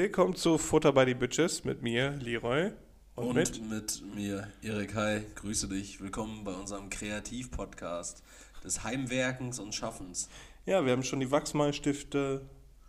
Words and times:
Willkommen 0.00 0.34
zu 0.34 0.56
Futter 0.56 0.94
by 0.94 1.04
the 1.04 1.12
Bitches 1.12 1.62
mit 1.64 1.82
mir, 1.82 2.12
Leroy. 2.12 2.72
Und, 3.16 3.26
und 3.26 3.34
mit? 3.34 3.68
mit 3.68 4.02
mir, 4.14 4.48
Erik. 4.62 4.94
Hi, 4.94 5.20
grüße 5.34 5.68
dich. 5.68 6.00
Willkommen 6.00 6.42
bei 6.42 6.54
unserem 6.54 6.88
Kreativ-Podcast 6.88 8.22
des 8.64 8.82
Heimwerkens 8.82 9.58
und 9.58 9.74
Schaffens. 9.74 10.30
Ja, 10.64 10.86
wir 10.86 10.92
haben 10.92 11.02
schon 11.02 11.20
die 11.20 11.30
Wachsmalstifte, 11.30 12.48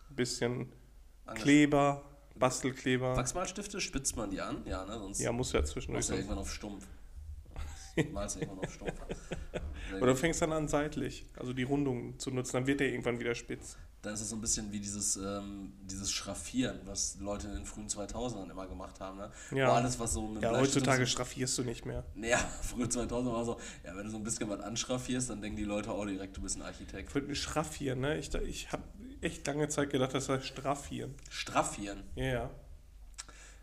ein 0.09 0.15
bisschen 0.15 0.71
Kleber, 1.35 2.01
Bastelkleber. 2.35 3.17
Wachsmalstifte 3.17 3.81
spitzt 3.81 4.15
man 4.15 4.31
die 4.31 4.39
an? 4.39 4.65
Ja, 4.65 4.85
ne? 4.85 4.97
Sonst 4.97 5.19
ja, 5.19 5.33
muss 5.33 5.51
ja 5.51 5.65
zwischendurch. 5.65 6.03
Muss 6.03 6.09
ja 6.11 6.15
irgendwann 6.15 6.37
auf 6.37 6.53
stumpf. 6.53 6.87
Malst 8.13 8.37
irgendwann 8.37 8.59
auf 8.59 8.73
stumpf. 8.73 8.93
Oder 9.99 10.15
fängst 10.15 10.41
dann 10.41 10.53
an 10.53 10.69
seitlich, 10.69 11.25
also 11.37 11.51
die 11.51 11.63
Rundung 11.63 12.17
zu 12.19 12.31
nutzen, 12.31 12.53
dann 12.53 12.67
wird 12.67 12.79
der 12.79 12.87
irgendwann 12.87 13.19
wieder 13.19 13.35
spitz 13.35 13.77
dann 14.01 14.15
ist 14.15 14.21
es 14.21 14.29
so 14.29 14.35
ein 14.35 14.41
bisschen 14.41 14.71
wie 14.71 14.79
dieses, 14.79 15.15
ähm, 15.17 15.73
dieses 15.83 16.11
Schraffieren, 16.11 16.79
was 16.85 17.17
Leute 17.19 17.47
in 17.47 17.53
den 17.53 17.65
frühen 17.65 17.87
2000ern 17.87 18.49
immer 18.49 18.65
gemacht 18.67 18.99
haben. 18.99 19.17
Ne? 19.17 19.31
Ja, 19.51 19.67
Wo 19.67 19.71
alles, 19.73 19.99
was 19.99 20.13
so 20.13 20.27
mit 20.27 20.41
ja 20.41 20.51
heutzutage 20.51 21.05
so, 21.05 21.11
schraffierst 21.11 21.57
du 21.59 21.63
nicht 21.63 21.85
mehr. 21.85 22.03
Naja, 22.15 22.39
früher 22.61 22.89
2000 22.89 23.33
war 23.33 23.45
so, 23.45 23.59
ja, 23.83 23.95
wenn 23.95 24.05
du 24.05 24.09
so 24.09 24.17
ein 24.17 24.23
bisschen 24.23 24.49
was 24.49 24.59
anschraffierst, 24.61 25.29
dann 25.29 25.41
denken 25.41 25.57
die 25.57 25.65
Leute 25.65 25.91
auch 25.91 26.05
direkt, 26.05 26.35
du 26.35 26.41
bist 26.41 26.57
ein 26.57 26.63
Architekt. 26.63 27.15
Ich 27.15 27.41
Schraffieren, 27.41 27.99
ne? 27.99 28.17
Ich, 28.17 28.33
ich 28.33 28.71
habe 28.71 28.83
echt 29.21 29.45
lange 29.45 29.67
Zeit 29.69 29.91
gedacht, 29.91 30.15
das 30.15 30.29
heißt 30.29 30.47
Straffieren. 30.47 31.13
Straffieren? 31.29 32.03
Ja, 32.15 32.25
ja. 32.25 32.49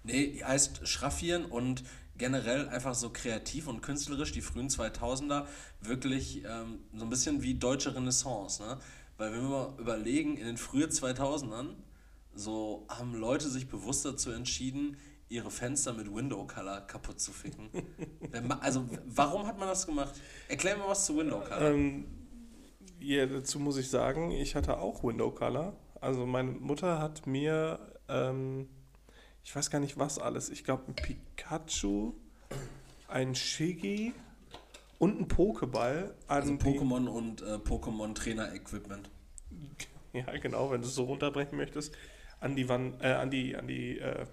Nee, 0.04 0.40
heißt 0.44 0.86
Schraffieren 0.86 1.46
und 1.46 1.82
generell 2.16 2.68
einfach 2.68 2.94
so 2.94 3.10
kreativ 3.10 3.68
und 3.68 3.80
künstlerisch, 3.80 4.32
die 4.32 4.40
frühen 4.40 4.68
2000er, 4.68 5.46
wirklich 5.80 6.44
ähm, 6.44 6.80
so 6.94 7.04
ein 7.04 7.10
bisschen 7.10 7.42
wie 7.42 7.54
deutsche 7.54 7.94
Renaissance, 7.94 8.62
ne? 8.62 8.78
Weil 9.18 9.32
wenn 9.32 9.42
wir 9.42 9.48
mal 9.48 9.74
überlegen, 9.78 10.36
in 10.36 10.46
den 10.46 10.56
frühen 10.56 10.90
2000ern, 10.90 11.74
so 12.34 12.86
haben 12.88 13.14
Leute 13.14 13.48
sich 13.48 13.68
bewusst 13.68 14.04
dazu 14.04 14.30
entschieden, 14.30 14.96
ihre 15.28 15.50
Fenster 15.50 15.92
mit 15.92 16.12
Window 16.12 16.46
Color 16.46 16.82
kaputt 16.82 17.20
zu 17.20 17.32
ficken. 17.32 17.68
also 18.60 18.88
warum 19.06 19.46
hat 19.46 19.58
man 19.58 19.68
das 19.68 19.86
gemacht? 19.86 20.14
Erklär 20.48 20.76
mir 20.76 20.88
was 20.88 21.04
zu 21.04 21.18
Window 21.18 21.40
Color. 21.40 21.60
Ähm, 21.60 22.06
ja, 23.00 23.26
dazu 23.26 23.58
muss 23.58 23.76
ich 23.76 23.90
sagen, 23.90 24.30
ich 24.30 24.54
hatte 24.54 24.78
auch 24.78 25.02
Window 25.02 25.30
Color. 25.30 25.76
Also 26.00 26.24
meine 26.24 26.52
Mutter 26.52 27.00
hat 27.00 27.26
mir, 27.26 27.80
ähm, 28.08 28.68
ich 29.42 29.54
weiß 29.54 29.68
gar 29.68 29.80
nicht 29.80 29.98
was 29.98 30.20
alles, 30.20 30.48
ich 30.48 30.62
glaube 30.62 30.84
ein 30.86 30.94
Pikachu, 30.94 32.14
ein 33.08 33.34
Shiggy 33.34 34.14
und 34.98 35.20
ein 35.20 35.28
Pokéball. 35.28 36.14
Also 36.26 36.52
Pokémon 36.54 37.06
und 37.06 37.42
äh, 37.42 37.56
Pokémon 37.56 38.14
Trainer 38.14 38.54
Equipment. 38.54 39.10
Ja, 40.14 40.24
genau, 40.38 40.70
wenn 40.70 40.80
du 40.80 40.86
es 40.88 40.94
so 40.94 41.04
runterbrechen 41.04 41.58
möchtest, 41.58 41.94
an 42.40 42.56
die 42.56 42.66
Wand, 42.66 43.02
äh, 43.02 43.08
an 43.08 43.30
die, 43.30 43.54
an 43.54 43.68
die 43.68 43.98
äh, 43.98 44.24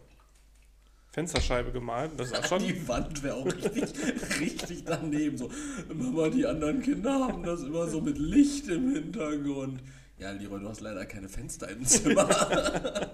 Fensterscheibe 1.16 1.71
gemalt. 1.73 2.11
Das 2.17 2.31
ist 2.31 2.47
schon 2.47 2.59
die 2.59 2.88
Wand 2.88 3.21
wäre 3.23 3.36
auch 3.36 3.45
richtig, 3.45 3.93
richtig 4.39 4.86
daneben. 4.86 5.38
So, 5.38 5.49
Mama, 5.93 6.30
die 6.30 6.45
anderen 6.45 6.81
Kinder 6.81 7.27
haben 7.27 7.43
das 7.43 7.63
immer 7.63 7.88
so 7.88 7.99
mit 7.99 8.17
Licht 8.17 8.69
im 8.69 8.93
Hintergrund. 8.93 9.81
Ja, 10.17 10.31
Leroy, 10.31 10.61
du 10.61 10.69
hast 10.69 10.80
leider 10.80 11.05
keine 11.05 11.30
Fenster 11.30 11.69
im 11.69 11.86
Zimmer. 11.86 12.30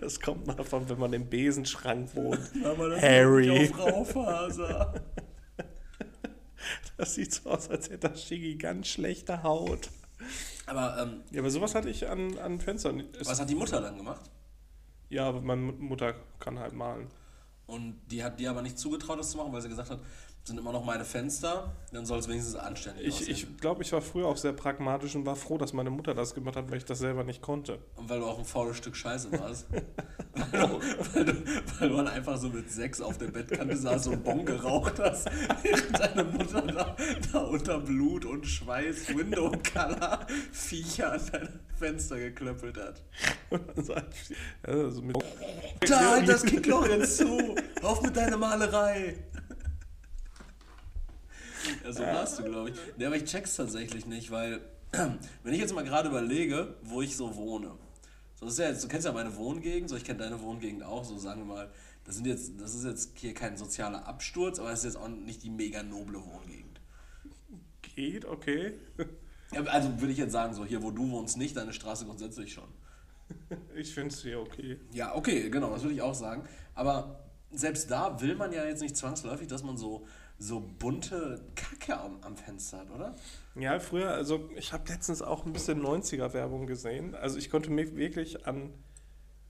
Das 0.00 0.20
kommt 0.20 0.46
davon, 0.56 0.88
wenn 0.88 0.98
man 0.98 1.12
im 1.14 1.28
Besenschrank 1.28 2.14
wohnt. 2.14 2.54
Mama, 2.54 2.88
das 2.90 3.02
Harry. 3.02 3.72
Auf 3.72 4.14
Raufaser. 4.14 4.94
Das 6.96 7.14
sieht 7.14 7.32
so 7.32 7.50
aus, 7.50 7.68
als 7.68 7.90
hätte 7.90 8.08
das 8.08 8.22
Shiggy 8.22 8.56
ganz 8.56 8.88
schlechte 8.88 9.42
Haut. 9.42 9.90
Aber, 10.66 10.98
ähm, 11.02 11.22
ja, 11.30 11.40
aber 11.40 11.50
sowas 11.50 11.74
hatte 11.74 11.90
ich 11.90 12.08
an, 12.08 12.38
an 12.38 12.60
Fenstern. 12.60 13.04
Was 13.24 13.40
hat 13.40 13.50
die 13.50 13.54
Mutter 13.54 13.80
dann 13.80 13.96
gemacht? 13.96 14.30
Ja, 15.10 15.32
meine 15.32 15.60
Mutter 15.72 16.14
kann 16.38 16.58
halt 16.58 16.72
malen. 16.72 17.08
Und 17.66 18.00
die 18.10 18.22
hat 18.22 18.38
dir 18.38 18.50
aber 18.50 18.62
nicht 18.62 18.78
zugetraut, 18.78 19.18
das 19.18 19.30
zu 19.30 19.38
machen, 19.38 19.52
weil 19.52 19.62
sie 19.62 19.68
gesagt 19.68 19.90
hat, 19.90 20.00
sind 20.44 20.58
immer 20.58 20.72
noch 20.72 20.84
meine 20.84 21.06
Fenster, 21.06 21.72
dann 21.90 22.04
soll 22.04 22.18
es 22.18 22.28
wenigstens 22.28 22.54
anständig 22.54 23.06
ich, 23.06 23.14
aussehen. 23.14 23.30
Ich 23.30 23.56
glaube, 23.56 23.82
ich 23.82 23.90
war 23.92 24.02
früher 24.02 24.26
auch 24.26 24.36
sehr 24.36 24.52
pragmatisch 24.52 25.14
und 25.16 25.24
war 25.24 25.36
froh, 25.36 25.56
dass 25.56 25.72
meine 25.72 25.88
Mutter 25.88 26.12
das 26.12 26.34
gemacht 26.34 26.56
hat, 26.56 26.70
weil 26.70 26.76
ich 26.76 26.84
das 26.84 26.98
selber 26.98 27.24
nicht 27.24 27.40
konnte. 27.40 27.78
Und 27.96 28.10
weil 28.10 28.20
du 28.20 28.26
auch 28.26 28.38
ein 28.38 28.44
faules 28.44 28.76
Stück 28.76 28.94
Scheiße 28.94 29.32
warst. 29.32 29.66
weil, 30.34 30.66
du, 30.68 30.80
weil, 31.14 31.24
du, 31.24 31.44
weil 31.80 31.88
du 31.88 31.96
einfach 32.10 32.36
so 32.36 32.50
mit 32.50 32.70
sechs 32.70 33.00
auf 33.00 33.16
der 33.16 33.28
Bettkante 33.28 33.74
saß 33.74 34.08
und 34.08 34.22
Bon 34.22 34.44
geraucht 34.44 34.98
hast, 34.98 35.30
während 35.62 35.98
deine 35.98 36.24
Mutter 36.24 36.60
da, 36.60 36.96
da 37.32 37.38
unter 37.38 37.80
Blut 37.80 38.26
und 38.26 38.46
Schweiß 38.46 39.16
Window 39.16 39.50
Color 39.72 40.26
Viecher 40.52 41.12
an 41.12 41.20
dein 41.32 41.60
Fenster 41.78 42.18
geklöppelt 42.18 42.76
hat. 42.76 43.02
also 44.62 45.00
mit 45.00 45.16
da, 45.88 46.10
halt 46.10 46.28
das 46.28 46.44
Kickloch 46.44 46.86
jetzt 46.86 47.16
zu! 47.16 47.54
Auf 47.80 48.02
mit 48.02 48.14
deiner 48.14 48.36
Malerei! 48.36 49.16
Ja, 51.84 51.92
so 51.92 52.02
warst 52.02 52.38
du, 52.38 52.44
glaube 52.44 52.70
ich. 52.70 52.76
Nee, 52.96 53.06
aber 53.06 53.16
ich 53.16 53.24
check's 53.24 53.56
tatsächlich 53.56 54.06
nicht, 54.06 54.30
weil, 54.30 54.60
wenn 55.42 55.54
ich 55.54 55.60
jetzt 55.60 55.74
mal 55.74 55.84
gerade 55.84 56.08
überlege, 56.08 56.76
wo 56.82 57.02
ich 57.02 57.16
so 57.16 57.34
wohne. 57.36 57.72
So, 58.34 58.46
ist 58.46 58.58
ja 58.58 58.68
jetzt, 58.68 58.84
du 58.84 58.88
kennst 58.88 59.06
ja 59.06 59.12
meine 59.12 59.34
Wohngegend, 59.36 59.88
so 59.88 59.96
ich 59.96 60.04
kenne 60.04 60.18
deine 60.18 60.40
Wohngegend 60.40 60.82
auch, 60.82 61.04
so 61.04 61.16
sagen 61.16 61.42
wir 61.42 61.54
mal, 61.54 61.70
das, 62.04 62.16
sind 62.16 62.26
jetzt, 62.26 62.60
das 62.60 62.74
ist 62.74 62.84
jetzt 62.84 63.18
hier 63.18 63.34
kein 63.34 63.56
sozialer 63.56 64.06
Absturz, 64.06 64.58
aber 64.58 64.72
es 64.72 64.80
ist 64.80 64.84
jetzt 64.84 64.96
auch 64.96 65.08
nicht 65.08 65.42
die 65.42 65.50
mega 65.50 65.82
noble 65.82 66.20
Wohngegend. 66.24 66.80
Geht, 67.82 68.24
okay. 68.24 68.74
Ja, 69.52 69.62
also 69.64 70.00
würde 70.00 70.12
ich 70.12 70.18
jetzt 70.18 70.32
sagen, 70.32 70.54
so 70.54 70.64
hier, 70.64 70.82
wo 70.82 70.90
du 70.90 71.10
wohnst, 71.10 71.36
nicht, 71.36 71.56
deine 71.56 71.72
Straße 71.72 72.04
grundsätzlich 72.06 72.52
schon. 72.52 72.68
Ich 73.74 73.94
finde 73.94 74.14
es 74.14 74.22
hier 74.22 74.40
okay. 74.40 74.78
Ja, 74.92 75.14
okay, 75.14 75.48
genau, 75.48 75.70
das 75.70 75.82
würde 75.82 75.94
ich 75.94 76.02
auch 76.02 76.14
sagen. 76.14 76.46
Aber 76.74 77.24
selbst 77.50 77.90
da 77.90 78.20
will 78.20 78.34
man 78.34 78.52
ja 78.52 78.64
jetzt 78.64 78.82
nicht 78.82 78.96
zwangsläufig, 78.96 79.48
dass 79.48 79.62
man 79.62 79.76
so 79.76 80.06
so 80.38 80.60
bunte 80.60 81.40
Kacke 81.54 81.98
am, 81.98 82.18
am 82.22 82.36
Fenster 82.36 82.78
hat, 82.78 82.90
oder? 82.90 83.14
Ja, 83.54 83.78
früher, 83.78 84.10
also 84.10 84.50
ich 84.56 84.72
habe 84.72 84.88
letztens 84.88 85.22
auch 85.22 85.46
ein 85.46 85.52
bisschen 85.52 85.80
90er-Werbung 85.82 86.66
gesehen. 86.66 87.14
Also 87.14 87.38
ich 87.38 87.50
konnte 87.50 87.70
mich 87.70 87.94
wirklich 87.96 88.46
an, 88.46 88.72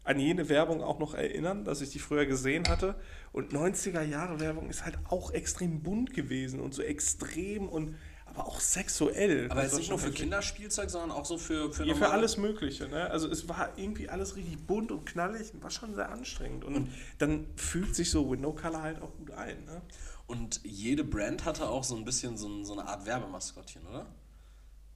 an 0.05 0.21
jene 0.21 0.49
Werbung 0.49 0.83
auch 0.83 0.99
noch 0.99 1.15
erinnern, 1.15 1.65
dass 1.65 1.81
ich 1.81 1.91
die 1.91 1.99
früher 1.99 2.27
gesehen 2.27 2.69
hatte. 2.69 2.97
Und 3.33 3.53
90er-Jahre-Werbung 3.53 4.69
ist 4.69 4.85
halt 4.85 4.99
auch 5.09 5.33
extrem 5.33 5.83
bunt 5.83 6.13
gewesen 6.13 6.61
und 6.61 6.75
so 6.75 6.83
extrem 6.83 7.69
und 7.69 7.97
aber 8.27 8.47
auch 8.47 8.61
sexuell. 8.61 9.49
Aber 9.51 9.63
jetzt 9.63 9.77
nicht 9.77 9.91
nur 9.91 9.99
für 9.99 10.11
Kinderspielzeug, 10.11 10.91
sondern 10.91 11.13
auch 11.13 11.25
so 11.25 11.39
für 11.39 11.73
für, 11.73 11.85
ja, 11.85 11.95
für 11.95 12.09
alles 12.09 12.37
Mögliche. 12.37 12.89
Ne? 12.89 13.11
Also 13.11 13.29
es 13.31 13.49
war 13.49 13.73
irgendwie 13.77 14.09
alles 14.09 14.35
richtig 14.37 14.67
bunt 14.67 14.91
und 14.91 15.07
knallig 15.07 15.55
und 15.55 15.63
war 15.63 15.71
schon 15.71 15.95
sehr 15.95 16.11
anstrengend. 16.11 16.65
Und, 16.65 16.75
und 16.75 16.89
dann 17.19 17.47
fühlt 17.57 17.95
sich 17.95 18.11
so 18.11 18.29
Window 18.31 18.53
Color 18.53 18.83
halt 18.83 19.03
auch 19.03 19.15
gut 19.17 19.31
ein. 19.33 19.65
Ne? 19.65 19.83
Und 20.27 20.61
jede 20.65 21.05
Brand 21.05 21.45
hatte 21.45 21.69
auch 21.69 21.85
so 21.85 21.97
ein 21.97 22.05
bisschen 22.05 22.37
so, 22.37 22.65
so 22.65 22.73
eine 22.73 22.89
Art 22.89 23.07
Werbemaskottchen, 23.07 23.87
oder? 23.87 24.07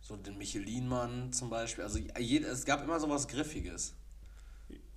So 0.01 0.17
den 0.17 0.39
Michelin-Mann 0.39 1.33
zum 1.33 1.51
Beispiel. 1.51 1.85
Also 1.85 1.99
jede, 2.19 2.47
es 2.47 2.65
gab 2.65 2.83
immer 2.83 2.99
so 2.99 3.09
was 3.11 3.29
Griffiges. 3.29 3.95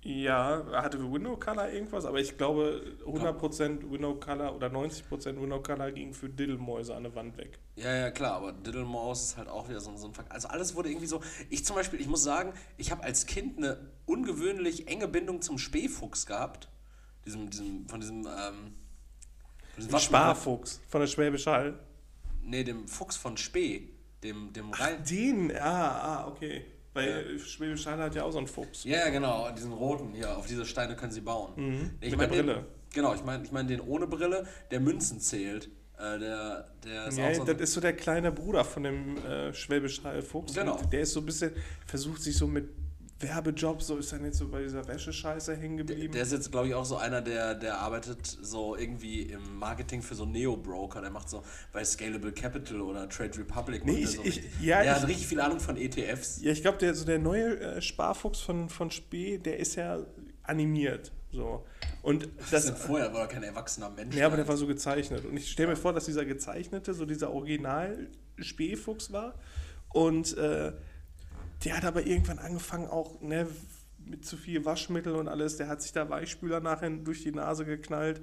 Ja, 0.04 0.64
hatte 0.72 0.98
Window 0.98 1.36
Color 1.36 1.70
irgendwas, 1.70 2.04
aber 2.04 2.18
ich 2.18 2.36
glaube 2.36 2.96
100% 3.06 3.88
Window 3.88 4.16
Color 4.16 4.56
oder 4.56 4.66
90% 4.66 5.40
Window 5.40 5.62
Color 5.62 5.92
ging 5.92 6.12
für 6.12 6.28
Diddlemäuse 6.28 6.92
an 6.96 7.04
der 7.04 7.14
Wand 7.14 7.36
weg. 7.36 7.60
Ja, 7.76 7.94
ja, 7.94 8.10
klar, 8.10 8.32
aber 8.32 8.52
Diddlemaus 8.52 9.22
ist 9.22 9.36
halt 9.36 9.48
auch 9.48 9.68
wieder 9.68 9.78
so, 9.78 9.96
so 9.96 10.08
ein 10.08 10.14
Fakt. 10.14 10.32
Also 10.32 10.48
alles 10.48 10.74
wurde 10.74 10.88
irgendwie 10.88 11.06
so. 11.06 11.20
Ich 11.50 11.64
zum 11.64 11.76
Beispiel, 11.76 12.00
ich 12.00 12.08
muss 12.08 12.24
sagen, 12.24 12.52
ich 12.78 12.90
habe 12.90 13.04
als 13.04 13.26
Kind 13.26 13.58
eine 13.58 13.90
ungewöhnlich 14.04 14.88
enge 14.88 15.06
Bindung 15.06 15.40
zum 15.40 15.58
Spähfuchs 15.58 16.26
gehabt. 16.26 16.68
Diesem, 17.24 17.48
diesem, 17.50 17.88
von 17.88 18.00
diesem, 18.00 18.26
ähm, 18.26 18.74
Sparfuchs 19.98 20.80
von 20.88 21.00
der 21.00 21.08
Schwäbisch 21.08 21.46
Hall. 21.46 21.78
Nee, 22.42 22.64
dem 22.64 22.86
Fuchs 22.88 23.16
von 23.16 23.36
Spee. 23.36 23.88
Dem, 24.22 24.52
dem 24.52 24.70
Ach, 24.72 24.90
den, 25.08 25.56
ah, 25.56 26.22
ah, 26.22 26.28
okay. 26.28 26.64
Weil 26.94 27.32
ja. 27.32 27.38
Schwäbisch 27.38 27.86
Hall 27.86 27.98
hat 27.98 28.14
ja 28.14 28.24
auch 28.24 28.32
so 28.32 28.38
einen 28.38 28.46
Fuchs. 28.46 28.84
Ja, 28.84 28.98
ja, 28.98 29.08
genau, 29.10 29.50
diesen 29.50 29.72
roten 29.72 30.12
hier, 30.12 30.36
auf 30.36 30.46
diese 30.46 30.66
Steine 30.66 30.94
können 30.94 31.12
sie 31.12 31.22
bauen. 31.22 31.52
Mhm. 31.56 31.90
Ich 32.00 32.10
Mit 32.10 32.18
mein 32.18 32.30
der 32.30 32.42
Brille. 32.42 32.54
Den, 32.54 32.64
genau, 32.92 33.14
ich 33.14 33.24
meine 33.24 33.44
ich 33.44 33.52
mein 33.52 33.66
den 33.66 33.80
ohne 33.80 34.06
Brille, 34.06 34.46
der 34.70 34.80
Münzen 34.80 35.20
zählt. 35.20 35.70
Äh, 35.98 36.18
der, 36.18 36.68
der 36.84 37.06
ist 37.06 37.18
ja, 37.18 37.34
so 37.34 37.44
das 37.44 37.60
ist 37.60 37.72
so 37.72 37.80
der 37.80 37.94
kleine 37.94 38.32
Bruder 38.32 38.64
von 38.64 38.82
dem 38.82 39.16
äh, 39.24 39.54
Schwäbisch 39.54 40.02
Hall 40.04 40.22
Fuchs. 40.22 40.54
Genau. 40.54 40.80
der 40.90 41.00
ist 41.00 41.12
so 41.12 41.20
ein 41.20 41.26
bisschen, 41.26 41.52
versucht 41.86 42.22
sich 42.22 42.36
so 42.36 42.46
mit 42.46 42.68
Werbejob, 43.22 43.82
so 43.82 43.96
ist 43.96 44.12
er 44.12 44.18
nicht 44.18 44.34
so 44.34 44.48
bei 44.48 44.62
dieser 44.62 44.86
Wäschescheiße 44.86 45.56
hängen 45.56 45.76
geblieben. 45.78 46.12
Der 46.12 46.22
ist 46.22 46.32
jetzt, 46.32 46.50
glaube 46.50 46.68
ich, 46.68 46.74
auch 46.74 46.84
so 46.84 46.96
einer, 46.96 47.22
der, 47.22 47.54
der 47.54 47.78
arbeitet 47.78 48.26
so 48.26 48.76
irgendwie 48.76 49.22
im 49.22 49.58
Marketing 49.58 50.02
für 50.02 50.14
so 50.14 50.24
Neo-Broker. 50.24 51.00
Der 51.00 51.10
macht 51.10 51.28
so 51.28 51.42
bei 51.72 51.84
Scalable 51.84 52.32
Capital 52.32 52.80
oder 52.80 53.08
Trade 53.08 53.38
Republic. 53.38 53.84
Nee, 53.84 53.98
ich, 53.98 54.10
so 54.10 54.24
ich, 54.24 54.42
ja, 54.60 54.82
der 54.82 54.92
ich, 54.92 55.02
hat 55.02 55.08
richtig 55.08 55.26
viel 55.26 55.40
Ahnung 55.40 55.60
von 55.60 55.76
ETFs. 55.76 56.40
Ja, 56.42 56.52
ich 56.52 56.62
glaube, 56.62 56.78
der, 56.78 56.94
so 56.94 57.04
der 57.04 57.18
neue 57.18 57.58
äh, 57.58 57.82
Sparfuchs 57.82 58.40
von, 58.40 58.68
von 58.68 58.90
Spee, 58.90 59.38
der 59.38 59.58
ist 59.58 59.76
ja 59.76 59.98
animiert. 60.42 61.12
So. 61.30 61.64
Und 62.02 62.28
das, 62.50 62.66
das 62.66 62.70
vorher 62.70 63.12
war 63.14 63.22
er 63.22 63.28
kein 63.28 63.42
erwachsener 63.42 63.88
Mensch. 63.90 64.14
Ja, 64.14 64.26
aber 64.26 64.36
der 64.36 64.46
war 64.46 64.56
so 64.56 64.66
gezeichnet. 64.66 65.24
Und 65.24 65.36
ich 65.36 65.50
stelle 65.50 65.70
mir 65.70 65.76
vor, 65.76 65.92
dass 65.92 66.04
dieser 66.04 66.24
gezeichnete, 66.24 66.92
so 66.94 67.06
dieser 67.06 67.32
Original 67.32 68.08
Spähfuchs 68.38 69.12
war. 69.12 69.34
Und 69.90 70.36
äh, 70.36 70.72
der 71.64 71.76
hat 71.76 71.84
aber 71.84 72.06
irgendwann 72.06 72.38
angefangen, 72.38 72.86
auch 72.88 73.20
ne, 73.20 73.46
mit 74.04 74.24
zu 74.26 74.36
viel 74.36 74.64
Waschmittel 74.64 75.14
und 75.14 75.28
alles. 75.28 75.56
Der 75.56 75.68
hat 75.68 75.82
sich 75.82 75.92
da 75.92 76.08
Weichspüler 76.08 76.60
nachher 76.60 76.90
durch 76.90 77.22
die 77.22 77.32
Nase 77.32 77.64
geknallt 77.64 78.20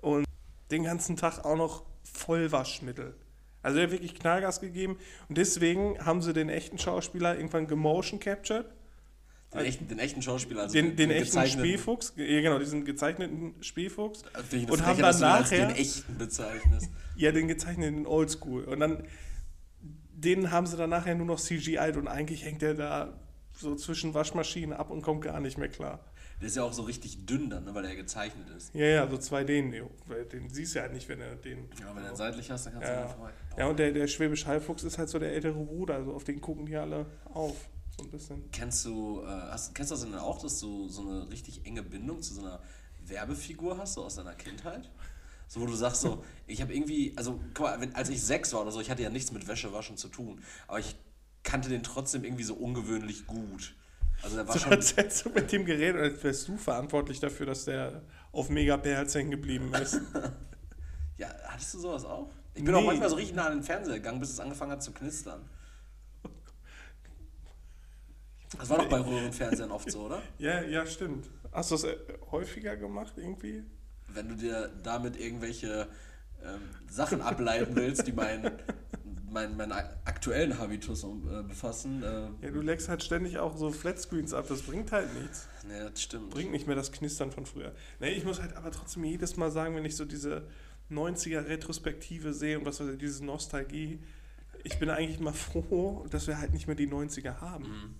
und 0.00 0.24
den 0.70 0.84
ganzen 0.84 1.16
Tag 1.16 1.44
auch 1.44 1.56
noch 1.56 1.84
voll 2.02 2.50
Waschmittel. 2.52 3.14
Also 3.62 3.78
er 3.78 3.84
hat 3.84 3.92
wirklich 3.92 4.14
Knallgas 4.14 4.60
gegeben 4.60 4.98
und 5.28 5.38
deswegen 5.38 5.98
haben 6.04 6.20
sie 6.20 6.32
den 6.32 6.48
echten 6.50 6.78
Schauspieler 6.78 7.36
irgendwann 7.36 7.66
gemotion 7.66 8.20
captured. 8.20 8.66
Den 9.54 9.60
echten, 9.60 9.88
den 9.88 9.98
echten 10.00 10.20
Schauspieler, 10.20 10.62
also 10.62 10.74
den, 10.74 10.96
den 10.96 11.10
echten 11.10 11.26
gezeichneten- 11.38 11.60
Spielfuchs, 11.60 12.12
ja 12.16 12.40
genau, 12.40 12.58
diesen 12.58 12.84
gezeichneten 12.84 13.54
Spielfuchs. 13.62 14.24
Also 14.32 14.56
und 14.56 14.84
haben 14.84 14.98
dann 15.00 15.20
nachher, 15.20 15.68
den 15.68 15.76
echten 15.76 16.18
bezeichnest. 16.18 16.90
ja, 17.14 17.30
den 17.30 17.46
gezeichneten 17.46 18.04
Oldschool. 18.04 18.64
Und 18.64 18.80
dann, 18.80 19.04
den 20.24 20.50
haben 20.50 20.66
sie 20.66 20.76
dann 20.76 20.90
nachher 20.90 21.14
nur 21.14 21.26
noch 21.26 21.40
CGI 21.40 21.92
und 21.96 22.08
eigentlich 22.08 22.44
hängt 22.44 22.62
der 22.62 22.74
da 22.74 23.12
so 23.52 23.74
zwischen 23.76 24.14
Waschmaschinen 24.14 24.72
ab 24.72 24.90
und 24.90 25.02
kommt 25.02 25.22
gar 25.22 25.40
nicht 25.40 25.58
mehr 25.58 25.68
klar. 25.68 26.00
Der 26.40 26.48
ist 26.48 26.56
ja 26.56 26.64
auch 26.64 26.72
so 26.72 26.82
richtig 26.82 27.26
dünn 27.26 27.48
dann, 27.48 27.64
ne, 27.64 27.74
weil 27.74 27.84
er 27.84 27.94
gezeichnet 27.94 28.48
ist. 28.50 28.74
Ja, 28.74 28.84
ja, 28.86 29.08
so 29.08 29.16
2D, 29.16 29.62
Neo. 29.62 29.88
Weil 30.06 30.24
Den 30.24 30.50
siehst 30.50 30.74
du 30.74 30.80
ja 30.80 30.88
nicht, 30.88 31.08
wenn 31.08 31.20
er 31.20 31.36
den. 31.36 31.68
Ja, 31.80 31.94
wenn 31.94 32.02
du 32.02 32.10
ihn 32.10 32.16
seitlich 32.16 32.50
hast, 32.50 32.66
dann 32.66 32.72
kannst 32.74 32.88
du 32.88 32.92
Ja, 32.92 33.02
ihn 33.04 33.08
vorbei. 33.08 33.30
ja 33.56 33.66
und 33.68 33.78
der, 33.78 33.92
der 33.92 34.08
Schwäbisch 34.08 34.44
Hallfuchs 34.44 34.82
ist 34.82 34.98
halt 34.98 35.08
so 35.08 35.18
der 35.20 35.32
ältere 35.32 35.54
Bruder, 35.64 35.94
also 35.94 36.12
auf 36.12 36.24
den 36.24 36.40
gucken 36.40 36.66
die 36.66 36.76
alle 36.76 37.06
auf. 37.32 37.68
So 37.96 38.02
ein 38.02 38.10
bisschen. 38.10 38.50
Kennst 38.50 38.84
du, 38.84 39.22
äh, 39.22 39.26
hast, 39.26 39.72
kennst 39.76 39.92
du 39.92 39.94
das 39.94 40.04
denn 40.04 40.14
auch, 40.16 40.42
dass 40.42 40.58
du 40.58 40.88
so 40.88 41.02
eine 41.02 41.30
richtig 41.30 41.64
enge 41.64 41.84
Bindung 41.84 42.20
zu 42.20 42.34
so 42.34 42.40
einer 42.40 42.60
Werbefigur 43.06 43.78
hast, 43.78 43.94
so 43.94 44.04
aus 44.04 44.16
deiner 44.16 44.34
Kindheit? 44.34 44.90
So, 45.48 45.60
wo 45.60 45.66
du 45.66 45.74
sagst 45.74 46.00
so, 46.02 46.24
ich 46.46 46.60
habe 46.62 46.74
irgendwie, 46.74 47.12
also, 47.16 47.40
guck 47.54 47.66
mal, 47.66 47.80
wenn, 47.80 47.94
als 47.94 48.08
ich 48.08 48.22
sechs 48.22 48.52
war 48.52 48.62
oder 48.62 48.70
so, 48.72 48.80
ich 48.80 48.90
hatte 48.90 49.02
ja 49.02 49.10
nichts 49.10 49.32
mit 49.32 49.46
Wäschewaschen 49.46 49.96
zu 49.96 50.08
tun, 50.08 50.42
aber 50.66 50.80
ich 50.80 50.96
kannte 51.42 51.68
den 51.68 51.82
trotzdem 51.82 52.24
irgendwie 52.24 52.44
so 52.44 52.54
ungewöhnlich 52.54 53.26
gut. 53.26 53.74
Also 54.22 54.36
der 54.36 54.48
war 54.48 54.54
So 54.54 54.58
schon, 54.58 54.72
als 54.72 54.96
hättest 54.96 55.24
du 55.26 55.30
mit 55.30 55.52
dem 55.52 55.64
geredet 55.66 55.96
und 55.96 56.02
als 56.02 56.24
wärst 56.24 56.48
du 56.48 56.56
verantwortlich 56.56 57.20
dafür, 57.20 57.46
dass 57.46 57.64
der 57.66 58.02
auf 58.32 58.48
Megahertz 58.48 59.14
hängen 59.14 59.30
geblieben 59.30 59.72
ist. 59.74 60.00
ja, 61.18 61.28
hattest 61.44 61.74
du 61.74 61.78
sowas 61.78 62.04
auch? 62.04 62.30
Ich 62.54 62.64
bin 62.64 62.74
auch 62.74 62.80
Nee. 62.80 62.86
manchmal 62.86 63.08
so 63.10 63.16
richtig 63.16 63.34
nah 63.34 63.46
an 63.46 63.58
den 63.58 63.62
Fernseher 63.62 63.94
gegangen, 63.96 64.20
bis 64.20 64.30
es 64.30 64.40
angefangen 64.40 64.72
hat 64.72 64.82
zu 64.82 64.92
knistern. 64.92 65.48
Das 68.58 68.68
war 68.70 68.78
doch 68.78 68.88
bei 68.88 68.98
Röhrenfernsehern 69.00 69.70
oft 69.72 69.90
so, 69.90 70.06
oder? 70.06 70.22
ja, 70.38 70.62
ja, 70.62 70.86
stimmt. 70.86 71.28
Hast 71.52 71.70
du 71.70 71.74
das 71.76 71.84
äh, 71.84 71.96
häufiger 72.30 72.76
gemacht 72.76 73.14
irgendwie? 73.16 73.64
Wenn 74.14 74.28
du 74.28 74.36
dir 74.36 74.70
damit 74.82 75.18
irgendwelche 75.18 75.88
ähm, 76.42 76.60
Sachen 76.88 77.20
ableiten 77.20 77.74
willst, 77.76 78.06
die 78.06 78.12
meinen 78.12 78.50
mein, 79.34 79.56
meinen 79.56 79.72
aktuellen 79.72 80.58
Habitus 80.58 81.04
äh, 81.04 81.42
befassen. 81.42 82.02
Äh, 82.02 82.46
Ja, 82.46 82.50
du 82.52 82.60
leckst 82.60 82.88
halt 82.88 83.02
ständig 83.02 83.38
auch 83.38 83.56
so 83.56 83.70
Flatscreens 83.70 84.32
ab, 84.32 84.46
das 84.48 84.62
bringt 84.62 84.92
halt 84.92 85.12
nichts. 85.20 85.48
nee, 85.66 85.78
das 85.78 86.00
stimmt. 86.00 86.30
Bringt 86.30 86.52
nicht 86.52 86.66
mehr 86.66 86.76
das 86.76 86.92
Knistern 86.92 87.32
von 87.32 87.44
früher. 87.44 87.72
Nee, 88.00 88.10
ich 88.10 88.24
muss 88.24 88.40
halt 88.40 88.56
aber 88.56 88.70
trotzdem 88.70 89.04
jedes 89.04 89.36
Mal 89.36 89.50
sagen, 89.50 89.74
wenn 89.74 89.84
ich 89.84 89.96
so 89.96 90.04
diese 90.04 90.46
90er 90.90 91.46
Retrospektive 91.48 92.32
sehe 92.32 92.58
und 92.58 92.64
was 92.64 92.80
weiß 92.80 92.90
ich, 92.90 92.98
diese 92.98 93.24
Nostalgie, 93.24 93.98
ich 94.62 94.78
bin 94.78 94.88
eigentlich 94.88 95.20
mal 95.20 95.32
froh, 95.34 96.06
dass 96.08 96.26
wir 96.28 96.38
halt 96.38 96.52
nicht 96.52 96.66
mehr 96.68 96.76
die 96.76 96.88
90er 96.88 97.40
haben. 97.40 97.64
Mhm. 97.64 97.94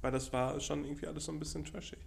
Weil 0.00 0.12
das 0.12 0.32
war 0.32 0.58
schon 0.60 0.84
irgendwie 0.84 1.06
alles 1.06 1.26
so 1.26 1.32
ein 1.32 1.38
bisschen 1.38 1.64
trashig. 1.64 1.98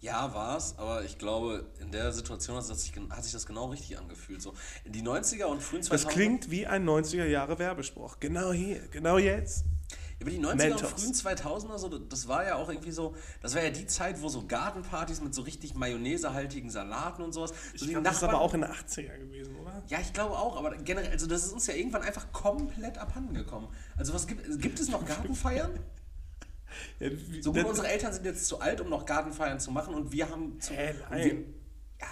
Ja, 0.00 0.32
war's, 0.32 0.74
aber 0.78 1.04
ich 1.04 1.18
glaube, 1.18 1.66
in 1.78 1.90
der 1.90 2.10
Situation 2.12 2.56
hat 2.56 2.64
sich, 2.64 2.92
hat 3.10 3.22
sich 3.22 3.32
das 3.32 3.44
genau 3.44 3.66
richtig 3.66 3.98
angefühlt. 3.98 4.40
So, 4.40 4.54
in 4.84 4.92
die 4.92 5.02
90er 5.02 5.44
und 5.44 5.62
frühen 5.62 5.82
2000er. 5.82 5.90
Das 5.90 6.08
klingt 6.08 6.50
wie 6.50 6.66
ein 6.66 6.88
90er 6.88 7.26
Jahre 7.26 7.58
Werbespruch. 7.58 8.18
Genau 8.18 8.50
hier, 8.52 8.80
genau 8.88 9.18
jetzt. 9.18 9.64
Über 10.18 10.30
die 10.30 10.38
90er 10.38 10.54
Mentos. 10.54 10.82
und 10.82 11.00
frühen 11.00 11.12
2000er, 11.14 11.78
so, 11.78 11.98
das 11.98 12.28
war 12.28 12.46
ja 12.46 12.56
auch 12.56 12.70
irgendwie 12.70 12.92
so, 12.92 13.14
das 13.42 13.54
war 13.54 13.62
ja 13.62 13.70
die 13.70 13.86
Zeit, 13.86 14.22
wo 14.22 14.28
so 14.28 14.46
Gartenpartys 14.46 15.20
mit 15.20 15.34
so 15.34 15.42
richtig 15.42 15.74
mayonnaisehaltigen 15.74 16.70
Salaten 16.70 17.22
und 17.22 17.32
sowas. 17.32 17.50
So 17.50 17.54
Ich 17.74 17.80
die 17.82 17.88
glaube, 17.88 18.04
das 18.04 18.16
ist 18.16 18.22
aber 18.22 18.40
auch 18.40 18.54
in 18.54 18.62
den 18.62 18.70
80er 18.70 19.18
gewesen, 19.18 19.56
oder? 19.56 19.82
Ja, 19.88 19.98
ich 20.00 20.12
glaube 20.14 20.38
auch, 20.38 20.56
aber 20.56 20.76
generell, 20.76 21.10
also 21.10 21.26
das 21.26 21.44
ist 21.44 21.52
uns 21.52 21.66
ja 21.66 21.74
irgendwann 21.74 22.02
einfach 22.02 22.32
komplett 22.32 22.96
abhanden 22.96 23.34
gekommen. 23.34 23.68
Also 23.96 24.14
was 24.14 24.26
gibt, 24.26 24.60
gibt 24.60 24.80
es 24.80 24.88
noch 24.88 25.04
Gartenfeiern? 25.06 25.78
So 27.40 27.52
gut, 27.52 27.64
unsere 27.64 27.88
Eltern 27.88 28.12
sind 28.12 28.24
jetzt 28.24 28.46
zu 28.46 28.60
alt, 28.60 28.80
um 28.80 28.88
noch 28.88 29.04
Gartenfeiern 29.04 29.60
zu 29.60 29.70
machen 29.70 29.94
und 29.94 30.12
wir 30.12 30.28
haben 30.28 30.60
zu, 30.60 30.74
Hä, 30.74 30.94
wir, 31.10 31.34
ja, 31.34 32.06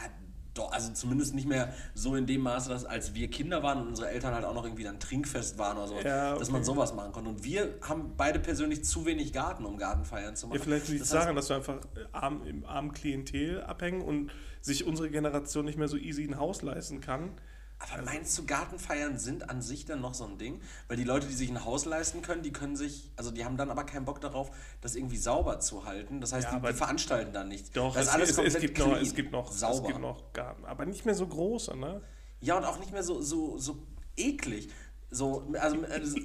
doch, 0.58 0.72
also 0.72 0.92
zumindest 0.92 1.34
nicht 1.34 1.48
mehr 1.48 1.72
so 1.94 2.16
in 2.16 2.26
dem 2.26 2.40
Maße, 2.40 2.68
dass 2.68 2.84
als 2.84 3.14
wir 3.14 3.28
Kinder 3.30 3.62
waren 3.62 3.80
und 3.80 3.88
unsere 3.88 4.10
Eltern 4.10 4.34
halt 4.34 4.44
auch 4.44 4.54
noch 4.54 4.64
irgendwie 4.64 4.82
dann 4.82 4.98
Trinkfest 4.98 5.56
waren 5.58 5.76
oder 5.78 5.86
so, 5.86 5.94
Ja, 6.00 6.36
dass 6.36 6.50
man 6.50 6.62
okay. 6.62 6.66
sowas 6.66 6.94
machen 6.94 7.12
konnte. 7.12 7.30
Und 7.30 7.44
wir 7.44 7.76
haben 7.82 8.14
beide 8.16 8.40
persönlich 8.40 8.84
zu 8.84 9.06
wenig 9.06 9.32
Garten, 9.32 9.64
um 9.64 9.78
Gartenfeiern 9.78 10.34
zu 10.36 10.48
machen. 10.48 10.58
Ja, 10.58 10.64
vielleicht 10.64 10.88
liegt 10.88 11.02
es 11.02 11.10
Das 11.10 11.20
daran, 11.20 11.36
dass 11.36 11.48
wir 11.48 11.56
einfach 11.56 11.78
arm, 12.12 12.44
im 12.46 12.64
armen 12.66 12.92
Klientel 12.92 13.62
abhängen 13.62 14.02
und 14.02 14.30
sich 14.60 14.84
unsere 14.84 15.10
Generation 15.10 15.64
nicht 15.64 15.78
mehr 15.78 15.88
so 15.88 15.96
easy 15.96 16.24
ein 16.24 16.38
Haus 16.38 16.62
leisten 16.62 17.00
kann. 17.00 17.30
Aber 17.80 18.02
meinst 18.02 18.36
du, 18.36 18.44
Gartenfeiern 18.44 19.18
sind 19.18 19.50
an 19.50 19.62
sich 19.62 19.84
dann 19.84 20.00
noch 20.00 20.14
so 20.14 20.24
ein 20.24 20.36
Ding? 20.36 20.60
Weil 20.88 20.96
die 20.96 21.04
Leute, 21.04 21.28
die 21.28 21.34
sich 21.34 21.48
ein 21.48 21.64
Haus 21.64 21.84
leisten 21.84 22.22
können, 22.22 22.42
die 22.42 22.52
können 22.52 22.74
sich, 22.76 23.12
also 23.16 23.30
die 23.30 23.44
haben 23.44 23.56
dann 23.56 23.70
aber 23.70 23.84
keinen 23.84 24.04
Bock 24.04 24.20
darauf, 24.20 24.50
das 24.80 24.96
irgendwie 24.96 25.16
sauber 25.16 25.60
zu 25.60 25.84
halten. 25.84 26.20
Das 26.20 26.32
heißt, 26.32 26.44
Ja, 26.44 26.50
die, 26.50 26.56
aber- 26.56 26.72
die 26.72 26.76
veranstalten 26.78 27.32
dann 27.32 27.48
nichts. 27.48 27.70
Doch, 27.70 27.94
das 27.94 28.02
es, 28.02 28.08
ist 28.08 28.14
alles 28.14 28.30
es, 28.30 28.30
es, 28.30 28.36
komplett 28.36 28.60
gibt 28.62 28.78
noch, 28.78 28.86
clean, 28.86 29.02
es 29.02 29.14
gibt 29.14 29.32
noch, 29.32 29.52
sauber. 29.52 29.80
es 29.80 29.86
gibt 29.86 30.00
noch 30.00 30.32
Garten, 30.32 30.64
aber 30.64 30.86
nicht 30.86 31.04
mehr 31.06 31.14
so 31.14 31.26
große, 31.26 31.76
ne? 31.76 32.02
Ja, 32.40 32.56
und 32.56 32.64
auch 32.64 32.78
nicht 32.80 32.92
mehr 32.92 33.02
so, 33.04 33.20
so, 33.22 33.58
so 33.58 33.78
eklig. 34.16 34.68
So, 35.10 35.48
also, 35.58 35.82
äh, 35.84 36.04
so, 36.04 36.18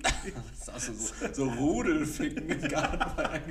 so, 0.77 0.93
so 1.33 1.45
Rudelficken 1.51 2.49
im 2.49 2.67
Garten. 2.67 3.45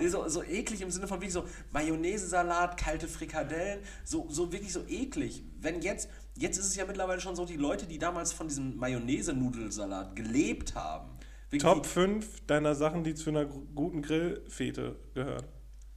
nee, 0.00 0.08
so, 0.08 0.26
so 0.28 0.42
eklig 0.42 0.80
im 0.80 0.90
Sinne 0.90 1.06
von 1.06 1.18
wirklich 1.18 1.34
so 1.34 1.44
Mayonnaise-Salat, 1.72 2.78
kalte 2.78 3.06
Frikadellen, 3.08 3.80
so, 4.04 4.26
so 4.30 4.50
wirklich 4.52 4.72
so 4.72 4.80
eklig. 4.88 5.44
Wenn 5.60 5.82
jetzt, 5.82 6.08
jetzt 6.36 6.58
ist 6.58 6.66
es 6.66 6.76
ja 6.76 6.84
mittlerweile 6.84 7.20
schon 7.20 7.36
so, 7.36 7.44
die 7.44 7.56
Leute, 7.56 7.86
die 7.86 7.98
damals 7.98 8.32
von 8.32 8.48
diesem 8.48 8.76
Mayonnaise-Nudelsalat 8.76 10.16
gelebt 10.16 10.74
haben. 10.74 11.10
Top 11.58 11.84
5 11.84 12.46
deiner 12.46 12.74
Sachen, 12.74 13.04
die 13.04 13.14
zu 13.14 13.30
einer 13.30 13.44
guten 13.44 14.02
Grillfete 14.02 14.96
gehören. 15.14 15.44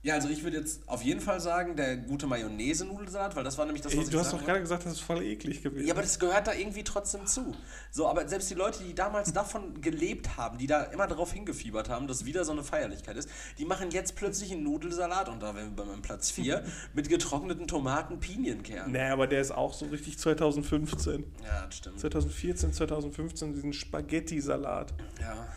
Ja, 0.05 0.13
also 0.13 0.29
ich 0.29 0.43
würde 0.43 0.57
jetzt 0.57 0.87
auf 0.87 1.01
jeden 1.01 1.19
Fall 1.19 1.39
sagen, 1.39 1.75
der 1.75 1.97
gute 1.97 2.27
Mayonnaise-Nudelsalat, 2.27 3.35
weil 3.35 3.43
das 3.43 3.57
war 3.57 3.65
nämlich 3.65 3.81
das, 3.81 3.91
was 3.91 3.97
Ey, 3.97 4.03
ich 4.05 4.11
du 4.11 4.19
hast 4.19 4.33
doch 4.33 4.45
gerade 4.45 4.59
gesagt, 4.59 4.85
das 4.85 4.93
ist 4.93 4.99
voll 4.99 5.23
eklig 5.23 5.63
gewesen. 5.63 5.87
Ja, 5.87 5.95
aber 5.95 6.03
das 6.03 6.19
gehört 6.19 6.45
da 6.45 6.53
irgendwie 6.53 6.83
trotzdem 6.83 7.25
zu. 7.25 7.55
So, 7.89 8.07
aber 8.07 8.27
selbst 8.27 8.47
die 8.51 8.53
Leute, 8.53 8.83
die 8.83 8.93
damals 8.93 9.33
davon 9.33 9.81
gelebt 9.81 10.37
haben, 10.37 10.59
die 10.59 10.67
da 10.67 10.83
immer 10.83 11.07
darauf 11.07 11.33
hingefiebert 11.33 11.89
haben, 11.89 12.05
dass 12.05 12.23
wieder 12.23 12.45
so 12.45 12.51
eine 12.51 12.63
Feierlichkeit 12.63 13.17
ist, 13.17 13.29
die 13.57 13.65
machen 13.65 13.89
jetzt 13.89 14.15
plötzlich 14.15 14.51
einen 14.51 14.61
Nudelsalat, 14.61 15.27
und 15.27 15.41
da 15.41 15.55
wären 15.55 15.75
wir 15.75 15.83
bei 15.83 15.85
meinem 15.85 16.03
Platz 16.03 16.29
4, 16.29 16.63
mit 16.93 17.09
getrockneten 17.09 17.65
Tomaten, 17.67 18.19
Pinienkernen. 18.19 18.91
nee, 18.91 19.09
aber 19.09 19.25
der 19.25 19.41
ist 19.41 19.53
auch 19.53 19.73
so 19.73 19.87
richtig 19.87 20.19
2015. 20.19 21.23
Ja, 21.43 21.65
das 21.65 21.77
stimmt. 21.77 21.99
2014, 21.99 22.73
2015 22.73 23.53
diesen 23.53 23.73
Spaghetti-Salat. 23.73 24.93
Ja. 25.19 25.47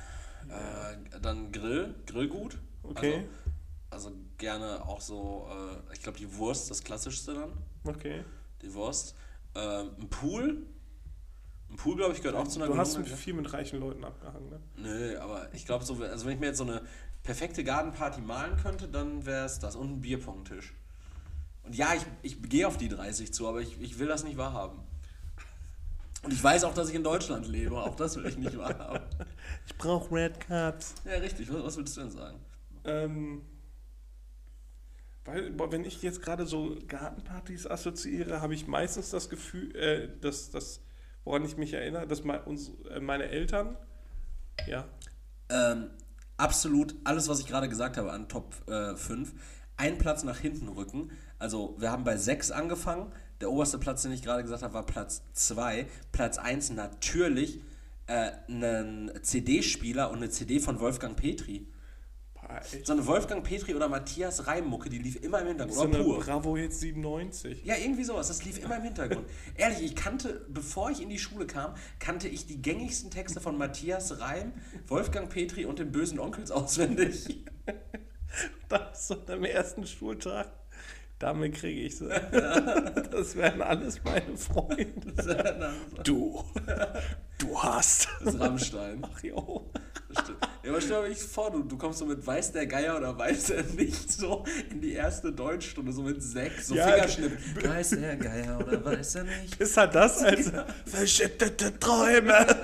Äh, 0.49 1.21
dann 1.21 1.53
Grill, 1.53 1.95
Grillgut. 2.07 2.57
Okay. 2.83 3.27
Also, 3.91 4.09
also 4.09 4.28
gerne 4.39 4.87
auch 4.87 5.01
so, 5.01 5.49
äh, 5.51 5.93
ich 5.93 6.01
glaube, 6.01 6.19
die 6.19 6.37
Wurst, 6.37 6.71
das 6.71 6.83
klassischste 6.83 7.35
dann. 7.35 7.53
Okay. 7.85 8.25
Die 8.63 8.73
Wurst. 8.73 9.15
Ähm, 9.55 9.91
ein 10.01 10.09
Pool. 10.09 10.67
Ein 11.71 11.77
Pool, 11.77 11.97
glaube 11.97 12.15
ich, 12.15 12.23
gehört 12.23 12.37
auch 12.37 12.49
zu 12.49 12.61
einer 12.61 12.73
Du 12.73 12.79
hast 12.79 12.97
mit 12.97 13.09
viel 13.09 13.35
mit 13.35 13.53
reichen 13.53 13.79
Leuten 13.79 14.03
abgehangen, 14.03 14.49
ne? 14.49 14.61
Nö, 14.77 15.19
aber 15.19 15.53
ich 15.53 15.67
glaube, 15.67 15.85
so, 15.85 16.03
also 16.03 16.25
wenn 16.25 16.35
ich 16.35 16.41
mir 16.41 16.47
jetzt 16.47 16.59
so 16.59 16.65
eine 16.65 16.81
perfekte 17.23 17.63
Gartenparty 17.63 18.23
malen 18.23 18.57
könnte, 18.57 18.89
dann 18.89 19.27
wäre 19.27 19.45
es 19.45 19.59
das 19.59 19.77
und 19.77 19.91
ein 19.91 20.01
Bierpongtisch. 20.01 20.73
Und 21.65 21.75
ja, 21.75 21.93
ich, 21.95 22.03
ich 22.23 22.43
gehe 22.49 22.67
auf 22.67 22.79
die 22.79 22.89
30 22.89 23.35
zu, 23.35 23.47
aber 23.47 23.61
ich, 23.61 23.79
ich 23.83 23.99
will 23.99 24.07
das 24.07 24.25
nicht 24.25 24.39
wahrhaben. 24.39 24.79
Und 26.23 26.33
ich 26.33 26.43
weiß 26.43 26.65
auch, 26.65 26.75
dass 26.75 26.89
ich 26.89 26.95
in 26.95 27.05
Deutschland 27.05 27.47
lebe, 27.47 27.77
auch 27.77 27.95
das 27.95 28.17
will 28.17 28.27
ich 28.27 28.39
nicht 28.39 28.57
wahrhaben. 28.57 29.05
Ich 29.67 29.77
brauche 29.77 30.13
Red 30.15 30.41
Cups. 30.41 30.95
Ja, 31.05 31.19
richtig, 31.19 31.53
was, 31.53 31.63
was 31.63 31.77
willst 31.77 31.97
du 31.97 32.01
denn 32.01 32.11
sagen? 32.11 32.41
Ähm, 32.85 33.43
weil, 35.29 35.73
wenn 35.73 35.85
ich 35.85 36.03
jetzt 36.03 36.23
gerade 36.23 36.47
so 36.47 36.77
Gartenpartys 36.89 37.67
assoziiere, 37.67 38.41
habe 38.41 38.55
ich 38.55 38.67
meistens 38.67 39.11
das 39.11 39.29
Gefühl, 39.29 39.75
äh, 39.77 40.09
dass 40.21 40.51
das, 40.51 40.81
woran 41.25 41.45
ich 41.45 41.57
mich 41.57 41.75
erinnere, 41.75 42.07
dass 42.07 42.25
mein, 42.25 42.43
uns, 42.43 42.73
äh, 42.91 43.01
meine 43.01 43.29
Eltern, 43.29 43.77
ja, 44.67 44.89
Ähm, 45.51 45.91
absolut 46.37 46.95
alles, 47.05 47.29
was 47.29 47.41
ich 47.41 47.47
gerade 47.47 47.69
gesagt 47.69 47.97
habe 47.97 48.13
an 48.13 48.29
Top 48.29 48.55
äh, 48.69 48.97
5, 48.97 49.33
einen 49.77 49.99
Platz 49.99 50.25
nach 50.25 50.39
hinten 50.39 50.69
rücken. 50.69 51.11
Also 51.39 51.77
wir 51.79 51.91
haben 51.91 52.05
bei 52.05 52.17
6 52.17 52.51
angefangen. 52.51 53.13
Der 53.41 53.51
oberste 53.51 53.79
Platz, 53.79 54.03
den 54.03 54.13
ich 54.13 54.23
gerade 54.23 54.43
gesagt 54.43 54.63
habe, 54.63 54.75
war 54.75 54.85
Platz 54.85 55.23
2. 55.33 55.87
Platz 56.13 56.39
1 56.39 56.71
natürlich 56.71 57.61
äh, 58.07 58.33
einen 58.49 59.13
CD-Spieler 59.23 60.11
und 60.11 60.17
eine 60.17 60.31
CD 60.31 60.61
von 60.61 60.81
Wolfgang 60.81 61.17
Petri. 61.17 61.67
Echt, 62.61 62.87
So 62.87 62.93
eine 62.93 63.07
Wolfgang 63.07 63.45
Petri 63.45 63.75
oder 63.75 63.89
Matthias 63.89 64.47
Reimmucke, 64.47 64.89
die 64.89 64.99
lief 64.99 65.23
immer 65.23 65.41
im 65.41 65.49
Hintergrund. 65.49 65.77
so 65.77 65.85
eine 65.85 66.03
pur. 66.05 66.21
Bravo 66.21 66.57
Hits 66.57 66.81
97. 66.81 67.65
Ja, 67.65 67.77
irgendwie 67.77 68.05
sowas. 68.05 68.29
Das 68.29 68.45
lief 68.45 68.59
immer 68.63 68.77
im 68.77 68.83
Hintergrund. 68.83 69.27
Ehrlich, 69.57 69.83
ich 69.83 69.97
kannte, 69.97 70.47
bevor 70.49 70.91
ich 70.91 71.03
in 71.03 71.09
die 71.09 71.19
Schule 71.19 71.47
kam, 71.47 71.75
kannte 71.99 72.29
ich 72.29 72.47
die 72.47 72.61
gängigsten 72.63 73.11
Texte 73.11 73.41
von 73.41 73.57
Matthias 73.59 74.21
Reim, 74.21 74.53
Wolfgang 74.87 75.29
Petri 75.29 75.65
und 75.65 75.79
den 75.79 75.93
bösen 75.93 76.19
Onkels 76.19 76.51
auswendig. 76.51 77.45
Dann 78.69 78.83
so 78.95 79.17
am 79.27 79.45
ersten 79.45 79.87
Schultag, 79.87 80.51
damit 81.19 81.55
kriege 81.55 81.81
ich 81.81 81.97
sie. 81.97 82.09
Das 83.11 83.35
wären 83.37 83.63
alles 83.63 84.05
meine 84.05 84.37
Freunde. 84.37 85.75
Du, 86.05 86.45
du 87.39 87.59
hast. 87.63 88.09
Das 88.21 88.35
ist 88.35 88.41
Rammstein. 88.41 89.03
Ach 89.11 89.23
jo. 89.23 89.71
Das 90.09 90.25
stimmt. 90.25 90.39
Ja, 90.69 90.75
aber 90.75 90.83
stell 90.83 91.03
dir 91.03 91.09
nicht 91.09 91.23
vor, 91.23 91.51
du, 91.51 91.63
du 91.63 91.79
kommst 91.79 91.99
so 91.99 92.05
mit 92.05 92.27
weiß 92.27 92.53
der 92.53 92.67
Geier 92.67 92.99
oder 92.99 93.17
weiß 93.17 93.51
er 93.51 93.63
nicht 93.63 94.13
so 94.13 94.45
in 94.71 94.83
die 94.83 94.93
erste 94.93 95.33
Deutschstunde, 95.33 95.93
so 95.93 96.03
mit 96.03 96.23
sechs, 96.23 96.67
so 96.67 96.75
Ja, 96.75 96.89
Fingerschnipp. 96.89 97.67
Weiß 97.67 97.89
der 97.89 98.17
Geier 98.17 98.59
oder 98.61 98.85
weiß 98.85 99.15
er 99.15 99.25
nicht? 99.25 99.55
Ist 99.59 99.79
halt 99.79 99.95
das 99.95 100.23
als 100.23 100.53
verschüttete 100.85 101.79
Träume. 101.79 102.47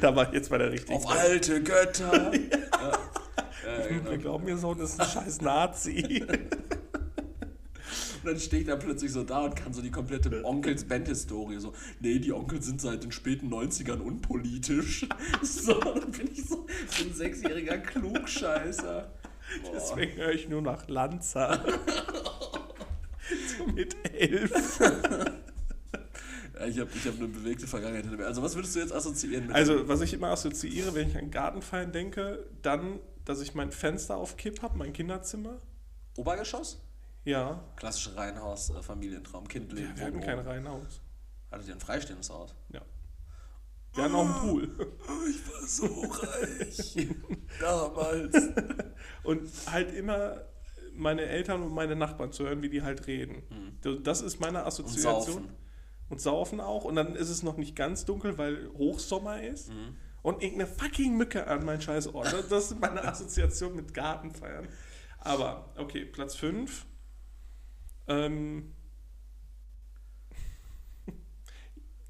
Da 0.00 0.14
war 0.14 0.26
ich 0.28 0.34
jetzt 0.34 0.50
bei 0.50 0.58
der 0.58 0.72
richtigen. 0.72 0.94
Auf 0.94 1.08
alte 1.08 1.62
Götter. 1.62 2.32
ja. 2.34 2.92
Ja, 3.64 3.86
genau. 3.88 4.10
Wir 4.10 4.18
glauben, 4.18 4.48
ihr 4.48 4.58
Sohn 4.58 4.78
ist 4.80 5.00
ein 5.00 5.06
scheiß 5.06 5.40
Nazi. 5.40 6.26
Und 8.26 8.32
dann 8.32 8.40
stehe 8.40 8.62
ich 8.62 8.66
da 8.66 8.74
plötzlich 8.74 9.12
so 9.12 9.22
da 9.22 9.44
und 9.44 9.54
kann 9.54 9.72
so 9.72 9.80
die 9.80 9.92
komplette 9.92 10.44
Onkels-Band-Historie 10.44 11.60
so, 11.60 11.72
nee, 12.00 12.18
die 12.18 12.32
Onkels 12.32 12.66
sind 12.66 12.80
seit 12.80 13.04
den 13.04 13.12
späten 13.12 13.48
90ern 13.54 14.00
unpolitisch. 14.00 15.06
So, 15.42 15.78
dann 15.78 16.10
bin 16.10 16.28
ich 16.32 16.44
so, 16.44 16.66
so 16.88 17.04
ein 17.04 17.14
sechsjähriger 17.14 17.78
Klugscheißer. 17.78 19.12
Boah. 19.62 19.72
Deswegen 19.72 20.16
höre 20.16 20.32
ich 20.32 20.48
nur 20.48 20.60
nach 20.60 20.88
Lanza. 20.88 21.64
so 23.58 23.66
mit 23.72 23.96
elf. 24.12 24.80
Ich 26.68 26.78
habe 26.80 26.90
ich 26.94 27.06
hab 27.06 27.16
eine 27.16 27.28
bewegte 27.28 27.68
Vergangenheit 27.68 28.06
hinter 28.06 28.18
mir. 28.18 28.26
Also 28.26 28.42
was 28.42 28.56
würdest 28.56 28.74
du 28.74 28.80
jetzt 28.80 28.92
assoziieren 28.92 29.46
mit 29.46 29.54
Also, 29.54 29.86
was 29.86 30.00
ich 30.00 30.14
immer 30.14 30.28
assoziiere, 30.28 30.94
wenn 30.94 31.10
ich 31.10 31.16
an 31.16 31.30
Gartenfeiern 31.30 31.92
denke, 31.92 32.44
dann, 32.62 32.98
dass 33.24 33.40
ich 33.40 33.54
mein 33.54 33.70
Fenster 33.70 34.16
auf 34.16 34.36
Kipp 34.36 34.62
habe, 34.62 34.76
mein 34.78 34.92
Kinderzimmer. 34.92 35.60
Obergeschoss? 36.16 36.80
Ja. 37.26 37.62
Klassische 37.76 38.16
Reihenhaus, 38.16 38.70
äh, 38.70 38.82
Familientraum, 38.82 39.46
Kind 39.48 39.72
leben. 39.72 39.96
Wir 39.96 40.06
hatten 40.06 40.20
kein. 40.20 40.38
Reihenhaus. 40.38 41.02
Hattet 41.50 41.68
ihr 41.68 41.74
ein 41.74 41.80
freistehendes 41.80 42.30
Haus? 42.30 42.54
Ja. 42.72 42.80
Wir 43.94 44.04
hatten 44.04 44.14
auch 44.14 44.24
einen 44.24 44.34
Pool. 44.48 44.96
Ich 45.28 45.52
war 45.52 45.66
so 45.66 45.86
reich. 46.10 47.08
Damals. 47.60 48.36
Und 49.24 49.48
halt 49.70 49.92
immer 49.94 50.42
meine 50.94 51.22
Eltern 51.22 51.62
und 51.62 51.74
meine 51.74 51.94
Nachbarn 51.94 52.32
zu 52.32 52.44
hören, 52.44 52.62
wie 52.62 52.70
die 52.70 52.82
halt 52.82 53.06
reden. 53.06 53.42
Das 54.02 54.22
ist 54.22 54.40
meine 54.40 54.58
Mhm. 54.58 54.62
Und 54.62 54.66
Assoziation. 54.68 55.24
saufen. 55.24 55.48
Und 56.08 56.20
saufen 56.20 56.60
auch. 56.60 56.84
Und 56.84 56.94
dann 56.96 57.14
ist 57.16 57.28
es 57.28 57.42
noch 57.42 57.56
nicht 57.58 57.74
ganz 57.76 58.04
dunkel, 58.06 58.38
weil 58.38 58.70
Hochsommer 58.78 59.42
ist. 59.42 59.68
Mhm. 59.70 59.96
Und 60.22 60.42
irgendeine 60.42 60.70
fucking 60.70 61.16
Mücke 61.16 61.46
an 61.46 61.64
mein 61.64 61.80
scheiß 61.82 62.08
Ort. 62.14 62.32
Das- 62.32 62.48
Das 62.48 62.70
ist 62.70 62.80
meine 62.80 63.02
Assoziation 63.04 63.74
mit 63.76 63.92
Gartenfeiern. 63.94 64.68
Aber, 65.20 65.72
okay, 65.76 66.04
Platz 66.06 66.34
5. 66.36 66.86
Ähm, 68.08 68.72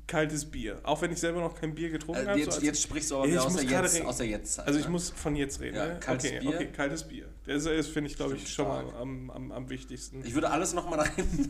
kaltes 0.07 0.45
Bier. 0.45 0.81
Auch 0.85 1.03
wenn 1.03 1.12
ich 1.12 1.19
selber 1.19 1.41
noch 1.41 1.55
kein 1.55 1.75
Bier 1.75 1.91
getrunken 1.91 2.25
Äh, 2.26 2.29
habe. 2.29 2.41
jetzt, 2.41 2.61
so 2.61 2.65
jetzt 2.65 2.83
sprichst 2.83 3.11
du 3.11 3.17
aber 3.17 3.26
wieder 3.26 3.41
ich 3.41 3.47
aus 3.47 3.53
muss 3.53 3.67
der, 3.67 3.83
jetzt, 3.83 4.05
aus 4.05 4.17
der 4.19 4.26
Jetztzeit. 4.26 4.67
Also 4.67 4.79
ich 4.79 4.87
ne? 4.87 4.91
muss 4.93 5.11
von 5.11 5.37
jetzt 5.37 5.61
reden. 5.61 5.76
Ja, 5.76 5.87
ne? 5.87 6.00
kaltes 6.00 6.31
okay, 6.31 6.41
Bier. 6.41 6.55
okay, 6.55 6.69
kaltes 6.73 7.05
Bier. 7.05 7.29
Das 7.47 7.67
ist, 7.67 7.88
finde 7.88 8.11
ich, 8.11 8.17
glaube 8.17 8.37
ich, 8.37 8.53
schon 8.53 8.69
mal 8.69 8.85
am, 9.00 9.31
am, 9.31 9.53
am 9.53 9.69
wichtigsten. 9.69 10.25
Ich 10.25 10.35
würde 10.35 10.50
alles 10.50 10.75
nochmal 10.75 11.00
rein. 11.00 11.49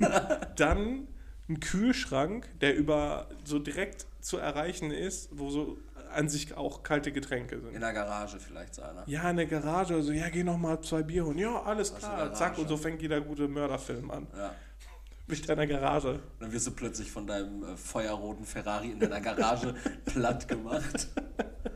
Dann 0.57 1.09
ein 1.49 1.61
Kühlschrank, 1.61 2.49
der 2.61 2.77
über 2.77 3.29
so 3.45 3.59
direkt 3.59 4.07
zu 4.21 4.39
erreichen 4.39 4.91
ist, 4.91 5.29
wo 5.33 5.51
so 5.51 5.79
an 6.17 6.29
sich 6.29 6.57
auch 6.57 6.83
kalte 6.83 7.13
Getränke 7.13 7.61
sind. 7.61 7.75
In 7.75 7.81
der 7.81 7.93
Garage 7.93 8.41
vielleicht 8.41 8.75
so 8.75 8.83
einer. 8.83 9.05
Ja, 9.07 9.31
in 9.31 9.37
der 9.37 9.47
Garage, 9.47 9.95
also 9.95 10.13
ja, 10.13 10.29
geh 10.29 10.43
noch 10.43 10.57
mal 10.57 10.81
zwei 10.81 11.03
Bier 11.03 11.25
holen. 11.25 11.39
Ja, 11.39 11.63
alles 11.63 11.93
Aus 11.93 11.99
klar. 11.99 12.35
Zack, 12.35 12.59
und 12.59 12.69
so 12.69 12.77
fängt 12.77 13.03
jeder 13.03 13.21
gute 13.21 13.47
Mörderfilm 13.49 14.11
an. 14.11 14.27
Ja. 14.37 14.55
Mit 15.29 15.49
deiner 15.49 15.67
Garage. 15.67 16.21
Dann 16.39 16.53
wirst 16.53 16.67
du 16.69 16.71
plötzlich 16.71 17.11
von 17.11 17.27
deinem 17.27 17.65
äh, 17.65 17.77
feuerroten 17.77 18.45
Ferrari 18.45 18.93
in 18.93 19.01
deiner 19.01 19.21
Garage 19.21 19.75
platt 20.05 20.49
gemacht. 20.49 21.09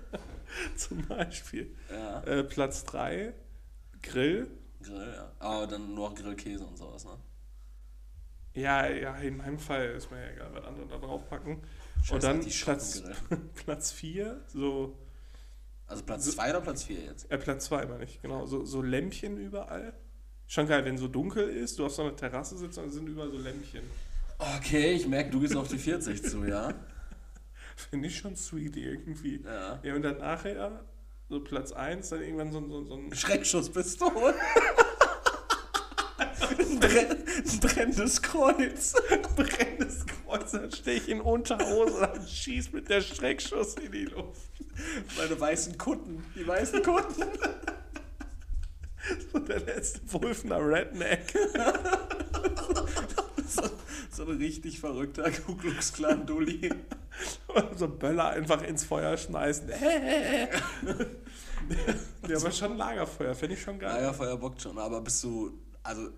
Zum 0.76 1.06
Beispiel. 1.06 1.74
Ja. 1.90 2.22
Äh, 2.22 2.44
Platz 2.44 2.84
3, 2.84 3.34
Grill. 4.02 4.46
Grill, 4.82 5.12
ja. 5.14 5.32
Aber 5.38 5.66
dann 5.66 5.94
nur 5.94 6.14
Grillkäse 6.14 6.64
und 6.64 6.78
sowas, 6.78 7.04
ne? 7.04 7.12
Ja, 8.54 8.88
ja, 8.88 9.14
in 9.16 9.36
meinem 9.36 9.58
Fall 9.58 9.90
ist 9.90 10.10
mir 10.10 10.20
ja 10.20 10.32
egal, 10.32 10.50
was 10.52 10.64
andere 10.64 10.86
da 10.88 10.96
drauf 10.98 11.22
packen. 12.00 12.04
Scheiß 12.04 12.12
und 12.14 12.22
dann 12.22 12.40
Platz. 12.40 13.02
Platz 13.64 13.92
4, 13.92 14.40
so, 14.48 14.96
Also 15.86 16.02
Platz 16.04 16.30
2 16.30 16.50
oder 16.50 16.60
Platz 16.60 16.82
4 16.84 17.00
jetzt? 17.00 17.30
äh, 17.30 17.38
Platz 17.38 17.64
2 17.66 17.86
meine 17.86 18.04
ich, 18.04 18.20
genau, 18.22 18.46
so, 18.46 18.64
so 18.64 18.82
Lämpchen 18.82 19.36
überall. 19.38 19.92
Schon 20.46 20.66
geil, 20.66 20.84
wenn 20.84 20.98
so 20.98 21.06
dunkel 21.06 21.48
ist, 21.48 21.78
du 21.78 21.86
auf 21.86 21.92
so 21.94 22.02
einer 22.02 22.16
Terrasse 22.16 22.56
sitzt 22.58 22.76
und 22.78 22.86
es 22.86 22.94
sind 22.94 23.06
überall 23.08 23.30
so 23.30 23.38
Lämpchen. 23.38 23.82
Okay, 24.38 24.92
ich 24.92 25.06
merke, 25.06 25.30
du 25.30 25.40
gehst 25.40 25.54
auf 25.54 25.68
die 25.68 25.78
40 25.78 26.24
zu, 26.24 26.44
ja? 26.44 26.72
Finde 27.90 28.08
ich 28.08 28.18
schon 28.18 28.34
sweet 28.36 28.76
irgendwie. 28.76 29.42
Ja. 29.44 29.78
Ja, 29.82 29.94
und 29.94 30.02
dann 30.02 30.18
nachher, 30.18 30.84
so 31.28 31.40
Platz 31.40 31.72
1, 31.72 32.08
dann 32.08 32.22
irgendwann 32.22 32.50
so, 32.50 32.66
so, 32.68 32.84
so 32.84 32.94
ein 32.96 33.14
Schreckschusspistole. 33.14 34.34
ein, 36.58 36.80
brenn, 36.80 37.10
ein 37.10 37.60
brennendes 37.60 38.22
Kreuz. 38.22 38.94
brennendes 39.36 40.04
Kreuz, 40.06 40.52
dann 40.52 40.70
stehe 40.70 40.96
ich 40.96 41.08
in 41.08 41.20
Unterhose 41.20 42.08
und 42.08 42.28
schieß 42.28 42.72
mit 42.72 42.88
der 42.88 43.00
Schreckschuss 43.00 43.74
in 43.74 43.92
die 43.92 44.04
Luft. 44.04 44.50
Meine 45.18 45.38
weißen 45.38 45.76
Kutten. 45.78 46.24
Die 46.34 46.46
weißen 46.46 46.82
Kutten. 46.82 47.24
So 49.32 49.38
der 49.38 49.60
letzte 49.60 50.00
Wulfener 50.12 50.58
Redneck. 50.60 51.32
So, 53.46 53.62
so 54.10 54.22
ein 54.30 54.38
richtig 54.38 54.78
verrückter 54.78 55.30
Ku 55.30 55.56
Klux 55.56 55.92
Klan 55.92 56.24
Dulli. 56.26 56.70
so 57.76 57.88
Böller 57.88 58.28
einfach 58.30 58.62
ins 58.62 58.84
Feuer 58.84 59.16
schmeißen. 59.16 59.70
ja, 62.28 62.36
aber 62.36 62.52
schon 62.52 62.76
Lagerfeuer, 62.76 63.34
finde 63.34 63.54
ich 63.56 63.62
schon 63.62 63.78
geil. 63.78 63.90
Lagerfeuer 63.90 64.36
bockt 64.36 64.62
schon, 64.62 64.78
aber 64.78 65.00
bist 65.00 65.24
du, 65.24 65.58
also 65.82 66.10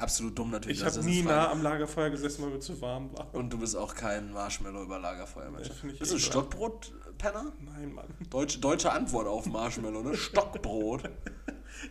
absolut 0.00 0.38
dumm 0.38 0.50
natürlich. 0.50 0.80
ich 0.80 0.84
habe 0.84 1.04
nie 1.04 1.22
nah 1.22 1.50
am 1.50 1.62
Lagerfeuer 1.62 2.10
gesessen, 2.10 2.42
weil 2.42 2.50
mir 2.50 2.60
zu 2.60 2.80
warm 2.80 3.12
war. 3.16 3.34
Und 3.34 3.52
du 3.52 3.58
bist 3.58 3.76
auch 3.76 3.94
kein 3.94 4.32
Marshmallow 4.32 4.82
über 4.82 4.98
Lagerfeuer, 4.98 5.50
Mensch. 5.50 5.70
Ich 5.70 5.98
Bist 5.98 6.12
du 6.12 6.16
eh 6.16 6.20
Stockbrot-Penner? 6.20 7.52
Nein, 7.60 7.92
Mann. 7.92 8.06
Deutsche, 8.30 8.58
deutsche 8.58 8.92
Antwort 8.92 9.26
auf 9.26 9.46
Marshmallow, 9.46 10.02
ne? 10.02 10.16
Stockbrot. 10.16 11.10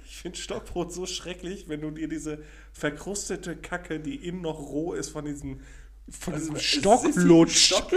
Ich 0.05 0.17
finde 0.17 0.37
Stockbrot 0.37 0.91
so 0.91 1.05
schrecklich, 1.05 1.69
wenn 1.69 1.79
du 1.79 1.91
dir 1.91 2.09
diese 2.09 2.39
verkrustete 2.73 3.55
Kacke, 3.55 4.01
die 4.01 4.15
innen 4.15 4.41
noch 4.41 4.59
roh 4.59 4.93
ist, 4.93 5.09
von 5.09 5.23
diesem, 5.23 5.61
von 6.09 6.33
diesem 6.35 6.57
Stock 6.57 7.03
lutscht. 7.15 7.57
Stock. 7.75 7.91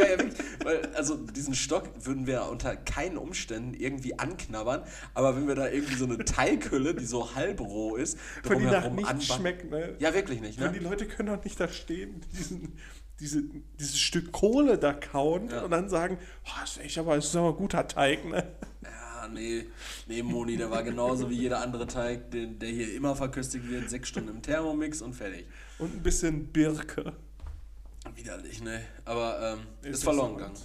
Weil, 0.65 0.87
also 0.97 1.17
diesen 1.17 1.55
Stock 1.55 1.89
würden 2.05 2.27
wir 2.27 2.47
unter 2.51 2.75
keinen 2.77 3.17
Umständen 3.17 3.75
irgendwie 3.75 4.19
anknabbern, 4.19 4.83
aber 5.15 5.37
wenn 5.37 5.47
wir 5.47 5.55
da 5.55 5.69
irgendwie 5.69 5.95
so 5.95 6.05
eine 6.07 6.19
Teighülle, 6.25 6.95
die 6.95 7.05
so 7.07 7.35
halbroh 7.35 7.97
ist, 7.97 8.19
Von 8.43 8.59
die 8.59 8.65
nach 8.65 8.83
drumherum 8.85 8.97
nichts 8.97 9.31
anba- 9.31 9.37
schmeckt, 9.37 9.71
ne? 9.71 9.95
Ja, 10.01 10.13
wirklich 10.13 10.41
nicht, 10.41 10.59
Wenn 10.61 10.73
die 10.73 10.81
ne? 10.81 10.89
Leute 10.89 11.07
können 11.07 11.29
doch 11.35 11.45
nicht 11.45 11.59
da 11.61 11.69
stehen, 11.69 12.21
diesen, 12.37 12.73
diese, 13.21 13.43
dieses 13.79 13.99
Stück 13.99 14.33
Kohle 14.33 14.77
da 14.79 14.93
kauen 14.93 15.49
Ja. 15.49 15.63
und 15.63 15.71
dann 15.71 15.89
sagen, 15.89 16.19
oh, 16.47 16.51
das 16.61 16.73
ist 16.79 16.83
echt 16.83 16.99
aber, 16.99 17.17
ist 17.17 17.37
aber 17.37 17.51
ein 17.51 17.57
guter 17.57 17.87
Teig, 17.87 18.25
ne? 18.29 18.45
Ja, 18.83 19.29
nee, 19.29 19.67
nee, 20.09 20.23
Moni, 20.23 20.57
der 20.57 20.71
war 20.71 20.83
genauso 20.83 21.31
wie 21.31 21.35
jeder 21.35 21.61
andere 21.61 21.87
Teig, 21.87 22.31
den, 22.33 22.59
der 22.59 22.71
hier 22.71 22.93
immer 22.95 23.15
verköstigt 23.15 23.69
wird, 23.71 23.89
sechs 23.89 24.09
Stunden 24.09 24.31
im 24.31 24.43
Thermomix 24.43 25.01
und 25.03 25.15
fertig. 25.15 25.47
Und 25.79 25.95
ein 25.95 26.03
bisschen 26.03 26.47
Birke. 26.49 27.13
Widerlich, 28.15 28.63
ne? 28.63 28.83
Aber 29.05 29.55
ähm, 29.55 29.67
ist, 29.83 29.91
nicht 29.91 30.05
verloren 30.05 30.37
gegangen. 30.37 30.57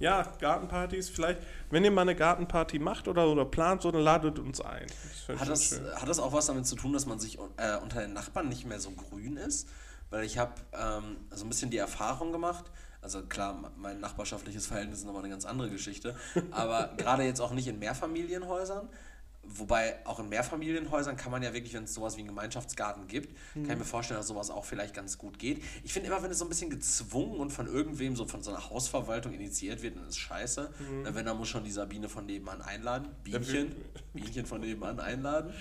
Ja, 0.00 0.22
Gartenpartys, 0.40 1.08
vielleicht, 1.08 1.40
wenn 1.70 1.84
ihr 1.84 1.90
mal 1.90 2.02
eine 2.02 2.16
Gartenparty 2.16 2.80
macht 2.80 3.06
oder, 3.06 3.28
oder 3.28 3.44
plant, 3.44 3.82
so, 3.82 3.92
dann 3.92 4.02
ladet 4.02 4.38
uns 4.38 4.60
ein. 4.60 4.86
Das 5.26 5.40
Hat 5.40 5.48
das, 5.48 5.68
schön. 5.68 5.94
hat 5.94 6.08
das 6.08 6.18
auch 6.18 6.32
was 6.32 6.46
damit 6.46 6.66
zu 6.66 6.74
tun, 6.74 6.92
dass 6.92 7.06
man 7.06 7.20
sich 7.20 7.38
äh, 7.56 7.76
unter 7.80 8.00
den 8.00 8.12
Nachbarn 8.12 8.48
nicht 8.48 8.66
mehr 8.66 8.80
so 8.80 8.90
grün 8.90 9.36
ist? 9.36 9.68
Weil 10.10 10.24
ich 10.24 10.36
habe 10.36 10.52
ähm, 10.72 11.16
so 11.30 11.44
ein 11.44 11.48
bisschen 11.48 11.70
die 11.70 11.78
Erfahrung 11.78 12.32
gemacht, 12.32 12.64
also 13.00 13.22
klar, 13.22 13.70
mein 13.76 14.00
nachbarschaftliches 14.00 14.66
Verhältnis 14.66 15.00
ist 15.00 15.04
nochmal 15.04 15.22
eine 15.22 15.30
ganz 15.30 15.44
andere 15.44 15.70
Geschichte, 15.70 16.16
aber 16.50 16.94
gerade 16.96 17.22
jetzt 17.24 17.40
auch 17.40 17.52
nicht 17.52 17.68
in 17.68 17.78
Mehrfamilienhäusern, 17.78 18.88
wobei 19.48 20.04
auch 20.06 20.18
in 20.20 20.28
Mehrfamilienhäusern 20.28 21.16
kann 21.16 21.30
man 21.30 21.42
ja 21.42 21.52
wirklich, 21.52 21.74
wenn 21.74 21.84
es 21.84 21.94
sowas 21.94 22.16
wie 22.16 22.20
einen 22.20 22.28
Gemeinschaftsgarten 22.28 23.06
gibt, 23.06 23.36
kann 23.52 23.70
ich 23.70 23.78
mir 23.78 23.84
vorstellen, 23.84 24.18
dass 24.18 24.28
sowas 24.28 24.50
auch 24.50 24.64
vielleicht 24.64 24.94
ganz 24.94 25.18
gut 25.18 25.38
geht. 25.38 25.62
Ich 25.82 25.92
finde 25.92 26.08
immer, 26.08 26.22
wenn 26.22 26.30
es 26.30 26.38
so 26.38 26.44
ein 26.44 26.48
bisschen 26.48 26.70
gezwungen 26.70 27.38
und 27.40 27.50
von 27.50 27.66
irgendwem, 27.66 28.16
so 28.16 28.24
von 28.26 28.42
so 28.42 28.50
einer 28.50 28.70
Hausverwaltung 28.70 29.32
initiiert 29.32 29.82
wird, 29.82 29.96
dann 29.96 30.04
ist 30.04 30.10
es 30.10 30.18
scheiße. 30.18 30.70
Äh, 31.04 31.14
Wenn, 31.14 31.26
dann 31.26 31.36
muss 31.36 31.48
schon 31.48 31.64
die 31.64 31.70
Sabine 31.70 32.08
von 32.08 32.26
nebenan 32.26 32.62
einladen, 32.62 33.08
Bienchen, 33.22 33.74
Bienchen 34.12 34.46
von 34.46 34.60
nebenan 34.60 35.00
einladen. 35.00 35.52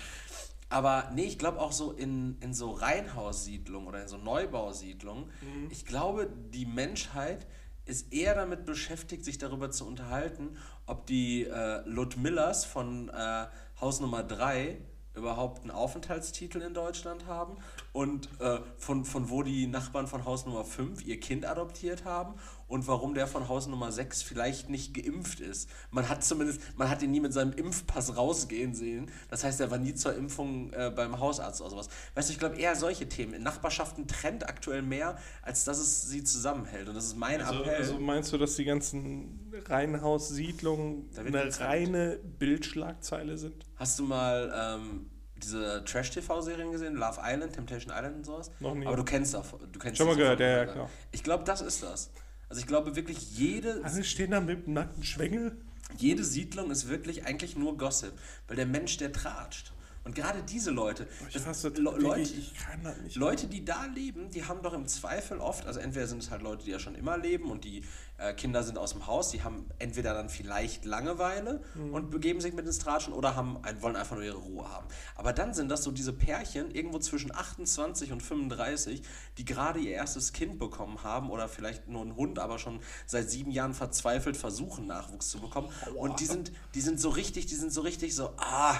Aber 0.69 1.11
nee, 1.13 1.25
ich 1.25 1.37
glaube 1.37 1.59
auch 1.59 1.71
so 1.71 1.91
in, 1.91 2.37
in 2.39 2.53
so 2.53 2.71
Reihenhaussiedlungen 2.71 3.87
oder 3.87 4.01
in 4.01 4.07
so 4.07 4.17
Neubausiedlungen, 4.17 5.29
ich 5.69 5.85
glaube, 5.85 6.27
die 6.51 6.65
Menschheit 6.65 7.45
ist 7.85 8.13
eher 8.13 8.33
damit 8.33 8.65
beschäftigt, 8.65 9.25
sich 9.25 9.37
darüber 9.37 9.69
zu 9.69 9.85
unterhalten, 9.85 10.57
ob 10.85 11.05
die 11.05 11.43
äh, 11.45 11.81
Ludmillas 11.85 12.65
von 12.65 13.09
äh, 13.09 13.45
Haus 13.83 13.99
Nummer 13.99 14.23
3 14.23 14.77
überhaupt 15.13 15.61
einen 15.61 15.71
Aufenthaltstitel 15.71 16.61
in 16.61 16.73
Deutschland 16.73 17.27
haben 17.27 17.57
und 17.91 18.29
äh, 18.39 18.59
von, 18.77 19.03
von 19.03 19.29
wo 19.29 19.43
die 19.43 19.67
Nachbarn 19.67 20.07
von 20.07 20.23
Haus 20.23 20.45
Nummer 20.45 20.63
5 20.63 21.05
ihr 21.05 21.19
Kind 21.19 21.45
adoptiert 21.45 22.05
haben 22.05 22.35
und 22.73 22.87
warum 22.87 23.13
der 23.13 23.27
von 23.27 23.47
Haus 23.49 23.67
Nummer 23.67 23.91
6 23.91 24.23
vielleicht 24.23 24.67
nicht 24.67 24.95
geimpft 24.95 25.39
ist. 25.39 25.69
Man 25.91 26.09
hat 26.09 26.23
zumindest, 26.23 26.59
man 26.75 26.89
hat 26.89 27.03
ihn 27.03 27.11
nie 27.11 27.19
mit 27.19 27.31
seinem 27.31 27.53
Impfpass 27.53 28.17
rausgehen 28.17 28.73
sehen. 28.73 29.11
Das 29.29 29.43
heißt, 29.43 29.59
er 29.61 29.69
war 29.69 29.77
nie 29.77 29.93
zur 29.93 30.15
Impfung 30.15 30.73
äh, 30.73 30.91
beim 30.93 31.19
Hausarzt 31.19 31.61
oder 31.61 31.69
sowas. 31.69 31.87
Weißt 32.15 32.29
du, 32.29 32.33
ich 32.33 32.39
glaube 32.39 32.57
eher 32.57 32.75
solche 32.75 33.07
Themen. 33.07 33.35
In 33.35 33.43
Nachbarschaften 33.43 34.07
trennt 34.07 34.49
aktuell 34.49 34.81
mehr, 34.81 35.17
als 35.43 35.65
dass 35.65 35.77
es 35.77 36.09
sie 36.09 36.23
zusammenhält. 36.23 36.89
Und 36.89 36.95
das 36.95 37.05
ist 37.05 37.15
mein 37.15 37.41
Also, 37.41 37.61
Appell. 37.61 37.75
also 37.75 37.99
meinst 37.99 38.33
du, 38.33 38.39
dass 38.39 38.55
die 38.55 38.65
ganzen 38.65 39.51
Reihenhaussiedlungen 39.67 41.09
eine 41.15 41.59
reine 41.59 42.19
Bildschlagzeile 42.39 43.37
sind? 43.37 43.65
Hast 43.75 43.99
du 43.99 44.03
mal 44.03 44.51
ähm, 44.81 45.09
diese 45.35 45.83
Trash-TV-Serien 45.85 46.71
gesehen? 46.71 46.95
Love 46.95 47.19
Island, 47.23 47.53
Temptation 47.53 47.93
Island 47.95 48.15
und 48.17 48.25
sowas? 48.25 48.51
Noch 48.59 48.73
nie. 48.73 48.85
Aber 48.87 48.95
du 48.95 49.03
kennst 49.03 49.33
davon. 49.33 49.59
Du 49.71 49.79
kennst 49.79 49.97
Schon 49.97 50.07
mal 50.07 50.15
gehört, 50.15 50.39
ja, 50.39 50.47
ja, 50.47 50.65
klar. 50.65 50.89
Ich 51.11 51.23
glaube, 51.23 51.43
das 51.43 51.61
ist 51.61 51.83
das. 51.83 52.09
Also 52.53 52.61
ich 52.61 52.67
glaube 52.67 52.95
wirklich, 52.95 53.35
jede, 53.35 53.83
Alle 53.83 54.03
stehen 54.03 54.29
da 54.29 54.39
mit 54.39 54.67
dem 54.67 54.73
nackten 54.73 55.03
Schwengel. 55.03 55.57
jede 55.97 56.23
Siedlung 56.23 56.69
ist 56.69 56.87
wirklich 56.87 57.25
eigentlich 57.25 57.57
nur 57.57 57.79
Gossip. 57.79 58.13
Weil 58.47 58.57
der 58.57 58.67
Mensch, 58.67 58.97
der 58.97 59.11
tratscht. 59.11 59.71
Und 60.05 60.15
gerade 60.15 60.43
diese 60.43 60.71
Leute, 60.71 61.07
Ich 61.27 61.33
das- 61.35 61.45
hasse 61.45 61.69
Le- 61.69 61.91
Leute, 61.97 62.21
ich 62.21 62.53
kann 62.55 62.83
das 62.83 62.97
nicht. 62.97 63.15
Leute, 63.15 63.47
die 63.47 63.63
da 63.63 63.85
leben, 63.85 64.29
die 64.31 64.43
haben 64.45 64.61
doch 64.61 64.73
im 64.73 64.85
Zweifel 64.85 65.37
oft, 65.39 65.65
also 65.65 65.79
entweder 65.79 66.07
sind 66.07 66.21
es 66.21 66.29
halt 66.29 66.41
Leute, 66.41 66.65
die 66.65 66.71
ja 66.71 66.79
schon 66.79 66.95
immer 66.95 67.17
leben 67.17 67.49
und 67.49 67.63
die 67.63 67.83
äh, 68.19 68.33
Kinder 68.35 68.63
sind 68.63 68.77
aus 68.77 68.91
dem 68.91 69.07
Haus, 69.07 69.31
die 69.31 69.43
haben 69.43 69.65
entweder 69.79 70.13
dann 70.13 70.29
vielleicht 70.29 70.85
Langeweile 70.85 71.63
Mhm. 71.73 71.93
und 71.93 72.11
begeben 72.11 72.41
sich 72.41 72.53
mit 72.53 72.65
ins 72.65 72.77
Tratschen 72.79 73.11
oder 73.11 73.35
haben, 73.35 73.57
ein, 73.63 73.81
wollen 73.81 73.95
einfach 73.95 74.15
nur 74.15 74.23
ihre 74.23 74.37
Ruhe 74.37 74.69
haben. 74.69 74.87
Aber 75.15 75.33
dann 75.33 75.53
sind 75.55 75.67
das 75.69 75.83
so 75.83 75.91
diese 75.91 76.13
Pärchen 76.13 76.69
irgendwo 76.71 76.99
zwischen 76.99 77.33
28 77.33 78.11
und 78.11 78.21
35, 78.21 79.01
die 79.39 79.45
gerade 79.45 79.79
ihr 79.79 79.91
erstes 79.93 80.31
Kind 80.31 80.59
bekommen 80.59 81.03
haben 81.03 81.29
oder 81.31 81.47
vielleicht 81.49 81.87
nur 81.87 82.01
einen 82.01 82.15
Hund, 82.15 82.37
aber 82.39 82.59
schon 82.59 82.81
seit 83.07 83.29
sieben 83.31 83.49
Jahren 83.51 83.73
verzweifelt 83.73 84.37
versuchen, 84.37 84.85
Nachwuchs 84.85 85.29
zu 85.29 85.39
bekommen. 85.39 85.69
Und 85.95 86.19
die 86.19 86.25
sind, 86.25 86.51
die 86.75 86.81
sind 86.81 86.99
so 86.99 87.09
richtig, 87.09 87.47
die 87.47 87.55
sind 87.55 87.73
so 87.73 87.81
richtig 87.81 88.15
so, 88.15 88.29
ah, 88.37 88.79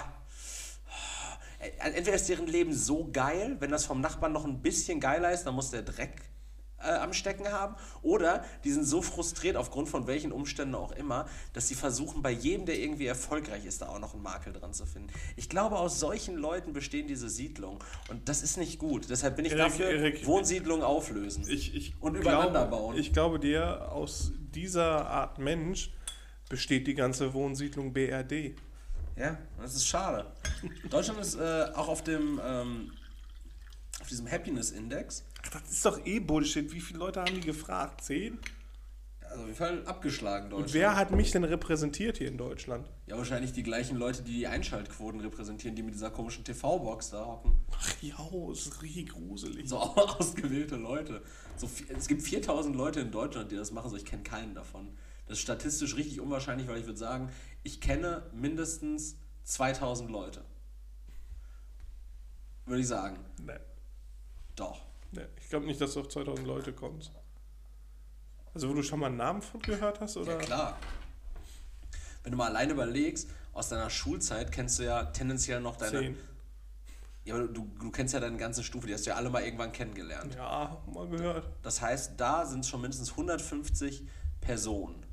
entweder 1.78 2.14
ist 2.14 2.28
deren 2.28 2.46
Leben 2.46 2.72
so 2.72 3.08
geil, 3.12 3.56
wenn 3.60 3.70
das 3.70 3.84
vom 3.84 4.00
Nachbarn 4.00 4.32
noch 4.32 4.44
ein 4.44 4.62
bisschen 4.62 5.00
geiler 5.00 5.32
ist, 5.32 5.44
dann 5.44 5.54
muss 5.54 5.70
der 5.70 5.82
Dreck 5.82 6.22
äh, 6.84 6.90
am 6.92 7.12
Stecken 7.12 7.48
haben. 7.48 7.76
Oder 8.02 8.44
die 8.64 8.70
sind 8.70 8.84
so 8.84 9.02
frustriert 9.02 9.56
aufgrund 9.56 9.88
von 9.88 10.06
welchen 10.06 10.32
Umständen 10.32 10.74
auch 10.74 10.92
immer, 10.92 11.26
dass 11.52 11.68
sie 11.68 11.74
versuchen, 11.74 12.22
bei 12.22 12.30
jedem, 12.30 12.66
der 12.66 12.78
irgendwie 12.78 13.06
erfolgreich 13.06 13.64
ist, 13.64 13.82
da 13.82 13.88
auch 13.88 13.98
noch 13.98 14.14
einen 14.14 14.22
Makel 14.22 14.52
dran 14.52 14.72
zu 14.72 14.86
finden. 14.86 15.12
Ich 15.36 15.48
glaube, 15.48 15.76
aus 15.78 16.00
solchen 16.00 16.36
Leuten 16.36 16.72
bestehen 16.72 17.06
diese 17.06 17.28
Siedlungen. 17.28 17.78
Und 18.08 18.28
das 18.28 18.42
ist 18.42 18.56
nicht 18.56 18.78
gut. 18.78 19.08
Deshalb 19.08 19.36
bin 19.36 19.44
ich 19.44 19.52
Erik, 19.52 19.64
dafür, 19.64 19.86
Erik, 19.86 20.26
Wohnsiedlungen 20.26 20.84
auflösen. 20.84 21.44
Ich, 21.48 21.74
ich 21.74 21.94
Und 22.00 22.20
glaube, 22.20 22.36
übereinander 22.36 22.66
bauen. 22.66 22.96
Ich 22.96 23.12
glaube 23.12 23.38
dir, 23.38 23.90
aus 23.92 24.32
dieser 24.54 25.06
Art 25.08 25.38
Mensch 25.38 25.92
besteht 26.48 26.86
die 26.86 26.94
ganze 26.94 27.34
Wohnsiedlung 27.34 27.92
BRD. 27.92 28.54
Ja, 29.16 29.38
das 29.60 29.74
ist 29.74 29.86
schade. 29.86 30.32
Deutschland 30.90 31.20
ist 31.20 31.36
äh, 31.36 31.66
auch 31.74 31.88
auf 31.88 32.02
dem 32.02 32.40
ähm, 32.44 32.92
auf 34.00 34.08
diesem 34.08 34.30
Happiness 34.30 34.70
Index 34.70 35.24
Ach, 35.46 35.60
das 35.60 35.70
ist 35.70 35.84
doch 35.84 36.04
eh 36.04 36.20
Bullshit. 36.20 36.72
Wie 36.72 36.80
viele 36.80 36.98
Leute 36.98 37.20
haben 37.20 37.34
die 37.34 37.40
gefragt? 37.40 38.02
Zehn? 38.02 38.38
also 39.34 39.42
auf 39.42 39.48
jeden 39.48 39.58
Fall 39.58 39.86
abgeschlagen 39.86 40.50
Deutschland. 40.50 40.68
Und 40.68 40.74
wer 40.74 40.96
hat 40.96 41.10
mich 41.10 41.30
denn 41.32 41.44
repräsentiert 41.44 42.18
hier 42.18 42.28
in 42.28 42.38
Deutschland? 42.38 42.88
Ja, 43.06 43.16
wahrscheinlich 43.16 43.52
die 43.52 43.62
gleichen 43.62 43.96
Leute, 43.96 44.22
die 44.22 44.32
die 44.32 44.46
Einschaltquoten 44.46 45.20
repräsentieren, 45.20 45.74
die 45.74 45.82
mit 45.82 45.94
dieser 45.94 46.10
komischen 46.10 46.44
TV-Box 46.44 47.10
da 47.10 47.24
hocken. 47.26 47.52
Ach 47.72 47.94
ja, 48.00 48.16
das 48.48 48.66
ist 48.66 48.82
richtig 48.82 49.10
gruselig. 49.10 49.68
So 49.68 49.78
ausgewählte 49.78 50.76
Leute. 50.76 51.22
So, 51.56 51.68
es 51.88 52.06
gibt 52.06 52.22
4000 52.22 52.76
Leute 52.76 53.00
in 53.00 53.10
Deutschland, 53.10 53.50
die 53.50 53.56
das 53.56 53.72
machen, 53.72 53.90
so 53.90 53.96
ich 53.96 54.04
kenne 54.04 54.22
keinen 54.22 54.54
davon. 54.54 54.88
Das 55.26 55.38
ist 55.38 55.42
statistisch 55.42 55.96
richtig 55.96 56.20
unwahrscheinlich, 56.20 56.68
weil 56.68 56.78
ich 56.78 56.86
würde 56.86 56.98
sagen, 56.98 57.30
ich 57.64 57.80
kenne 57.80 58.22
mindestens 58.32 59.16
2000 59.44 60.10
Leute. 60.10 60.44
Würde 62.66 62.80
ich 62.80 62.88
sagen. 62.88 63.18
Nee, 63.42 63.58
Doch. 64.54 64.80
nee. 65.12 65.26
Ich 65.40 65.48
glaube 65.48 65.66
nicht, 65.66 65.80
dass 65.80 65.94
du 65.94 66.00
auf 66.00 66.08
2000 66.08 66.46
Leute 66.46 66.72
kommst. 66.72 67.10
Also, 68.54 68.68
wo 68.68 68.74
du 68.74 68.82
schon 68.82 69.00
mal 69.00 69.06
einen 69.06 69.16
Namen 69.16 69.42
von 69.42 69.60
gehört 69.60 70.00
hast? 70.00 70.16
Oder? 70.16 70.32
Ja, 70.32 70.38
klar. 70.38 70.78
Wenn 72.22 72.32
du 72.32 72.38
mal 72.38 72.48
alleine 72.48 72.72
überlegst, 72.72 73.28
aus 73.52 73.68
deiner 73.68 73.90
Schulzeit 73.90 74.52
kennst 74.52 74.78
du 74.78 74.84
ja 74.84 75.04
tendenziell 75.04 75.60
noch 75.60 75.76
deine. 75.76 75.98
Zehn. 75.98 76.16
Ja, 77.24 77.34
aber 77.34 77.48
du, 77.48 77.70
du 77.80 77.90
kennst 77.90 78.14
ja 78.14 78.20
deine 78.20 78.36
ganze 78.36 78.62
Stufe, 78.62 78.86
die 78.86 78.94
hast 78.94 79.06
du 79.06 79.10
ja 79.10 79.16
alle 79.16 79.30
mal 79.30 79.42
irgendwann 79.42 79.72
kennengelernt. 79.72 80.34
Ja, 80.34 80.82
mal 80.92 81.08
gehört. 81.08 81.48
Das 81.62 81.80
heißt, 81.80 82.12
da 82.18 82.44
sind 82.44 82.60
es 82.60 82.68
schon 82.68 82.82
mindestens 82.82 83.10
150 83.12 84.06
Personen. 84.40 85.03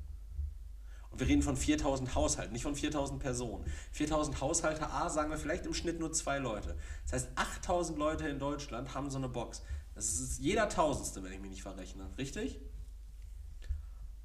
Und 1.11 1.19
wir 1.19 1.27
reden 1.27 1.41
von 1.41 1.57
4000 1.57 2.15
Haushalten, 2.15 2.53
nicht 2.53 2.63
von 2.63 2.75
4000 2.75 3.19
Personen. 3.19 3.65
4000 3.91 4.39
Haushalte, 4.39 4.89
A, 4.89 5.09
sagen 5.09 5.29
wir 5.29 5.37
vielleicht 5.37 5.65
im 5.65 5.73
Schnitt 5.73 5.99
nur 5.99 6.13
zwei 6.13 6.39
Leute. 6.39 6.77
Das 7.03 7.13
heißt, 7.13 7.29
8000 7.35 7.97
Leute 7.97 8.27
in 8.27 8.39
Deutschland 8.39 8.95
haben 8.95 9.09
so 9.09 9.17
eine 9.17 9.27
Box. 9.27 9.61
Das 9.93 10.05
ist 10.05 10.39
jeder 10.39 10.69
Tausendste, 10.69 11.21
wenn 11.23 11.33
ich 11.33 11.41
mich 11.41 11.51
nicht 11.51 11.63
verrechne. 11.63 12.09
Richtig? 12.17 12.59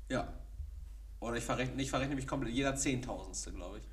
Ja. 0.08 0.32
Oder 1.18 1.36
ich 1.36 1.44
verrechne, 1.44 1.82
ich 1.82 1.90
verrechne 1.90 2.14
mich 2.14 2.26
komplett, 2.26 2.54
jeder 2.54 2.76
Zehntausendste, 2.76 3.52
glaube 3.52 3.78
ich. 3.78 3.84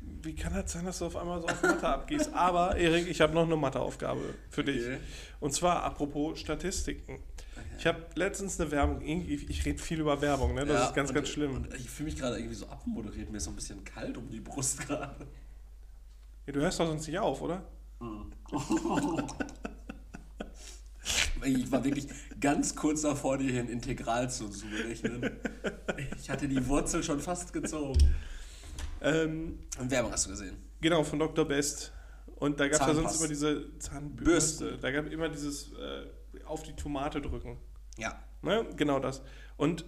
Wie 0.00 0.34
kann 0.34 0.52
das 0.52 0.72
sein, 0.72 0.84
dass 0.84 0.98
du 0.98 1.06
auf 1.06 1.16
einmal 1.16 1.40
so 1.40 1.46
auf 1.46 1.62
Mathe 1.62 1.88
abgehst? 1.88 2.32
Aber, 2.34 2.76
Erik, 2.76 3.08
ich 3.08 3.20
habe 3.22 3.32
noch 3.32 3.44
eine 3.44 3.56
Matheaufgabe 3.56 4.34
für 4.50 4.64
dich. 4.64 4.82
Okay. 4.82 4.98
Und 5.40 5.54
zwar 5.54 5.82
apropos 5.82 6.38
Statistiken. 6.38 7.22
Ich 7.78 7.86
habe 7.86 8.04
letztens 8.14 8.60
eine 8.60 8.70
Werbung, 8.70 9.00
irgendwie- 9.02 9.46
ich 9.48 9.64
rede 9.64 9.82
viel 9.82 10.00
über 10.00 10.20
Werbung, 10.20 10.54
ne? 10.54 10.64
das 10.64 10.74
Ja, 10.80 10.86
ist 10.88 10.94
ganz, 10.94 11.08
und, 11.10 11.14
ganz 11.16 11.28
schlimm. 11.28 11.54
Und 11.54 11.74
ich 11.74 11.88
fühle 11.90 12.10
mich 12.10 12.18
gerade 12.18 12.36
irgendwie 12.38 12.54
so 12.54 12.66
abmoderiert, 12.68 13.30
mir 13.30 13.38
ist 13.38 13.44
so 13.44 13.50
ein 13.50 13.56
bisschen 13.56 13.84
kalt 13.84 14.16
um 14.16 14.28
die 14.30 14.40
Brust 14.40 14.86
gerade. 14.86 15.26
Ja, 16.46 16.52
du 16.52 16.60
hörst 16.60 16.78
doch 16.80 16.86
sonst 16.86 17.06
nicht 17.06 17.18
auf, 17.18 17.40
oder? 17.42 17.62
Ich 21.44 21.70
war 21.70 21.84
wirklich 21.84 22.06
ganz 22.40 22.74
kurz 22.74 23.02
davor, 23.02 23.36
dir 23.36 23.50
hier 23.50 23.60
ein 23.60 23.68
Integral 23.68 24.30
zu, 24.30 24.48
zu 24.48 24.64
berechnen. 24.66 25.30
Ich 26.18 26.30
hatte 26.30 26.48
die 26.48 26.66
Wurzel 26.66 27.02
schon 27.02 27.20
fast 27.20 27.52
gezogen. 27.52 27.98
Ähm, 29.02 29.58
Und 29.78 29.90
Werbung 29.90 30.10
hast 30.12 30.24
du 30.24 30.30
gesehen. 30.30 30.56
genau, 30.80 31.04
von 31.04 31.18
Dr. 31.18 31.44
Best. 31.44 31.92
Und 32.36 32.58
da 32.58 32.68
gab 32.68 32.80
es 32.80 32.86
ja 32.86 32.94
sonst 32.94 33.18
immer 33.18 33.28
diese 33.28 33.78
Zahnbürste. 33.78 34.24
Bürsten. 34.64 34.80
Da 34.80 34.90
gab 34.90 35.04
es 35.06 35.12
immer 35.12 35.28
dieses 35.28 35.72
äh, 35.72 36.06
auf 36.46 36.62
die 36.62 36.74
Tomate 36.74 37.20
drücken. 37.20 37.58
Ja. 37.96 38.18
Ne? 38.42 38.66
Genau 38.76 38.98
das. 38.98 39.22
Und 39.56 39.84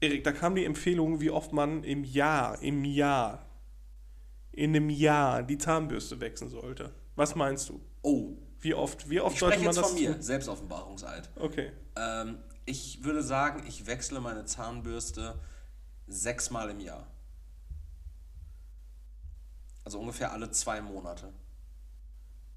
Erik, 0.00 0.24
da 0.24 0.32
kam 0.32 0.54
die 0.54 0.64
Empfehlung, 0.64 1.20
wie 1.20 1.30
oft 1.30 1.52
man 1.52 1.82
im 1.82 2.04
Jahr, 2.04 2.62
im 2.62 2.84
Jahr, 2.84 3.46
in 4.52 4.74
einem 4.76 4.90
Jahr 4.90 5.42
die 5.42 5.58
Zahnbürste 5.58 6.20
wechseln 6.20 6.50
sollte. 6.50 6.92
Was 7.16 7.34
meinst 7.34 7.68
du? 7.68 7.80
Oh, 8.02 8.36
Wie 8.60 8.74
oft? 8.74 9.10
Wie 9.10 9.20
oft 9.20 9.34
ich 9.34 9.40
sollte 9.40 9.56
man 9.58 9.66
jetzt 9.66 9.78
das 9.78 9.88
von 9.90 9.98
mir, 9.98 10.12
tun? 10.12 10.22
Selbstoffenbarungseid. 10.22 11.30
Okay. 11.36 11.72
Ähm, 11.96 12.38
ich 12.64 13.02
würde 13.04 13.22
sagen, 13.22 13.64
ich 13.66 13.86
wechsle 13.86 14.20
meine 14.20 14.44
Zahnbürste 14.44 15.38
sechsmal 16.06 16.70
im 16.70 16.80
Jahr. 16.80 17.06
Also 19.84 19.98
ungefähr 19.98 20.32
alle 20.32 20.50
zwei 20.50 20.80
Monate. 20.80 21.32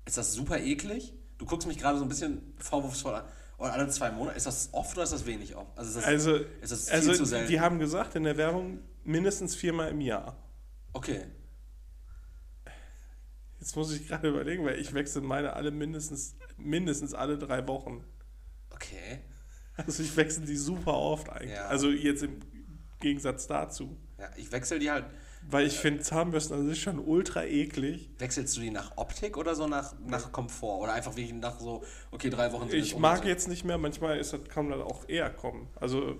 Ist 0.06 0.18
das 0.18 0.34
super 0.34 0.60
eklig? 0.60 1.14
Du 1.42 1.48
guckst 1.48 1.68
mich 1.68 1.80
gerade 1.80 1.98
so 1.98 2.06
ein 2.06 2.08
bisschen 2.08 2.54
vorwurfsvoll 2.60 3.16
an. 3.16 3.24
Oder 3.58 3.74
alle 3.74 3.88
zwei 3.88 4.12
Monate? 4.12 4.38
Ist 4.38 4.46
das 4.46 4.70
oft 4.74 4.94
oder 4.94 5.06
ist 5.06 5.12
das 5.12 5.26
wenig 5.26 5.56
oft? 5.56 5.76
Also 5.76 5.90
ist 5.90 5.96
das, 5.98 6.06
Also, 6.06 6.36
ist 6.36 6.72
das 6.72 6.86
viel 6.88 6.94
also 7.00 7.14
zu 7.16 7.26
selten? 7.26 7.48
die 7.48 7.60
haben 7.60 7.80
gesagt 7.80 8.16
in 8.16 8.22
der 8.26 8.38
Werbung 8.38 8.78
mindestens 9.04 9.56
viermal 9.56 9.90
im 9.90 10.02
Jahr. 10.02 10.38
okay. 10.94 11.26
Jetzt 13.60 13.76
muss 13.76 13.92
ich 13.92 14.08
gerade 14.08 14.30
überlegen, 14.30 14.64
weil 14.66 14.80
ich 14.80 14.94
wechsle 14.94 15.22
meine 15.22 15.54
alle 15.54 15.72
mindestens, 15.72 16.36
mindestens 16.58 17.16
alle 17.16 17.40
drei 17.40 17.68
Wochen. 17.68 18.04
Okay. 18.70 19.22
Also 19.78 20.04
ich 20.04 20.16
wechsle 20.16 20.46
die 20.46 20.58
super 20.58 20.94
oft 20.94 21.28
eigentlich. 21.30 21.54
Ja. 21.56 21.66
Also 21.68 21.90
jetzt 21.90 22.22
im 22.22 22.40
Gegensatz 23.00 23.48
dazu. 23.48 23.98
Ja, 24.20 24.30
ich 24.36 24.52
wechsle 24.52 24.78
die 24.78 24.92
halt. 24.92 25.06
Weil 25.50 25.68
ich 25.68 25.78
finde 25.78 26.02
Zahnbürsten 26.02 26.58
an 26.58 26.68
sich 26.68 26.82
schon 26.82 27.00
ultra 27.00 27.44
eklig. 27.44 28.10
Wechselst 28.20 28.56
du 28.56 28.62
die 28.62 28.72
nach 28.72 28.96
Optik 28.98 29.38
oder 29.38 29.56
so 29.56 29.68
nach, 29.68 29.94
nach 30.06 30.32
Komfort? 30.32 30.82
Oder 30.82 30.94
einfach 30.94 31.16
wie 31.16 31.34
nach 31.34 31.60
so, 31.60 31.84
okay, 32.12 32.30
drei 32.30 32.52
Wochen 32.54 32.70
sind 32.70 32.80
Ich 32.80 32.98
mag 32.98 33.26
jetzt 33.26 33.48
nicht 33.48 33.66
mehr, 33.66 33.78
manchmal 33.78 34.18
ist 34.18 34.34
das, 34.34 34.44
kann 34.46 34.70
das 34.70 34.80
auch 34.80 35.10
eher 35.10 35.30
kommen. 35.30 35.68
Also 35.76 36.18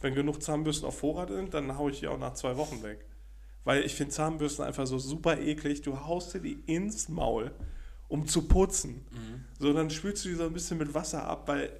wenn 0.00 0.14
genug 0.14 0.42
Zahnbürsten 0.42 0.88
auf 0.88 0.98
Vorrat 0.98 1.28
sind, 1.28 1.54
dann 1.54 1.76
haue 1.76 1.90
ich 1.90 2.00
die 2.00 2.08
auch 2.08 2.18
nach 2.18 2.34
zwei 2.34 2.56
Wochen 2.56 2.82
weg. 2.82 3.04
Weil 3.64 3.84
ich 3.84 3.94
finde 3.94 4.12
Zahnbürsten 4.12 4.64
einfach 4.64 4.86
so 4.86 4.98
super 4.98 5.38
eklig. 5.38 5.82
Du 5.82 6.00
haust 6.00 6.34
dir 6.34 6.40
die 6.40 6.58
ins 6.66 7.08
Maul, 7.08 7.52
um 8.08 8.26
zu 8.26 8.48
putzen. 8.48 9.06
Mhm. 9.10 9.44
So, 9.58 9.72
dann 9.72 9.90
spülst 9.90 10.24
du 10.24 10.30
die 10.30 10.34
so 10.34 10.44
ein 10.44 10.52
bisschen 10.52 10.78
mit 10.78 10.92
Wasser 10.94 11.24
ab, 11.24 11.46
weil 11.46 11.70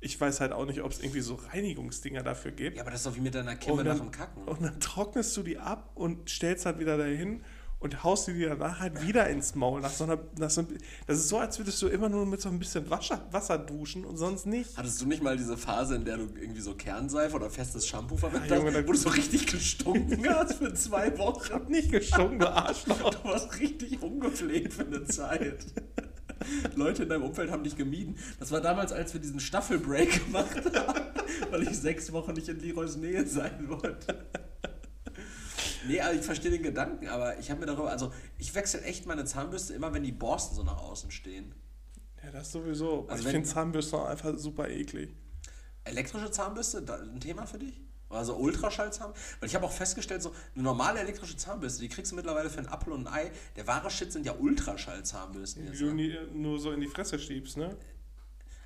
ich 0.00 0.20
weiß 0.20 0.40
halt 0.40 0.52
auch 0.52 0.64
nicht, 0.66 0.80
ob 0.82 0.92
es 0.92 1.00
irgendwie 1.00 1.20
so 1.20 1.34
Reinigungsdinger 1.34 2.22
dafür 2.22 2.52
gibt. 2.52 2.76
Ja, 2.76 2.82
aber 2.82 2.90
das 2.92 3.00
ist 3.00 3.06
doch 3.06 3.16
wie 3.16 3.20
mit 3.20 3.34
deiner 3.34 3.56
Kimme 3.56 3.82
nach 3.84 3.98
dem 3.98 4.10
Kacken. 4.10 4.44
Und 4.44 4.62
dann 4.62 4.78
trocknest 4.80 5.36
du 5.36 5.42
die 5.42 5.58
ab 5.58 5.90
und 5.94 6.28
stellst 6.30 6.66
halt 6.66 6.78
wieder 6.78 6.96
dahin 6.96 7.42
und 7.80 8.02
haust 8.02 8.26
die 8.26 8.32
dir 8.32 8.48
danach 8.50 8.80
halt 8.80 9.06
wieder 9.06 9.28
ins 9.28 9.54
Maul. 9.54 9.80
Nach 9.80 9.90
so 9.92 10.02
einer, 10.04 10.18
nach 10.36 10.50
so, 10.50 10.62
ein- 10.62 10.78
das 11.06 11.18
ist 11.18 11.28
so, 11.28 11.38
als 11.38 11.58
würdest 11.58 11.80
du 11.80 11.86
immer 11.86 12.08
nur 12.08 12.26
mit 12.26 12.40
so 12.40 12.48
ein 12.48 12.58
bisschen 12.58 12.90
Wasser, 12.90 13.26
Wasser 13.30 13.56
duschen 13.58 14.04
und 14.04 14.16
sonst 14.16 14.46
nicht. 14.46 14.76
Hattest 14.76 15.00
du 15.00 15.06
nicht 15.06 15.22
mal 15.22 15.36
diese 15.36 15.56
Phase, 15.56 15.94
in 15.94 16.04
der 16.04 16.16
du 16.16 16.24
irgendwie 16.40 16.60
so 16.60 16.74
Kernseife 16.74 17.36
oder 17.36 17.50
festes 17.50 17.86
Shampoo 17.86 18.16
verwendet 18.16 18.50
Ja, 18.50 18.56
Junge, 18.56 18.72
hast, 18.74 18.86
wo 18.88 18.92
du 18.92 18.98
so 18.98 19.08
richtig 19.10 19.46
gestunken 19.46 20.28
hast 20.28 20.54
für 20.54 20.74
zwei 20.74 21.08
Ich 21.08 21.18
Wochen? 21.18 21.52
hab 21.54 21.68
nicht 21.68 21.92
gestunken, 21.92 22.40
du 22.40 22.48
Arschloch. 22.50 23.14
Du 23.14 23.24
warst 23.28 23.58
richtig 23.60 24.02
ungepflegt 24.02 24.72
für 24.74 24.84
eine 24.86 25.04
Zeit. 25.04 25.58
Leute 26.74 27.04
in 27.04 27.08
deinem 27.08 27.22
Umfeld 27.22 27.50
haben 27.50 27.64
dich 27.64 27.76
gemieden. 27.76 28.16
Das 28.38 28.50
war 28.50 28.60
damals, 28.60 28.92
als 28.92 29.12
wir 29.12 29.20
diesen 29.20 29.40
Staffelbreak 29.40 30.24
gemacht 30.26 30.56
haben, 30.74 31.00
weil 31.50 31.62
ich 31.62 31.78
sechs 31.78 32.12
Wochen 32.12 32.32
nicht 32.32 32.48
in 32.48 32.60
Leroys 32.60 32.96
Nähe 32.96 33.26
sein 33.26 33.68
wollte. 33.68 34.26
Nee, 35.86 36.00
aber 36.00 36.14
ich 36.14 36.22
verstehe 36.22 36.50
den 36.50 36.62
Gedanken, 36.62 37.08
aber 37.08 37.38
ich 37.38 37.50
habe 37.50 37.60
mir 37.60 37.66
darüber, 37.66 37.90
also 37.90 38.12
ich 38.36 38.54
wechsle 38.54 38.82
echt 38.82 39.06
meine 39.06 39.24
Zahnbürste 39.24 39.74
immer, 39.74 39.92
wenn 39.94 40.02
die 40.02 40.12
Borsten 40.12 40.56
so 40.56 40.62
nach 40.62 40.78
außen 40.78 41.10
stehen. 41.10 41.54
Ja, 42.22 42.30
das 42.30 42.52
sowieso. 42.52 43.06
Also 43.08 43.24
ich 43.24 43.30
finde 43.30 43.48
Zahnbürste 43.48 44.04
einfach 44.04 44.36
super 44.36 44.68
eklig. 44.68 45.14
Elektrische 45.84 46.30
Zahnbürste, 46.30 46.84
ein 46.92 47.20
Thema 47.20 47.46
für 47.46 47.58
dich? 47.58 47.80
Also 48.10 48.36
Ultraschallzahn? 48.36 49.12
Weil 49.40 49.48
ich 49.48 49.54
habe 49.54 49.66
auch 49.66 49.72
festgestellt, 49.72 50.22
so 50.22 50.32
eine 50.54 50.64
normale 50.64 51.00
elektrische 51.00 51.36
Zahnbürste, 51.36 51.80
die 51.80 51.88
kriegst 51.88 52.12
du 52.12 52.16
mittlerweile 52.16 52.48
für 52.48 52.58
einen 52.58 52.68
Apfel 52.68 52.92
und 52.92 53.06
ein 53.06 53.12
Ei. 53.12 53.32
Der 53.56 53.66
wahre 53.66 53.90
Shit 53.90 54.12
sind 54.12 54.24
ja 54.24 54.34
Ultraschallzahnbürsten 54.34 55.62
Die 55.62 55.68
jetzt. 55.68 55.80
du 55.80 55.92
nie, 55.92 56.16
nur 56.32 56.58
so 56.58 56.72
in 56.72 56.80
die 56.80 56.86
Fresse 56.86 57.18
schiebst, 57.18 57.56
ne? 57.56 57.76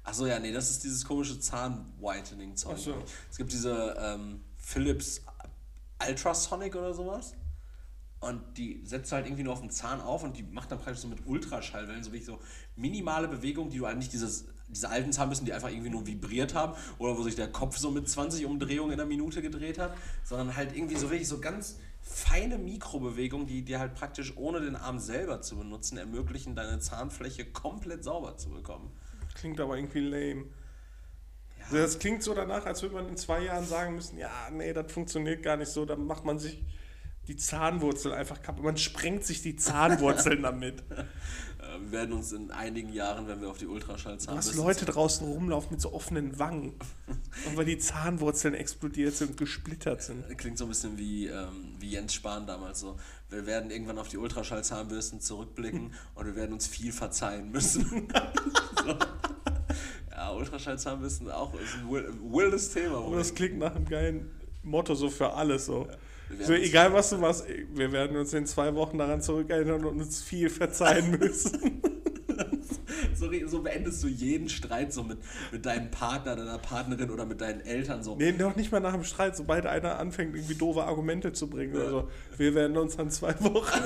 Achso, 0.05 0.27
ja, 0.27 0.39
nee, 0.39 0.53
das 0.53 0.71
ist 0.71 0.83
dieses 0.85 1.05
komische 1.05 1.39
Zahn-Whitening-Zeug. 1.39 2.79
So. 2.79 2.95
Es 3.31 3.37
gibt 3.37 3.53
diese 3.53 3.97
ähm, 3.99 4.41
Philips 4.57 5.23
Ultrasonic 6.09 6.75
oder 6.75 6.93
sowas. 6.93 7.35
Und 8.21 8.57
die 8.57 8.83
setzt 8.85 9.11
du 9.11 9.17
halt 9.17 9.27
irgendwie 9.27 9.43
nur 9.43 9.53
auf 9.53 9.61
den 9.61 9.71
Zahn 9.71 10.01
auf 10.01 10.23
und 10.23 10.37
die 10.37 10.45
macht 10.45 10.71
dann 10.71 10.79
praktisch 10.79 11.03
so 11.03 11.09
mit 11.09 11.27
Ultraschallwellen 11.27 12.05
so 12.05 12.13
wirklich 12.13 12.27
so 12.27 12.39
minimale 12.77 13.27
Bewegungen, 13.27 13.71
die 13.71 13.79
du 13.79 13.87
eigentlich 13.87 14.11
dieses, 14.11 14.47
diese 14.73 14.89
alten 14.89 15.13
Zahnbürsten, 15.13 15.47
die 15.47 15.53
einfach 15.53 15.71
irgendwie 15.71 15.91
nur 15.91 16.07
vibriert 16.07 16.55
haben 16.55 16.75
oder 16.99 17.17
wo 17.17 17.23
sich 17.23 17.37
der 17.37 17.49
Kopf 17.49 17.77
so 17.77 17.91
mit 17.91 18.09
20 18.09 18.47
Umdrehungen 18.47 18.93
in 18.93 18.99
der 18.99 19.07
Minute 19.07 19.43
gedreht 19.43 19.79
hat, 19.79 19.95
sondern 20.25 20.57
halt 20.57 20.75
irgendwie 20.75 20.97
so 20.97 21.11
wirklich 21.11 21.29
so 21.29 21.39
ganz 21.41 21.79
feine 22.01 22.59
Mikrobewegungen, 22.59 23.47
die 23.47 23.63
dir 23.63 23.79
halt 23.79 23.95
praktisch 23.95 24.37
ohne 24.37 24.61
den 24.61 24.77
Arm 24.77 24.99
selber 24.99 25.41
zu 25.41 25.57
benutzen 25.57 25.99
ermöglichen, 25.99 26.57
deine 26.57 26.81
Zahnfläche 26.81 27.45
komplett 27.45 28.05
sauber 28.05 28.37
zu 28.37 28.51
bekommen. 28.51 28.91
Klingt 29.35 29.61
aber 29.61 29.77
irgendwie 29.77 30.01
lame. 30.01 30.45
Ja. 31.59 31.65
Also 31.67 31.77
das 31.77 31.99
klingt 31.99 32.23
so 32.23 32.35
danach, 32.35 32.67
als 32.67 32.83
würde 32.83 32.97
man 32.97 33.09
in 33.09 33.17
zwei 33.17 33.45
Jahren 33.45 33.65
sagen 33.65 33.95
müssen, 33.95 34.19
ja, 34.19 34.31
nee, 34.51 34.73
das 34.73 34.91
funktioniert 34.93 35.43
gar 35.43 35.57
nicht 35.57 35.71
so. 35.71 35.85
Dann 35.85 36.07
macht 36.07 36.25
man 36.25 36.39
sich 36.39 36.63
die 37.29 37.37
Zahnwurzel 37.37 38.13
einfach 38.13 38.43
kaputt. 38.43 38.65
Man 38.65 38.77
sprengt 38.77 39.25
sich 39.25 39.43
die 39.43 39.57
Zahnwurzeln 39.57 40.43
damit. 40.43 40.83
Wir 41.81 41.93
werden 41.93 42.13
uns 42.15 42.33
in 42.33 42.51
einigen 42.51 42.93
Jahren, 42.93 43.27
wenn 43.29 43.41
wir 43.41 43.51
auf 43.51 43.59
die 43.59 43.65
Du 43.65 43.73
Ultraschallzahnbürste... 43.73 44.53
hast 44.53 44.57
Leute 44.57 44.85
draußen 44.85 45.27
rumlaufen 45.27 45.71
mit 45.73 45.81
so 45.81 45.93
offenen 45.93 46.39
Wangen. 46.39 46.75
Und 47.47 47.57
weil 47.57 47.65
die 47.65 47.79
Zahnwurzeln 47.79 48.55
explodiert 48.55 49.15
sind 49.15 49.31
und 49.33 49.37
gesplittert 49.37 50.03
sind. 50.03 50.27
Klingt 50.39 50.59
so 50.59 50.65
ein 50.65 50.69
bisschen 50.69 50.99
wie, 50.99 51.27
ähm, 51.27 51.75
wie 51.79 51.91
Jens 51.91 52.15
Spahn 52.15 52.47
damals 52.47 52.81
so. 52.81 52.97
Wir 53.31 53.47
werden 53.47 53.71
irgendwann 53.71 53.99
auf 53.99 54.09
die 54.09 54.19
Ultraschallzahnbürsten 54.19 55.21
zurückblicken 55.21 55.93
und 56.15 56.27
wir 56.27 56.37
werden 56.37 56.53
uns 56.53 56.67
viel 56.67 56.93
verzeihen 56.93 57.51
müssen. 57.51 57.85
so. 58.85 58.97
Ja, 60.11 60.33
Ultraschallzahnbürsten 60.33 61.31
auch 61.31 61.55
ist 61.55 61.75
ein 61.77 61.91
wil- 61.91 62.13
wildes 62.23 62.71
Thema. 62.71 62.99
Aber 62.99 63.17
das 63.17 63.35
klingt 63.35 63.59
nach 63.59 63.75
einem 63.75 63.87
geilen 63.87 64.31
Motto 64.63 64.95
so 64.95 65.09
für 65.11 65.33
alles 65.33 65.67
so. 65.67 65.87
Werden 65.87 65.97
So, 66.41 66.55
egal 66.55 66.93
was 66.93 67.11
du 67.11 67.19
machst, 67.19 67.45
wir 67.75 67.93
werden 67.93 68.17
uns 68.17 68.33
in 68.33 68.47
zwei 68.47 68.75
Wochen 68.75 68.99
daran 68.99 69.21
zurückerinnern 69.21 69.85
und 69.85 70.01
uns 70.01 70.23
viel 70.23 70.51
verzeihen 70.51 71.19
müssen. 71.19 71.83
so, 73.15 73.29
so 73.47 73.63
beendest 73.63 74.03
du 74.03 74.09
jeden 74.09 74.49
Streit 74.49 74.93
so 74.93 75.03
mit, 75.03 75.19
mit 75.51 75.67
deinem 75.67 75.91
Partner, 75.91 76.37
deiner 76.37 76.59
Partnerin 76.59 77.11
oder 77.11 77.27
mit 77.27 77.41
deinen 77.41 77.61
Eltern 77.61 78.03
so. 78.03 78.17
Nee, 78.17 78.33
noch 78.33 78.57
nicht 78.57 78.73
mal 78.73 78.81
nach 78.81 78.95
dem 78.95 79.05
Streit, 79.05 79.37
sobald 79.37 79.67
einer 79.67 79.99
anfängt, 79.99 80.35
irgendwie 80.35 80.55
doofe 80.55 80.85
Argumente 80.85 81.33
zu 81.33 81.49
bringen. 81.49 81.77
Also, 81.77 82.09
wir 82.37 82.55
werden 82.55 82.77
uns 82.77 82.99
an 82.99 83.11
zwei 83.11 83.35
Wochen 83.41 83.83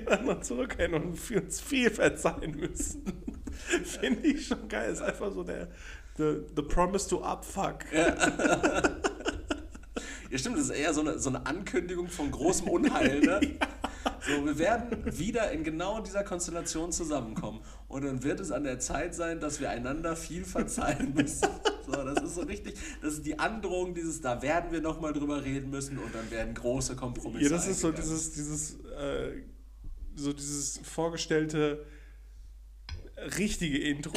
daran 0.06 0.42
zurückerinnern 0.42 1.02
und 1.02 1.16
für 1.16 1.42
uns 1.42 1.60
viel 1.60 1.90
verzeihen 1.90 2.56
müssen. 2.58 3.04
Finde 3.84 4.26
ich 4.26 4.46
schon 4.46 4.68
geil. 4.68 4.92
Ist 4.92 5.02
einfach 5.02 5.32
so 5.32 5.44
der 5.44 5.68
the, 6.16 6.44
the 6.54 6.62
promise 6.62 7.08
to 7.08 7.22
upfuck. 7.22 7.84
Ja, 7.92 8.14
stimmt, 10.38 10.56
das 10.56 10.64
ist 10.64 10.70
eher 10.70 10.94
so 10.94 11.00
eine, 11.00 11.18
so 11.18 11.28
eine 11.28 11.44
Ankündigung 11.44 12.08
von 12.08 12.30
großem 12.30 12.68
Unheil, 12.68 13.20
ne? 13.20 13.40
So, 14.22 14.44
wir 14.44 14.58
werden 14.58 15.18
wieder 15.18 15.50
in 15.50 15.64
genau 15.64 16.00
dieser 16.00 16.24
Konstellation 16.24 16.92
zusammenkommen. 16.92 17.60
Und 17.88 18.04
dann 18.04 18.22
wird 18.22 18.40
es 18.40 18.50
an 18.50 18.64
der 18.64 18.78
Zeit 18.78 19.14
sein, 19.14 19.40
dass 19.40 19.60
wir 19.60 19.70
einander 19.70 20.14
viel 20.14 20.44
verzeihen 20.44 21.14
müssen. 21.14 21.48
So, 21.86 21.92
das 21.92 22.22
ist 22.22 22.34
so 22.34 22.42
richtig, 22.42 22.74
das 23.02 23.14
ist 23.14 23.26
die 23.26 23.38
Androhung 23.38 23.94
dieses, 23.94 24.20
da 24.20 24.42
werden 24.42 24.72
wir 24.72 24.80
nochmal 24.80 25.12
drüber 25.12 25.42
reden 25.44 25.70
müssen 25.70 25.98
und 25.98 26.14
dann 26.14 26.30
werden 26.30 26.54
große 26.54 26.96
Kompromisse 26.96 27.44
Ja, 27.44 27.50
das 27.50 27.66
ist 27.66 27.80
so 27.80 27.92
dieses, 27.92 28.32
dieses, 28.32 28.74
äh, 28.98 29.42
so 30.14 30.32
dieses 30.32 30.78
vorgestellte 30.78 31.84
richtige 33.38 33.78
Intro. 33.78 34.12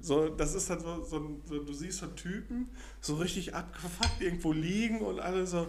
So, 0.00 0.28
das 0.28 0.54
ist 0.54 0.68
dann 0.70 0.80
so, 0.80 1.02
so, 1.04 1.16
ein- 1.18 1.42
so, 1.44 1.62
du 1.62 1.72
siehst 1.72 1.98
so 1.98 2.06
einen 2.06 2.16
Typen, 2.16 2.70
so 3.00 3.16
richtig 3.16 3.54
abgefuckt 3.54 4.20
irgendwo 4.20 4.52
liegen 4.52 5.00
und 5.00 5.20
alle 5.20 5.46
so. 5.46 5.66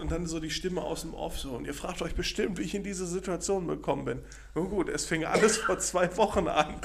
Und 0.00 0.10
dann 0.12 0.26
so 0.26 0.40
die 0.40 0.50
Stimme 0.50 0.82
aus 0.82 1.02
dem 1.02 1.14
Off 1.14 1.38
so. 1.38 1.50
Und 1.52 1.66
ihr 1.66 1.74
fragt 1.74 2.00
euch 2.00 2.14
bestimmt, 2.14 2.58
wie 2.58 2.62
ich 2.62 2.74
in 2.74 2.84
diese 2.84 3.06
Situation 3.06 3.66
gekommen 3.68 4.04
bin. 4.04 4.20
Nun 4.54 4.70
gut, 4.70 4.88
es 4.88 5.04
fing 5.04 5.24
alles 5.24 5.58
vor 5.58 5.78
zwei 5.78 6.16
Wochen 6.16 6.48
an. 6.48 6.76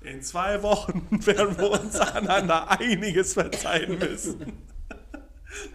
In 0.00 0.22
zwei 0.22 0.62
Wochen 0.62 1.06
werden 1.26 1.58
wir 1.58 1.70
uns 1.70 1.96
aneinander 1.96 2.70
einiges 2.70 3.34
verzeihen 3.34 3.98
müssen. 3.98 4.52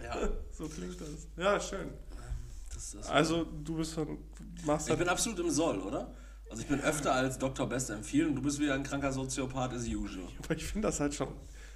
Ja, 0.02 0.28
So 0.50 0.66
klingt 0.68 1.00
das. 1.00 1.08
Ja, 1.36 1.60
schön. 1.60 1.90
das 2.74 2.94
ist 2.94 3.08
Also, 3.08 3.44
du 3.44 3.76
bist 3.76 3.94
von. 3.94 4.18
Machst 4.64 4.90
ich 4.90 4.96
bin 4.96 5.08
absolut 5.08 5.38
im 5.38 5.50
Soll, 5.50 5.78
oder? 5.78 6.12
Also 6.50 6.62
ich 6.62 6.68
bin 6.68 6.80
öfter 6.80 7.12
als 7.12 7.38
Dr. 7.38 7.68
Best 7.68 7.90
empfehlen 7.90 8.30
und 8.30 8.36
du 8.36 8.42
bist 8.42 8.58
wieder 8.58 8.74
ein 8.74 8.82
kranker 8.82 9.12
Soziopath 9.12 9.72
as 9.74 9.86
usual. 9.86 10.26
Aber 10.42 10.56
ich 10.56 10.64
finde 10.64 10.88
das 10.88 10.98
halt 11.00 11.14
schon 11.14 11.28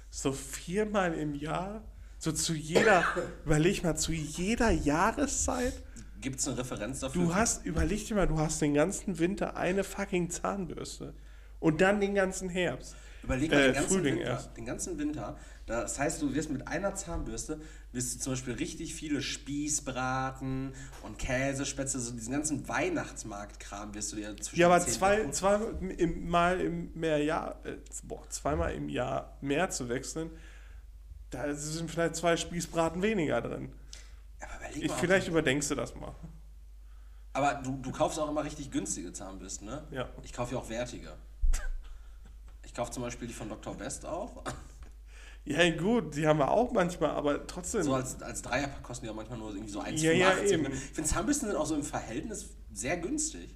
so 0.09 0.31
viermal 0.31 1.13
im 1.13 1.35
Jahr, 1.35 1.83
so 2.17 2.31
zu 2.31 2.53
jeder, 2.53 3.03
überleg 3.45 3.83
mal, 3.83 3.95
zu 3.95 4.11
jeder 4.13 4.71
Jahreszeit. 4.71 5.73
Gibt 6.21 6.39
es 6.39 6.47
eine 6.47 6.57
Referenz 6.57 7.01
dafür? 7.01 7.21
Du 7.21 7.35
hast, 7.35 7.65
überleg 7.65 8.07
dir 8.07 8.15
mal, 8.15 8.27
du 8.27 8.37
hast 8.39 8.61
den 8.61 8.73
ganzen 8.73 9.19
Winter 9.19 9.57
eine 9.57 9.83
fucking 9.83 10.29
Zahnbürste. 10.29 11.13
Und 11.59 11.81
dann 11.81 11.99
den 12.01 12.15
ganzen 12.15 12.49
Herbst. 12.49 12.95
Überleg 13.23 13.51
mal, 13.51 13.57
Äh, 13.59 13.63
den, 13.67 13.73
ganzen 13.75 13.89
Frühling 13.89 14.15
Winter, 14.15 14.29
erst. 14.29 14.57
den 14.57 14.65
ganzen 14.65 14.97
Winter, 14.97 15.37
das 15.65 15.97
heißt, 15.97 16.21
du 16.21 16.33
wirst 16.33 16.49
mit 16.49 16.67
einer 16.67 16.93
Zahnbürste, 16.93 17.61
wirst 17.93 18.15
du 18.15 18.19
zum 18.19 18.33
Beispiel 18.33 18.55
richtig 18.55 18.95
viele 18.95 19.21
Spießbraten 19.21 20.73
und 21.03 21.17
Käsespätzle, 21.17 22.01
so 22.01 22.11
diesen 22.11 22.33
ganzen 22.33 22.67
Weihnachtsmarktkram 22.67 23.93
wirst 23.93 24.11
du 24.11 24.17
dir 24.17 24.35
zwischen 24.37 24.59
Ja, 24.59 24.67
aber 24.67 24.81
zwei, 24.81 25.29
zwei 25.29 25.55
im, 25.97 26.27
mal 26.27 26.59
im 26.59 26.91
mehr 26.93 27.23
Jahr, 27.23 27.65
äh, 27.65 27.77
boah, 28.03 28.27
zweimal 28.29 28.73
im 28.73 28.89
Jahr 28.89 29.37
mehr 29.39 29.69
zu 29.69 29.87
wechseln, 29.87 30.31
da 31.29 31.53
sind 31.53 31.89
vielleicht 31.89 32.17
zwei 32.17 32.35
Spießbraten 32.35 33.01
weniger 33.01 33.41
drin. 33.41 33.71
Aber, 34.41 34.55
überleg 34.57 34.83
Ich, 34.83 34.89
mal, 34.89 34.97
vielleicht 34.97 35.27
überdenkst 35.29 35.69
du 35.69 35.75
das 35.75 35.95
mal. 35.95 36.13
aber 37.31 37.53
du, 37.63 37.77
du 37.77 37.91
kaufst 37.91 38.19
auch 38.19 38.29
immer 38.29 38.43
richtig 38.43 38.69
günstige 38.69 39.13
Zahnbürsten, 39.13 39.65
ne? 39.67 39.87
Ja. 39.91 40.09
Ich 40.23 40.33
kaufe 40.33 40.55
ja 40.55 40.59
auch 40.59 40.69
wertige. 40.69 41.13
Ich 42.65 42.73
kaufe 42.73 42.91
zum 42.91 43.03
Beispiel 43.03 43.27
die 43.27 43.33
von 43.33 43.47
Dr. 43.49 43.75
Best 43.75 44.05
auch. 44.05 44.43
Ja, 45.45 45.69
gut, 45.75 46.15
die 46.15 46.25
haben 46.25 46.39
wir 46.39 46.49
auch 46.51 46.71
manchmal, 46.71 47.11
aber 47.11 47.45
trotzdem. 47.45 47.83
So 47.83 47.93
als, 47.93 48.21
als 48.21 48.41
Dreierpack 48.41 48.81
kosten 48.81 49.05
die 49.05 49.09
ja 49.09 49.13
manchmal 49.13 49.39
nur 49.39 49.49
irgendwie 49.49 49.69
so 49.69 49.81
1,85. 49.81 50.01
Ja, 50.01 50.11
ja, 50.13 50.37
eben. 50.39 50.71
Ich 50.71 50.79
finde 50.79 51.09
Zahnbürsten 51.09 51.49
sind 51.49 51.57
auch 51.57 51.65
so 51.65 51.75
im 51.75 51.83
Verhältnis 51.83 52.49
sehr 52.71 52.95
günstig. 52.97 53.53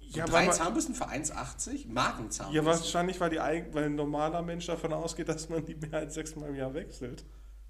So 0.00 0.20
ja, 0.20 0.24
drei 0.24 0.46
man- 0.46 0.54
Zahnbürsten 0.54 0.94
für 0.94 1.06
1,80? 1.06 1.88
Markenzahnbürsten. 1.88 2.54
Ja, 2.54 2.64
wahrscheinlich, 2.64 3.20
weil, 3.20 3.28
die, 3.30 3.36
weil 3.36 3.84
ein 3.84 3.96
normaler 3.96 4.40
Mensch 4.40 4.64
davon 4.64 4.94
ausgeht, 4.94 5.28
dass 5.28 5.50
man 5.50 5.66
die 5.66 5.74
mehr 5.74 5.92
als 5.92 6.14
sechsmal 6.14 6.48
im 6.48 6.54
Jahr 6.54 6.72
wechselt. 6.72 7.26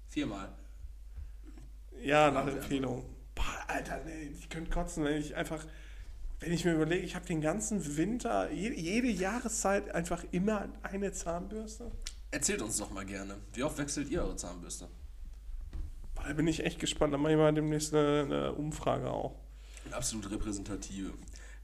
Viermal. 0.07 0.53
Ja, 2.01 2.31
nach 2.31 2.47
Empfehlung. 2.47 3.03
Boah, 3.35 3.43
Alter, 3.67 3.99
nee, 4.05 4.31
ich 4.39 4.47
könnte 4.49 4.71
kotzen, 4.71 5.03
wenn 5.03 5.17
ich 5.17 5.35
einfach, 5.35 5.65
wenn 6.39 6.53
ich 6.53 6.63
mir 6.63 6.73
überlege, 6.73 7.03
ich 7.03 7.15
habe 7.15 7.25
den 7.25 7.41
ganzen 7.41 7.97
Winter, 7.97 8.49
je, 8.51 8.73
jede 8.73 9.09
Jahreszeit 9.09 9.93
einfach 9.93 10.23
immer 10.31 10.69
eine 10.83 11.11
Zahnbürste. 11.11 11.91
Erzählt 12.31 12.61
uns 12.61 12.77
doch 12.77 12.91
mal 12.91 13.05
gerne, 13.05 13.37
wie 13.53 13.63
oft 13.63 13.77
wechselt 13.77 14.09
ihr 14.09 14.21
eure 14.21 14.35
Zahnbürste? 14.35 14.87
Da 16.15 16.33
bin 16.33 16.47
ich 16.47 16.63
echt 16.63 16.79
gespannt. 16.79 17.13
Dann 17.13 17.21
mache 17.21 17.33
ich 17.33 17.37
mal 17.37 17.53
demnächst 17.53 17.93
eine, 17.93 18.21
eine 18.23 18.53
Umfrage 18.53 19.09
auch. 19.09 19.35
Eine 19.85 19.95
absolut 19.95 20.29
repräsentative. 20.29 21.13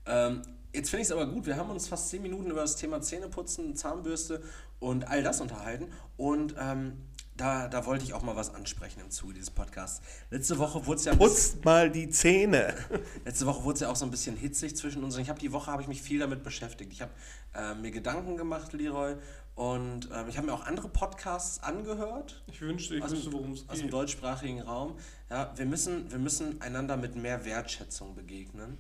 Ähm, 0.06 0.42
jetzt 0.74 0.90
finde 0.90 1.02
ich 1.02 1.10
es 1.10 1.12
aber 1.12 1.28
gut. 1.28 1.46
Wir 1.46 1.58
haben 1.58 1.70
uns 1.70 1.88
fast 1.88 2.10
zehn 2.10 2.22
Minuten 2.22 2.50
über 2.50 2.62
das 2.62 2.76
Thema 2.76 3.02
Zähneputzen, 3.02 3.76
Zahnbürste 3.76 4.42
und 4.80 5.08
all 5.08 5.22
das 5.22 5.42
unterhalten. 5.42 5.92
Und 6.18 6.56
ähm, 6.58 6.94
da, 7.38 7.68
da 7.68 7.86
wollte 7.86 8.06
ich 8.06 8.14
auch 8.14 8.24
mal 8.24 8.36
was 8.36 8.56
ansprechen 8.56 9.02
im 9.02 9.12
Zuge 9.12 9.34
dieses 9.34 9.52
Podcasts. 9.52 10.02
Letzte 10.32 10.58
Woche 10.58 10.86
wurde 10.86 11.00
es 11.00 11.06
ja. 11.06 11.16
Putzt 11.16 11.66
mal 11.66 11.92
die 11.92 12.10
Zähne. 12.10 12.74
Letzte 13.26 13.46
Woche 13.46 13.64
wurde 13.66 13.76
es 13.76 13.82
ja 13.82 13.90
auch 13.90 13.96
so 13.96 14.06
ein 14.06 14.12
bisschen 14.12 14.38
hitzig 14.38 14.76
zwischen 14.78 15.04
uns. 15.04 15.16
Und 15.16 15.22
ich 15.22 15.30
habe 15.30 15.40
die 15.40 15.52
Woche 15.52 15.70
habe 15.70 15.82
ich 15.82 15.88
mich 15.88 16.02
viel 16.02 16.20
damit 16.20 16.44
beschäftigt. 16.44 16.94
Ich 16.94 17.02
habe 17.02 17.12
äh, 17.54 17.76
mir 17.76 17.92
Gedanken 17.92 18.38
gemacht, 18.38 18.72
Leroy. 18.74 19.16
Und 19.56 20.12
äh, 20.12 20.28
ich 20.28 20.38
habe 20.38 20.48
mir 20.48 20.54
auch 20.54 20.66
andere 20.66 20.90
Podcasts 20.90 21.64
angehört. 21.64 22.44
Ich 22.48 22.60
wünschte, 22.62 22.96
ich 22.96 23.04
aus 23.04 23.12
wüsste, 23.12 23.30
dem, 23.30 23.34
worum 23.34 23.52
es 23.54 23.68
aus 23.70 23.78
dem 23.78 23.84
geht. 23.84 23.94
deutschsprachigen 23.94 24.62
Raum. 24.62 24.98
Ja, 25.30 25.54
wir 25.56 25.66
müssen, 25.66 26.12
wir 26.12 26.20
müssen 26.20 26.62
einander 26.62 26.98
mit 26.98 27.16
mehr 27.16 27.46
Wertschätzung 27.46 28.16
begegnen. 28.16 28.78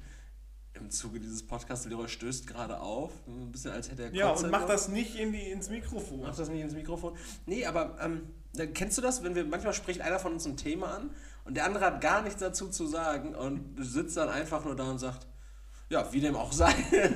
Im 0.73 0.91
Zuge 0.91 1.21
dieses 1.21 1.47
Podcasts, 1.47 1.85
Leroy 1.85 2.09
stößt 2.09 2.47
gerade 2.47 2.81
auf, 2.81 3.13
ein 3.25 3.49
bisschen 3.53 3.71
als 3.71 3.89
hätte 3.89 4.03
er 4.03 4.13
Ja, 4.13 4.31
und 4.31 4.43
im 4.43 4.51
mach 4.51 4.59
Mund. 4.59 4.69
das 4.71 4.89
nicht 4.89 5.15
in 5.15 5.31
die, 5.31 5.49
ins 5.49 5.69
Mikrofon. 5.69 6.19
Mach 6.23 6.35
das 6.35 6.49
nicht 6.49 6.59
ins 6.61 6.73
Mikrofon. 6.73 7.15
Nee, 7.45 7.65
aber 7.65 7.95
ähm, 8.01 8.23
kennst 8.73 8.97
du 8.97 9.01
das, 9.01 9.23
wenn 9.23 9.35
wir 9.35 9.45
manchmal 9.45 9.73
spricht 9.73 10.01
einer 10.01 10.19
von 10.19 10.33
uns 10.33 10.45
ein 10.45 10.57
Thema 10.57 10.93
an 10.97 11.11
und 11.45 11.55
der 11.55 11.63
andere 11.63 11.85
hat 11.85 12.01
gar 12.01 12.21
nichts 12.21 12.41
dazu 12.41 12.67
zu 12.67 12.85
sagen 12.87 13.33
und 13.35 13.77
sitzt 13.79 14.17
dann 14.17 14.27
einfach 14.27 14.65
nur 14.65 14.75
da 14.75 14.91
und 14.91 14.99
sagt, 14.99 15.25
ja, 15.89 16.11
wie 16.11 16.19
dem 16.19 16.35
auch 16.35 16.51
sei. 16.51 16.73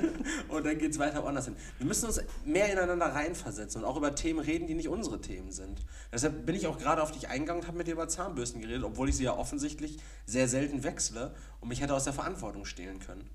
und 0.48 0.64
dann 0.64 0.78
geht 0.78 0.92
es 0.92 0.98
weiter 0.98 1.22
woanders 1.22 1.46
hin. 1.46 1.56
Wir 1.78 1.86
müssen 1.86 2.06
uns 2.06 2.20
mehr 2.44 2.72
ineinander 2.72 3.06
reinversetzen 3.06 3.82
und 3.82 3.88
auch 3.88 3.96
über 3.96 4.14
Themen 4.14 4.40
reden, 4.40 4.66
die 4.66 4.74
nicht 4.74 4.88
unsere 4.88 5.20
Themen 5.20 5.50
sind. 5.50 5.80
Deshalb 6.12 6.46
bin 6.46 6.54
ich 6.54 6.66
auch 6.66 6.78
gerade 6.78 7.02
auf 7.02 7.10
dich 7.10 7.28
eingegangen 7.28 7.62
und 7.62 7.66
habe 7.66 7.78
mit 7.78 7.86
dir 7.88 7.92
über 7.92 8.08
Zahnbürsten 8.08 8.60
geredet, 8.60 8.84
obwohl 8.84 9.08
ich 9.08 9.16
sie 9.16 9.24
ja 9.24 9.36
offensichtlich 9.36 9.98
sehr 10.24 10.46
selten 10.48 10.84
wechsle 10.84 11.34
und 11.60 11.68
mich 11.68 11.80
hätte 11.80 11.94
aus 11.94 12.04
der 12.04 12.12
Verantwortung 12.12 12.64
stehlen 12.64 13.00
können. 13.00 13.28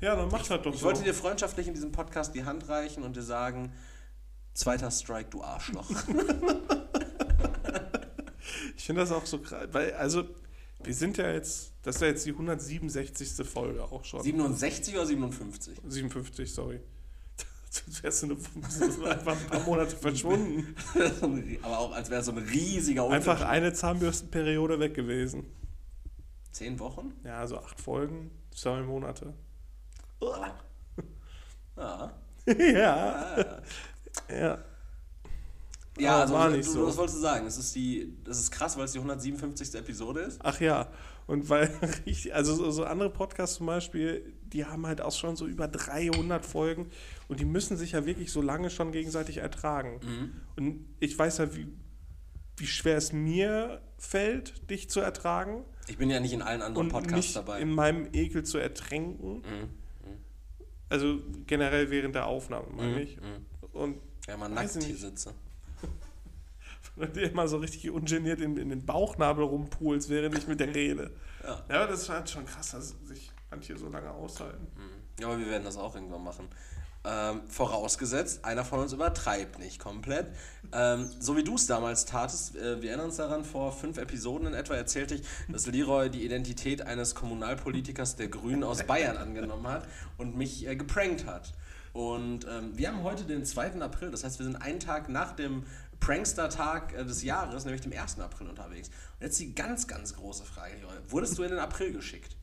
Ja, 0.00 0.14
dann 0.16 0.28
mach 0.28 0.46
das 0.46 0.62
doch 0.62 0.72
Ich 0.72 0.80
so. 0.80 0.86
wollte 0.86 1.02
dir 1.02 1.14
freundschaftlich 1.14 1.66
in 1.66 1.74
diesem 1.74 1.92
Podcast 1.92 2.34
die 2.34 2.44
Hand 2.44 2.68
reichen 2.68 3.02
und 3.02 3.16
dir 3.16 3.22
sagen, 3.22 3.72
zweiter 4.52 4.90
Strike, 4.90 5.30
du 5.30 5.42
Arschloch. 5.42 5.88
Ich 8.76 8.84
finde 8.86 9.00
das 9.02 9.12
auch 9.12 9.24
so 9.24 9.38
krass, 9.38 9.66
weil, 9.72 9.94
also, 9.94 10.24
wir 10.84 10.94
sind 10.94 11.16
ja 11.16 11.30
jetzt, 11.32 11.72
das 11.82 11.96
ist 11.96 12.00
ja 12.02 12.08
jetzt 12.08 12.26
die 12.26 12.30
167. 12.32 13.46
Folge 13.46 13.82
auch 13.82 14.04
schon. 14.04 14.22
67 14.22 14.94
oder 14.94 15.06
57? 15.06 15.78
57, 15.86 16.52
sorry. 16.52 16.80
Du 17.86 18.02
wärst 18.04 18.22
eine- 18.22 18.34
einfach 19.10 19.36
ein 19.40 19.46
paar 19.48 19.60
Monate 19.64 19.96
verschwunden. 19.96 20.76
Aber 21.62 21.78
auch 21.80 21.92
als 21.92 22.08
wäre 22.08 22.20
es 22.20 22.26
so 22.26 22.32
ein 22.32 22.38
riesiger 22.38 23.08
Einfach 23.10 23.40
eine 23.42 23.72
Zahnbürstenperiode 23.72 24.78
weg 24.78 24.94
gewesen. 24.94 25.44
Zehn 26.52 26.78
Wochen? 26.78 27.12
Ja, 27.24 27.44
so 27.48 27.58
acht 27.58 27.80
Folgen, 27.80 28.30
zwei 28.52 28.80
Monate. 28.82 29.34
Ja. 31.76 32.14
ja. 32.46 33.36
Ja. 33.36 33.62
Ja, 34.30 34.64
Aber 35.98 36.10
also 36.22 36.34
war 36.34 36.50
nicht 36.50 36.66
du, 36.68 36.72
so. 36.72 36.86
was 36.86 36.96
wolltest 36.96 37.18
du 37.18 37.22
sagen? 37.22 37.44
Das 37.44 37.56
ist, 37.56 37.74
die, 37.76 38.12
das 38.24 38.38
ist 38.40 38.50
krass, 38.50 38.76
weil 38.76 38.84
es 38.84 38.92
die 38.92 38.98
157. 38.98 39.74
Episode 39.76 40.20
ist. 40.20 40.40
Ach 40.42 40.60
ja. 40.60 40.90
Und 41.26 41.48
weil, 41.48 41.70
ich, 42.04 42.34
also 42.34 42.54
so, 42.54 42.70
so 42.70 42.84
andere 42.84 43.10
Podcasts 43.10 43.56
zum 43.56 43.66
Beispiel, 43.66 44.32
die 44.44 44.64
haben 44.64 44.86
halt 44.86 45.00
auch 45.00 45.12
schon 45.12 45.36
so 45.36 45.46
über 45.46 45.68
300 45.68 46.44
Folgen 46.44 46.90
und 47.28 47.38
die 47.40 47.44
müssen 47.44 47.76
sich 47.76 47.92
ja 47.92 48.04
wirklich 48.06 48.32
so 48.32 48.42
lange 48.42 48.70
schon 48.70 48.90
gegenseitig 48.92 49.36
ertragen. 49.38 50.00
Mhm. 50.04 50.32
Und 50.56 50.84
ich 51.00 51.16
weiß 51.18 51.38
ja, 51.38 51.54
wie, 51.54 51.68
wie 52.56 52.66
schwer 52.66 52.96
es 52.96 53.12
mir 53.12 53.80
fällt, 53.96 54.68
dich 54.70 54.90
zu 54.90 55.00
ertragen 55.00 55.64
Ich 55.86 55.96
bin 55.96 56.10
ja 56.10 56.18
nicht 56.20 56.32
in 56.32 56.42
allen 56.42 56.60
anderen 56.62 56.86
und 56.86 56.92
Podcasts 56.92 57.14
nicht 57.16 57.36
dabei. 57.36 57.60
in 57.60 57.70
meinem 57.70 58.08
Ekel 58.12 58.42
zu 58.42 58.58
ertränken. 58.58 59.36
Mhm. 59.36 59.68
Also 60.88 61.20
generell 61.46 61.90
während 61.90 62.14
der 62.14 62.26
Aufnahme, 62.26 62.66
meine 62.76 62.96
Mhm. 62.96 62.98
ich. 62.98 63.18
Und 63.72 63.96
Ja, 64.28 64.38
Weiß 64.40 64.74
nackt 64.74 64.84
hier 64.84 64.96
sitze. 64.96 65.32
Und 66.96 67.16
dir 67.16 67.30
immer 67.30 67.48
so 67.48 67.56
richtig 67.56 67.90
ungeniert 67.90 68.40
in, 68.40 68.56
in 68.56 68.68
den 68.68 68.86
Bauchnabel 68.86 69.44
rumpulst, 69.44 70.08
während 70.10 70.38
ich 70.38 70.46
mit 70.46 70.60
der 70.60 70.74
rede. 70.74 71.10
Ja. 71.42 71.64
Ja, 71.68 71.86
das 71.86 72.02
ist 72.02 72.08
halt 72.08 72.30
schon 72.30 72.46
krass, 72.46 72.70
dass 72.70 72.94
sich 73.04 73.32
manche 73.50 73.76
so 73.76 73.88
lange 73.88 74.10
aushalten. 74.10 74.66
Ja, 75.18 75.26
aber 75.26 75.38
wir 75.38 75.48
werden 75.48 75.64
das 75.64 75.76
auch 75.76 75.94
irgendwann 75.94 76.24
machen. 76.24 76.48
Ähm, 77.06 77.42
vorausgesetzt, 77.48 78.46
einer 78.46 78.64
von 78.64 78.80
uns 78.80 78.94
übertreibt 78.94 79.58
nicht 79.58 79.78
komplett. 79.78 80.26
Ähm, 80.72 81.06
so 81.20 81.36
wie 81.36 81.44
du 81.44 81.56
es 81.56 81.66
damals 81.66 82.06
tatest, 82.06 82.56
äh, 82.56 82.80
wir 82.80 82.88
erinnern 82.88 83.08
uns 83.08 83.16
daran, 83.16 83.44
vor 83.44 83.72
fünf 83.72 83.98
Episoden 83.98 84.46
in 84.46 84.54
etwa 84.54 84.74
erzählte 84.74 85.16
ich, 85.16 85.22
dass 85.48 85.66
Leroy 85.66 86.08
die 86.08 86.24
Identität 86.24 86.80
eines 86.80 87.14
Kommunalpolitikers 87.14 88.16
der 88.16 88.28
Grünen 88.28 88.64
aus 88.64 88.84
Bayern 88.84 89.18
angenommen 89.18 89.68
hat 89.68 89.86
und 90.16 90.34
mich 90.34 90.66
äh, 90.66 90.76
geprankt 90.76 91.26
hat. 91.26 91.52
Und 91.92 92.46
ähm, 92.50 92.76
wir 92.76 92.88
haben 92.88 93.02
heute 93.02 93.24
den 93.24 93.44
2. 93.44 93.80
April, 93.82 94.10
das 94.10 94.24
heißt, 94.24 94.38
wir 94.38 94.46
sind 94.46 94.56
einen 94.56 94.80
Tag 94.80 95.10
nach 95.10 95.32
dem 95.32 95.64
Prankster-Tag 96.04 96.92
äh, 96.92 97.04
des 97.04 97.22
Jahres, 97.22 97.64
nämlich 97.64 97.82
dem 97.82 97.92
1. 97.92 98.20
April 98.20 98.48
unterwegs. 98.48 98.88
Und 98.88 99.26
jetzt 99.26 99.38
die 99.40 99.54
ganz, 99.54 99.86
ganz 99.86 100.14
große 100.14 100.44
Frage. 100.44 100.74
Wurdest 101.08 101.38
du 101.38 101.42
in 101.42 101.50
den 101.50 101.58
April 101.58 101.92
geschickt? 101.92 102.36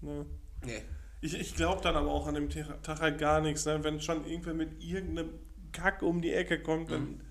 Ne? 0.00 0.24
Nee. 0.64 0.82
Ich, 1.20 1.34
ich 1.34 1.54
glaube 1.54 1.82
dann 1.82 1.96
aber 1.96 2.10
auch 2.10 2.26
an 2.26 2.34
dem 2.34 2.48
Tag 2.48 3.00
halt 3.00 3.18
gar 3.18 3.40
nichts. 3.40 3.66
Ne? 3.66 3.84
Wenn 3.84 4.00
schon 4.00 4.24
irgendwer 4.24 4.54
mit 4.54 4.82
irgendeinem 4.82 5.30
Kack 5.72 6.02
um 6.02 6.22
die 6.22 6.32
Ecke 6.32 6.62
kommt, 6.62 6.90
dann 6.90 7.22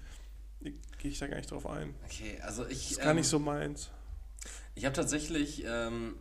gehe 0.60 1.12
ich 1.12 1.18
da 1.18 1.28
gar 1.28 1.38
nicht 1.38 1.50
drauf 1.50 1.66
ein. 1.66 1.96
Okay, 2.06 2.40
also 2.42 2.66
ich. 2.68 2.90
Das 2.90 2.92
ist 2.92 3.02
gar 3.02 3.12
ähm, 3.12 3.18
nicht 3.18 3.28
so 3.28 3.40
meins. 3.40 3.90
Ich 4.76 4.86
habe 4.86 4.96
tatsächlich 4.96 5.64
ähm, 5.66 6.16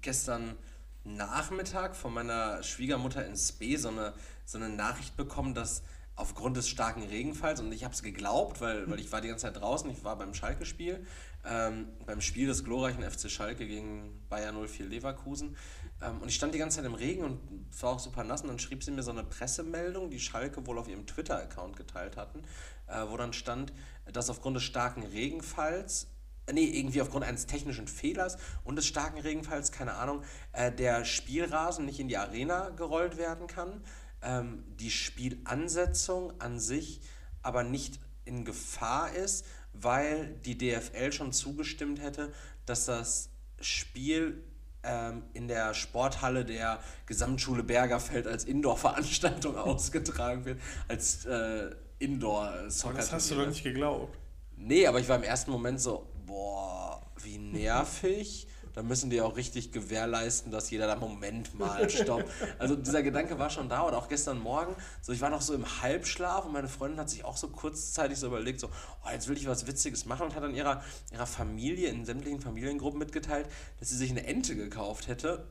gestern 0.00 0.56
Nachmittag 1.02 1.96
von 1.96 2.14
meiner 2.14 2.62
Schwiegermutter 2.62 3.26
in 3.26 3.36
Spee 3.36 3.76
so 3.76 3.88
eine, 3.88 4.14
so 4.44 4.58
eine 4.58 4.68
Nachricht 4.68 5.16
bekommen, 5.16 5.54
dass 5.54 5.82
aufgrund 6.20 6.56
des 6.56 6.68
starken 6.68 7.02
Regenfalls, 7.02 7.60
und 7.60 7.72
ich 7.72 7.82
habe 7.82 7.94
es 7.94 8.02
geglaubt, 8.02 8.60
weil, 8.60 8.88
weil 8.90 9.00
ich 9.00 9.10
war 9.10 9.20
die 9.20 9.28
ganze 9.28 9.46
Zeit 9.46 9.60
draußen, 9.60 9.90
ich 9.90 10.04
war 10.04 10.16
beim 10.16 10.34
Schalke-Spiel, 10.34 11.04
ähm, 11.44 11.88
beim 12.04 12.20
Spiel 12.20 12.46
des 12.46 12.62
glorreichen 12.62 13.02
FC 13.02 13.30
Schalke 13.30 13.66
gegen 13.66 14.22
Bayer 14.28 14.52
04 14.52 14.86
Leverkusen. 14.86 15.56
Ähm, 16.02 16.20
und 16.20 16.28
ich 16.28 16.34
stand 16.34 16.54
die 16.54 16.58
ganze 16.58 16.76
Zeit 16.76 16.84
im 16.84 16.94
Regen 16.94 17.24
und 17.24 17.40
war 17.80 17.92
auch 17.92 17.98
super 17.98 18.22
nass. 18.22 18.42
Und 18.42 18.48
dann 18.48 18.58
schrieb 18.58 18.84
sie 18.84 18.90
mir 18.90 19.02
so 19.02 19.10
eine 19.10 19.24
Pressemeldung, 19.24 20.10
die 20.10 20.20
Schalke 20.20 20.66
wohl 20.66 20.78
auf 20.78 20.88
ihrem 20.88 21.06
Twitter-Account 21.06 21.76
geteilt 21.76 22.18
hatten, 22.18 22.44
äh, 22.86 23.06
wo 23.08 23.16
dann 23.16 23.32
stand, 23.32 23.72
dass 24.12 24.28
aufgrund 24.28 24.56
des 24.56 24.64
starken 24.64 25.02
Regenfalls 25.02 26.08
nee, 26.52 26.64
irgendwie 26.64 27.00
aufgrund 27.00 27.24
eines 27.24 27.46
technischen 27.46 27.86
Fehlers 27.86 28.36
und 28.64 28.76
des 28.76 28.86
starken 28.86 29.20
Regenfalls, 29.20 29.72
keine 29.72 29.94
Ahnung, 29.94 30.22
äh, 30.52 30.72
der 30.72 31.04
Spielrasen 31.04 31.86
nicht 31.86 32.00
in 32.00 32.08
die 32.08 32.16
Arena 32.16 32.70
gerollt 32.70 33.16
werden 33.16 33.46
kann, 33.46 33.82
ähm, 34.22 34.64
die 34.78 34.90
Spielansetzung 34.90 36.40
an 36.40 36.60
sich 36.60 37.00
aber 37.42 37.62
nicht 37.62 37.98
in 38.24 38.44
Gefahr 38.44 39.12
ist, 39.12 39.46
weil 39.72 40.34
die 40.44 40.58
DFL 40.58 41.12
schon 41.12 41.32
zugestimmt 41.32 42.00
hätte, 42.00 42.32
dass 42.66 42.86
das 42.86 43.30
Spiel 43.60 44.42
ähm, 44.82 45.22
in 45.32 45.48
der 45.48 45.74
Sporthalle 45.74 46.44
der 46.44 46.80
Gesamtschule 47.06 47.62
Bergerfeld 47.62 48.26
als 48.26 48.44
Indoor-Veranstaltung 48.44 49.56
ausgetragen 49.56 50.44
wird, 50.44 50.60
als 50.88 51.24
äh, 51.26 51.70
Indoor-Soccer. 51.98 52.90
Aber 52.90 52.98
das 52.98 53.12
hast 53.12 53.30
du 53.30 53.34
doch 53.36 53.46
nicht 53.46 53.62
geglaubt. 53.62 54.16
Nee, 54.56 54.86
aber 54.86 55.00
ich 55.00 55.08
war 55.08 55.16
im 55.16 55.22
ersten 55.22 55.50
Moment 55.50 55.80
so, 55.80 56.06
boah, 56.26 57.02
wie 57.22 57.38
nervig. 57.38 58.46
Da 58.74 58.82
müssen 58.82 59.10
die 59.10 59.20
auch 59.20 59.36
richtig 59.36 59.72
gewährleisten, 59.72 60.52
dass 60.52 60.70
jeder 60.70 60.86
da 60.86 60.96
Moment 60.96 61.58
mal 61.58 61.88
stoppt. 61.90 62.26
Also 62.58 62.76
dieser 62.76 63.02
Gedanke 63.02 63.38
war 63.38 63.50
schon 63.50 63.68
da 63.68 63.82
und 63.82 63.94
auch 63.94 64.08
gestern 64.08 64.38
Morgen. 64.38 64.74
So, 65.02 65.12
ich 65.12 65.20
war 65.20 65.30
noch 65.30 65.40
so 65.40 65.54
im 65.54 65.82
Halbschlaf 65.82 66.44
und 66.44 66.52
meine 66.52 66.68
Freundin 66.68 67.00
hat 67.00 67.10
sich 67.10 67.24
auch 67.24 67.36
so 67.36 67.48
kurzzeitig 67.48 68.18
so 68.18 68.28
überlegt, 68.28 68.60
so, 68.60 68.68
oh, 69.04 69.10
jetzt 69.10 69.28
will 69.28 69.36
ich 69.36 69.46
was 69.46 69.66
Witziges 69.66 70.06
machen 70.06 70.26
und 70.26 70.34
hat 70.34 70.42
dann 70.42 70.54
ihrer, 70.54 70.82
ihrer 71.12 71.26
Familie 71.26 71.88
in 71.88 72.04
sämtlichen 72.04 72.40
Familiengruppen 72.40 72.98
mitgeteilt, 72.98 73.48
dass 73.78 73.88
sie 73.88 73.96
sich 73.96 74.10
eine 74.10 74.26
Ente 74.26 74.54
gekauft 74.54 75.08
hätte 75.08 75.46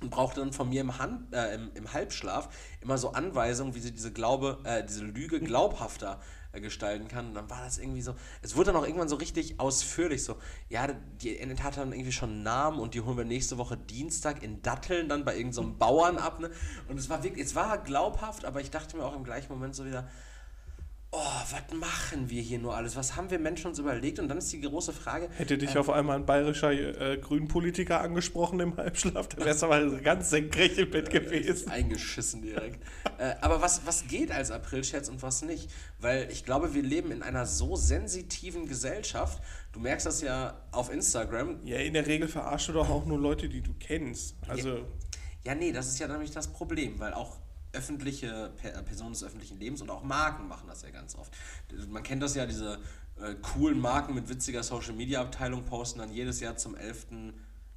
und 0.00 0.10
brauchte 0.10 0.40
dann 0.40 0.52
von 0.52 0.68
mir 0.68 0.80
im, 0.80 0.98
Hand, 0.98 1.32
äh, 1.32 1.54
im, 1.54 1.70
im 1.74 1.92
Halbschlaf 1.92 2.48
immer 2.80 2.98
so 2.98 3.12
Anweisungen, 3.12 3.74
wie 3.74 3.80
sie 3.80 3.92
diese 3.92 4.12
Glaube, 4.12 4.58
äh, 4.64 4.84
diese 4.84 5.04
Lüge 5.04 5.40
glaubhafter 5.40 6.20
gestalten 6.60 7.08
kann. 7.08 7.28
Und 7.28 7.34
dann 7.34 7.50
war 7.50 7.62
das 7.62 7.78
irgendwie 7.78 8.02
so, 8.02 8.14
es 8.42 8.56
wurde 8.56 8.72
dann 8.72 8.76
auch 8.80 8.86
irgendwann 8.86 9.08
so 9.08 9.16
richtig 9.16 9.58
ausführlich 9.58 10.24
so, 10.24 10.36
ja, 10.68 10.88
die 11.20 11.38
Ente 11.38 11.62
hat 11.62 11.76
dann 11.76 11.92
irgendwie 11.92 12.12
schon 12.12 12.30
einen 12.30 12.42
Namen 12.42 12.78
und 12.78 12.94
die 12.94 13.00
holen 13.00 13.16
wir 13.16 13.24
nächste 13.24 13.58
Woche 13.58 13.76
Dienstag 13.76 14.42
in 14.42 14.62
Datteln 14.62 15.08
dann 15.08 15.24
bei 15.24 15.36
irgendeinem 15.36 15.72
so 15.72 15.78
Bauern 15.78 16.18
ab. 16.18 16.40
Ne? 16.40 16.50
Und 16.88 16.98
es 16.98 17.08
war 17.08 17.22
wirklich, 17.22 17.46
es 17.46 17.54
war 17.54 17.78
glaubhaft, 17.78 18.44
aber 18.44 18.60
ich 18.60 18.70
dachte 18.70 18.96
mir 18.96 19.04
auch 19.04 19.16
im 19.16 19.24
gleichen 19.24 19.52
Moment 19.52 19.74
so 19.74 19.84
wieder, 19.86 20.08
oh, 21.12 21.18
was 21.50 21.78
machen 21.78 22.30
wir 22.30 22.40
hier 22.40 22.58
nur 22.58 22.74
alles? 22.74 22.96
Was 22.96 23.16
haben 23.16 23.30
wir 23.30 23.38
Menschen 23.38 23.66
uns 23.68 23.78
überlegt? 23.78 24.18
Und 24.18 24.28
dann 24.28 24.38
ist 24.38 24.50
die 24.50 24.60
große 24.60 24.94
Frage. 24.94 25.28
Hätte 25.36 25.58
dich 25.58 25.74
äh, 25.74 25.78
auf 25.78 25.90
einmal 25.90 26.16
ein 26.16 26.24
bayerischer 26.24 26.72
äh, 26.72 27.18
Grünpolitiker 27.18 28.00
angesprochen 28.00 28.60
im 28.60 28.76
Halbschlaf, 28.76 29.28
dann 29.28 29.44
wärst 29.44 29.62
du 29.62 29.66
aber 29.66 30.00
ganz 30.00 30.30
senkrecht 30.30 30.78
im 30.78 30.90
Bett 30.90 31.10
gewesen. 31.10 31.70
Eingeschissen 31.70 32.40
direkt. 32.40 32.82
äh, 33.18 33.34
aber 33.42 33.60
was, 33.60 33.86
was 33.86 34.06
geht 34.08 34.32
als 34.32 34.50
Aprilscherz 34.50 35.10
und 35.10 35.22
was 35.22 35.42
nicht? 35.42 35.70
Weil 36.00 36.30
ich 36.32 36.44
glaube, 36.44 36.72
wir 36.72 36.82
leben 36.82 37.12
in 37.12 37.22
einer 37.22 37.44
so 37.44 37.76
sensitiven 37.76 38.66
Gesellschaft. 38.66 39.42
Du 39.72 39.80
merkst 39.80 40.06
das 40.06 40.22
ja 40.22 40.62
auf 40.72 40.90
Instagram. 40.90 41.58
Ja, 41.64 41.76
in 41.76 41.92
der 41.92 42.06
Regel 42.06 42.26
verarschst 42.26 42.68
du 42.68 42.72
doch 42.72 42.88
auch 42.88 43.04
nur 43.04 43.18
Leute, 43.18 43.50
die 43.50 43.60
du 43.60 43.74
kennst. 43.78 44.36
Also. 44.48 44.70
Ja, 44.70 44.84
ja 45.44 45.54
nee, 45.54 45.72
das 45.72 45.88
ist 45.88 45.98
ja 45.98 46.08
nämlich 46.08 46.30
das 46.30 46.48
Problem, 46.48 46.98
weil 46.98 47.12
auch 47.12 47.36
öffentliche 47.72 48.52
Personen 48.84 49.12
des 49.12 49.24
öffentlichen 49.24 49.58
Lebens 49.58 49.80
und 49.80 49.90
auch 49.90 50.02
Marken 50.02 50.48
machen 50.48 50.68
das 50.68 50.82
ja 50.82 50.90
ganz 50.90 51.14
oft. 51.16 51.32
Man 51.88 52.02
kennt 52.02 52.22
das 52.22 52.34
ja, 52.34 52.46
diese 52.46 52.78
äh, 53.20 53.34
coolen 53.34 53.80
Marken 53.80 54.14
mit 54.14 54.28
witziger 54.28 54.62
Social 54.62 54.94
Media 54.94 55.20
Abteilung 55.20 55.64
posten 55.64 56.00
dann 56.00 56.12
jedes 56.12 56.40
Jahr 56.40 56.56
zum 56.56 56.74
11., 56.74 57.06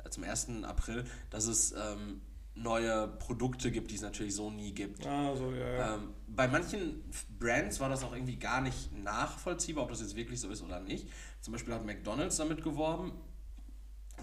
äh, 0.04 0.10
zum 0.10 0.24
1. 0.24 0.64
April, 0.64 1.06
dass 1.30 1.46
es 1.46 1.72
ähm, 1.74 2.22
neue 2.56 3.08
Produkte 3.08 3.72
gibt, 3.72 3.92
die 3.92 3.96
es 3.96 4.02
natürlich 4.02 4.36
so 4.36 4.50
nie 4.50 4.74
gibt. 4.74 5.06
Ah, 5.06 5.36
so, 5.36 5.52
ja, 5.52 5.68
ja. 5.68 5.96
Ähm, 5.96 6.14
bei 6.28 6.48
manchen 6.48 7.04
Brands 7.38 7.80
war 7.80 7.90
das 7.90 8.04
auch 8.04 8.14
irgendwie 8.14 8.38
gar 8.38 8.62
nicht 8.62 8.94
nachvollziehbar, 8.94 9.84
ob 9.84 9.90
das 9.90 10.02
jetzt 10.02 10.16
wirklich 10.16 10.40
so 10.40 10.50
ist 10.50 10.62
oder 10.62 10.80
nicht. 10.80 11.10
Zum 11.42 11.52
Beispiel 11.52 11.74
hat 11.74 11.86
McDonalds 11.86 12.38
damit 12.38 12.64
geworben, 12.64 13.12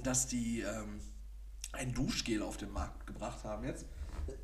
dass 0.02 0.26
die 0.26 0.60
ähm, 0.60 1.00
ein 1.72 1.92
Duschgel 1.92 2.42
auf 2.42 2.56
den 2.56 2.72
Markt 2.72 3.06
gebracht 3.06 3.44
haben 3.44 3.64
jetzt 3.64 3.86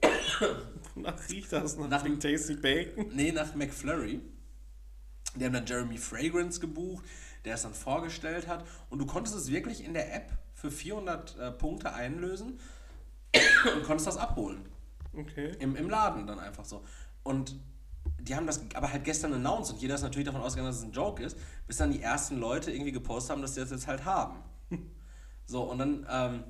Nach 0.94 1.28
riecht 1.28 1.52
das? 1.52 1.76
Nach, 1.76 1.88
nach 1.88 2.02
dem 2.02 2.18
Tasty 2.20 2.54
Bacon? 2.54 3.10
Nee, 3.14 3.32
nach 3.32 3.54
McFlurry. 3.54 4.20
Die 5.36 5.44
haben 5.44 5.52
dann 5.52 5.66
Jeremy 5.66 5.96
Fragrance 5.96 6.58
gebucht, 6.58 7.04
der 7.44 7.54
es 7.54 7.62
dann 7.62 7.74
vorgestellt 7.74 8.48
hat. 8.48 8.66
Und 8.90 8.98
du 8.98 9.06
konntest 9.06 9.36
es 9.36 9.50
wirklich 9.50 9.84
in 9.84 9.94
der 9.94 10.14
App 10.14 10.32
für 10.54 10.70
400 10.70 11.38
äh, 11.38 11.50
Punkte 11.52 11.92
einlösen 11.92 12.58
und 13.76 13.82
konntest 13.84 14.08
das 14.08 14.16
abholen. 14.16 14.66
Okay. 15.12 15.54
Im, 15.60 15.76
Im 15.76 15.88
Laden 15.88 16.26
dann 16.26 16.38
einfach 16.38 16.64
so. 16.64 16.84
Und 17.22 17.56
die 18.20 18.34
haben 18.34 18.46
das 18.46 18.62
aber 18.74 18.92
halt 18.92 19.04
gestern 19.04 19.32
announced 19.32 19.72
und 19.72 19.80
jeder 19.80 19.94
ist 19.94 20.02
natürlich 20.02 20.26
davon 20.26 20.40
ausgegangen, 20.40 20.70
dass 20.70 20.78
es 20.78 20.84
ein 20.84 20.92
Joke 20.92 21.22
ist, 21.22 21.36
bis 21.66 21.76
dann 21.76 21.92
die 21.92 22.02
ersten 22.02 22.38
Leute 22.38 22.72
irgendwie 22.72 22.92
gepostet 22.92 23.32
haben, 23.32 23.42
dass 23.42 23.54
sie 23.54 23.60
das 23.60 23.70
jetzt 23.70 23.86
halt 23.86 24.04
haben. 24.04 24.42
so, 25.46 25.62
und 25.62 25.78
dann 25.78 26.06
ähm, 26.10 26.44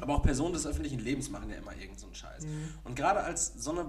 aber 0.00 0.14
auch 0.14 0.22
Personen 0.22 0.52
des 0.52 0.66
öffentlichen 0.66 1.00
Lebens 1.00 1.30
machen 1.30 1.50
ja 1.50 1.56
immer 1.56 1.72
irgendeinen 1.72 1.98
so 1.98 2.08
Scheiß. 2.12 2.44
Mhm. 2.44 2.74
Und 2.84 2.96
gerade 2.96 3.20
als 3.20 3.54
so 3.56 3.70
eine 3.70 3.86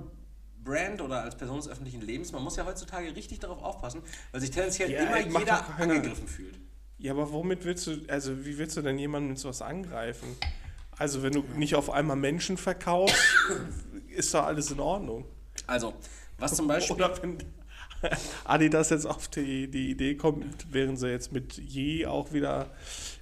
Brand 0.63 1.01
oder 1.01 1.23
als 1.23 1.35
Person 1.35 1.57
des 1.57 1.67
öffentlichen 1.67 2.01
Lebens, 2.01 2.31
man 2.31 2.43
muss 2.43 2.55
ja 2.55 2.65
heutzutage 2.65 3.15
richtig 3.15 3.39
darauf 3.39 3.62
aufpassen, 3.63 4.01
weil 4.31 4.41
sich 4.41 4.51
tendenziell 4.51 4.91
ja, 4.91 5.01
immer 5.01 5.39
jeder 5.39 5.79
angegriffen 5.79 6.27
fühlt. 6.27 6.59
Ja, 6.97 7.13
aber 7.13 7.31
womit 7.31 7.63
willst 7.63 7.88
du, 7.88 7.97
also 8.07 8.45
wie 8.45 8.57
willst 8.57 8.75
du 8.75 8.81
denn 8.81 8.99
jemanden 8.99 9.29
mit 9.29 9.39
sowas 9.39 9.62
angreifen? 9.62 10.35
Also 10.97 11.23
wenn 11.23 11.31
du 11.31 11.43
nicht 11.55 11.75
auf 11.75 11.89
einmal 11.89 12.17
Menschen 12.17 12.57
verkaufst, 12.57 13.15
ist 14.09 14.33
doch 14.33 14.43
alles 14.43 14.69
in 14.71 14.79
Ordnung. 14.79 15.25
Also, 15.67 15.93
was 16.38 16.55
zum 16.55 16.67
Beispiel... 16.67 16.95
Oder 16.95 17.21
wenn 17.21 17.38
Adidas 18.43 18.89
jetzt 18.89 19.05
auf 19.05 19.27
die, 19.27 19.69
die 19.69 19.91
Idee 19.91 20.15
kommt, 20.15 20.67
während 20.71 20.99
sie 20.99 21.09
jetzt 21.09 21.31
mit 21.31 21.57
Je 21.57 22.05
auch 22.05 22.33
wieder 22.33 22.71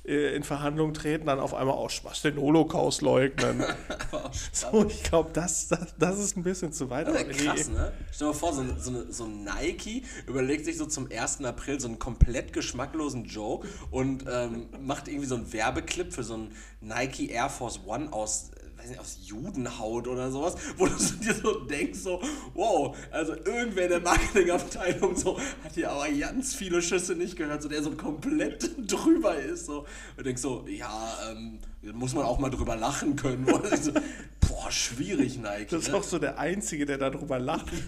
in 0.08 0.44
Verhandlungen 0.44 0.94
treten, 0.94 1.26
dann 1.26 1.40
auf 1.40 1.54
einmal 1.54 1.76
auch 1.76 1.90
Spaß 1.90 2.22
den 2.22 2.38
Holocaust 2.38 3.02
leugnen. 3.02 3.64
so, 4.54 4.86
ich 4.88 5.04
glaube, 5.04 5.32
das, 5.34 5.68
das, 5.68 5.96
das 6.00 6.20
ist 6.20 6.38
ein 6.38 6.44
bisschen 6.44 6.72
zu 6.72 6.90
weit. 6.90 7.08
Das 7.08 7.24
ist 7.24 7.40
krass, 7.40 7.70
ne? 7.70 7.92
Stell 8.12 8.28
dir 8.28 8.34
mal 8.34 8.40
vor, 8.40 8.54
so, 8.54 8.64
so, 8.80 9.12
so 9.12 9.26
ein 9.26 9.44
Nike 9.44 10.04
überlegt 10.26 10.64
sich 10.64 10.78
so 10.78 10.86
zum 10.86 11.10
1. 11.12 11.44
April 11.44 11.80
so 11.82 11.90
einen 11.90 12.00
komplett 12.00 12.54
geschmacklosen 12.54 13.26
Joke 13.26 13.68
und 13.92 14.24
ähm, 14.32 14.68
macht 14.80 15.10
irgendwie 15.10 15.28
so 15.28 15.36
einen 15.36 15.52
Werbeclip 15.52 16.14
für 16.14 16.24
so 16.24 16.36
einen 16.36 16.56
Nike 16.80 17.30
Air 17.30 17.50
Force 17.50 17.82
One 17.86 18.14
aus 18.14 18.52
weiß 18.88 18.90
nicht, 18.90 19.00
aus 19.00 19.18
Judenhaut 19.24 20.08
oder 20.08 20.32
sowas, 20.32 20.56
wo 20.78 20.86
du 20.86 20.94
dir 20.96 21.34
so 21.34 21.60
denkst, 21.66 22.00
so, 22.00 22.22
wow, 22.54 22.96
also 23.12 23.34
irgendwer 23.34 23.84
in 23.84 23.90
der 23.90 24.00
Marketingabteilung 24.02 25.16
so, 25.16 25.38
hat 25.64 25.74
hier 25.74 25.92
aber 25.92 26.10
ganz 26.10 26.56
viele 26.56 26.82
Schüsse 26.82 27.16
nicht 27.16 27.36
gehört, 27.36 27.62
so 27.62 27.70
der 27.70 27.84
so 27.84 27.92
komplett 27.92 28.72
drüber 28.92 29.36
ist, 29.38 29.66
so. 29.66 29.86
Und 30.16 30.26
denkst 30.26 30.42
so, 30.42 30.66
ja, 30.68 31.14
ähm, 31.30 31.60
muss 31.94 32.14
man 32.14 32.26
auch 32.26 32.40
mal 32.40 32.50
drüber 32.50 32.76
lachen 32.76 33.16
können. 33.16 33.46
so, 33.82 33.92
boah, 34.48 34.72
schwierig, 34.72 35.38
Nike. 35.38 35.68
Das 35.72 35.84
ist 35.84 35.92
ne? 35.92 35.98
auch 35.98 36.04
so 36.04 36.20
der 36.20 36.40
Einzige, 36.40 36.86
der 36.86 36.98
darüber 36.98 37.40
lacht. 37.40 37.68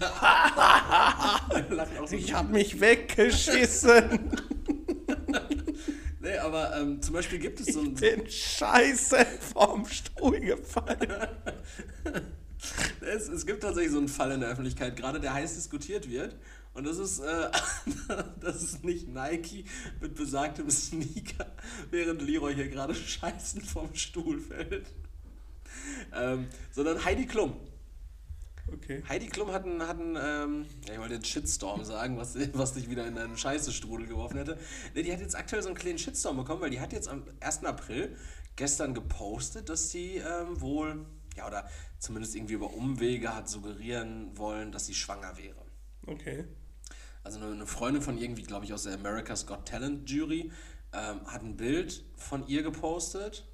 lacht 1.70 1.90
so 2.06 2.16
ich 2.16 2.34
hab 2.34 2.50
mich 2.50 2.80
weggeschissen. 2.80 4.30
Ähm, 6.80 7.02
zum 7.02 7.14
Beispiel 7.14 7.38
gibt 7.38 7.60
es 7.60 7.74
so 7.74 7.80
ein. 7.80 7.94
Ich 7.94 8.00
bin 8.00 8.30
scheiße 8.30 9.26
vom 9.54 9.86
Stuhl 9.86 10.40
gefallen. 10.40 11.28
es, 13.00 13.28
es 13.28 13.46
gibt 13.46 13.62
tatsächlich 13.62 13.92
so 13.92 13.98
einen 13.98 14.08
Fall 14.08 14.32
in 14.32 14.40
der 14.40 14.50
Öffentlichkeit, 14.50 14.96
gerade 14.96 15.20
der 15.20 15.34
heiß 15.34 15.54
diskutiert 15.54 16.10
wird. 16.10 16.36
Und 16.72 16.86
das 16.86 16.98
ist, 16.98 17.20
äh, 17.20 17.50
das 18.40 18.62
ist 18.62 18.84
nicht 18.84 19.08
Nike 19.08 19.64
mit 20.00 20.14
besagtem 20.14 20.70
Sneaker, 20.70 21.46
während 21.90 22.22
Leroy 22.22 22.54
hier 22.54 22.68
gerade 22.68 22.94
scheißend 22.94 23.66
vom 23.66 23.94
Stuhl 23.94 24.40
fällt. 24.40 24.86
Ähm, 26.14 26.48
sondern 26.72 27.04
Heidi 27.04 27.26
Klum. 27.26 27.54
Okay. 28.72 29.02
Heidi 29.08 29.26
Klum 29.26 29.52
hat 29.52 29.64
einen, 29.64 29.86
hat 29.86 29.98
einen 29.98 30.16
ähm, 30.20 30.66
ich 30.90 30.98
wollte 30.98 31.14
jetzt 31.14 31.26
Shitstorm 31.26 31.84
sagen, 31.84 32.16
was, 32.16 32.36
was 32.54 32.74
dich 32.74 32.88
wieder 32.88 33.06
in 33.06 33.18
einen 33.18 33.36
Scheißestrudel 33.36 34.06
geworfen 34.06 34.38
hätte. 34.38 34.58
Die 34.94 35.12
hat 35.12 35.20
jetzt 35.20 35.36
aktuell 35.36 35.62
so 35.62 35.68
einen 35.68 35.78
kleinen 35.78 35.98
Shitstorm 35.98 36.36
bekommen, 36.36 36.60
weil 36.60 36.70
die 36.70 36.80
hat 36.80 36.92
jetzt 36.92 37.08
am 37.08 37.24
1. 37.40 37.64
April 37.64 38.16
gestern 38.56 38.94
gepostet, 38.94 39.68
dass 39.68 39.90
sie 39.90 40.16
ähm, 40.16 40.60
wohl, 40.60 41.06
ja, 41.36 41.46
oder 41.46 41.68
zumindest 41.98 42.34
irgendwie 42.36 42.54
über 42.54 42.72
Umwege 42.72 43.34
hat 43.34 43.48
suggerieren 43.48 44.36
wollen, 44.36 44.72
dass 44.72 44.86
sie 44.86 44.94
schwanger 44.94 45.36
wäre. 45.36 45.64
Okay. 46.06 46.44
Also 47.22 47.40
eine, 47.40 47.52
eine 47.52 47.66
Freundin 47.66 48.02
von 48.02 48.18
irgendwie, 48.18 48.42
glaube 48.42 48.64
ich, 48.64 48.72
aus 48.72 48.84
der 48.84 48.94
America's 48.94 49.46
Got 49.46 49.66
Talent 49.66 50.08
Jury, 50.08 50.50
ähm, 50.92 51.26
hat 51.26 51.42
ein 51.42 51.56
Bild 51.56 52.04
von 52.16 52.46
ihr 52.48 52.62
gepostet, 52.62 53.46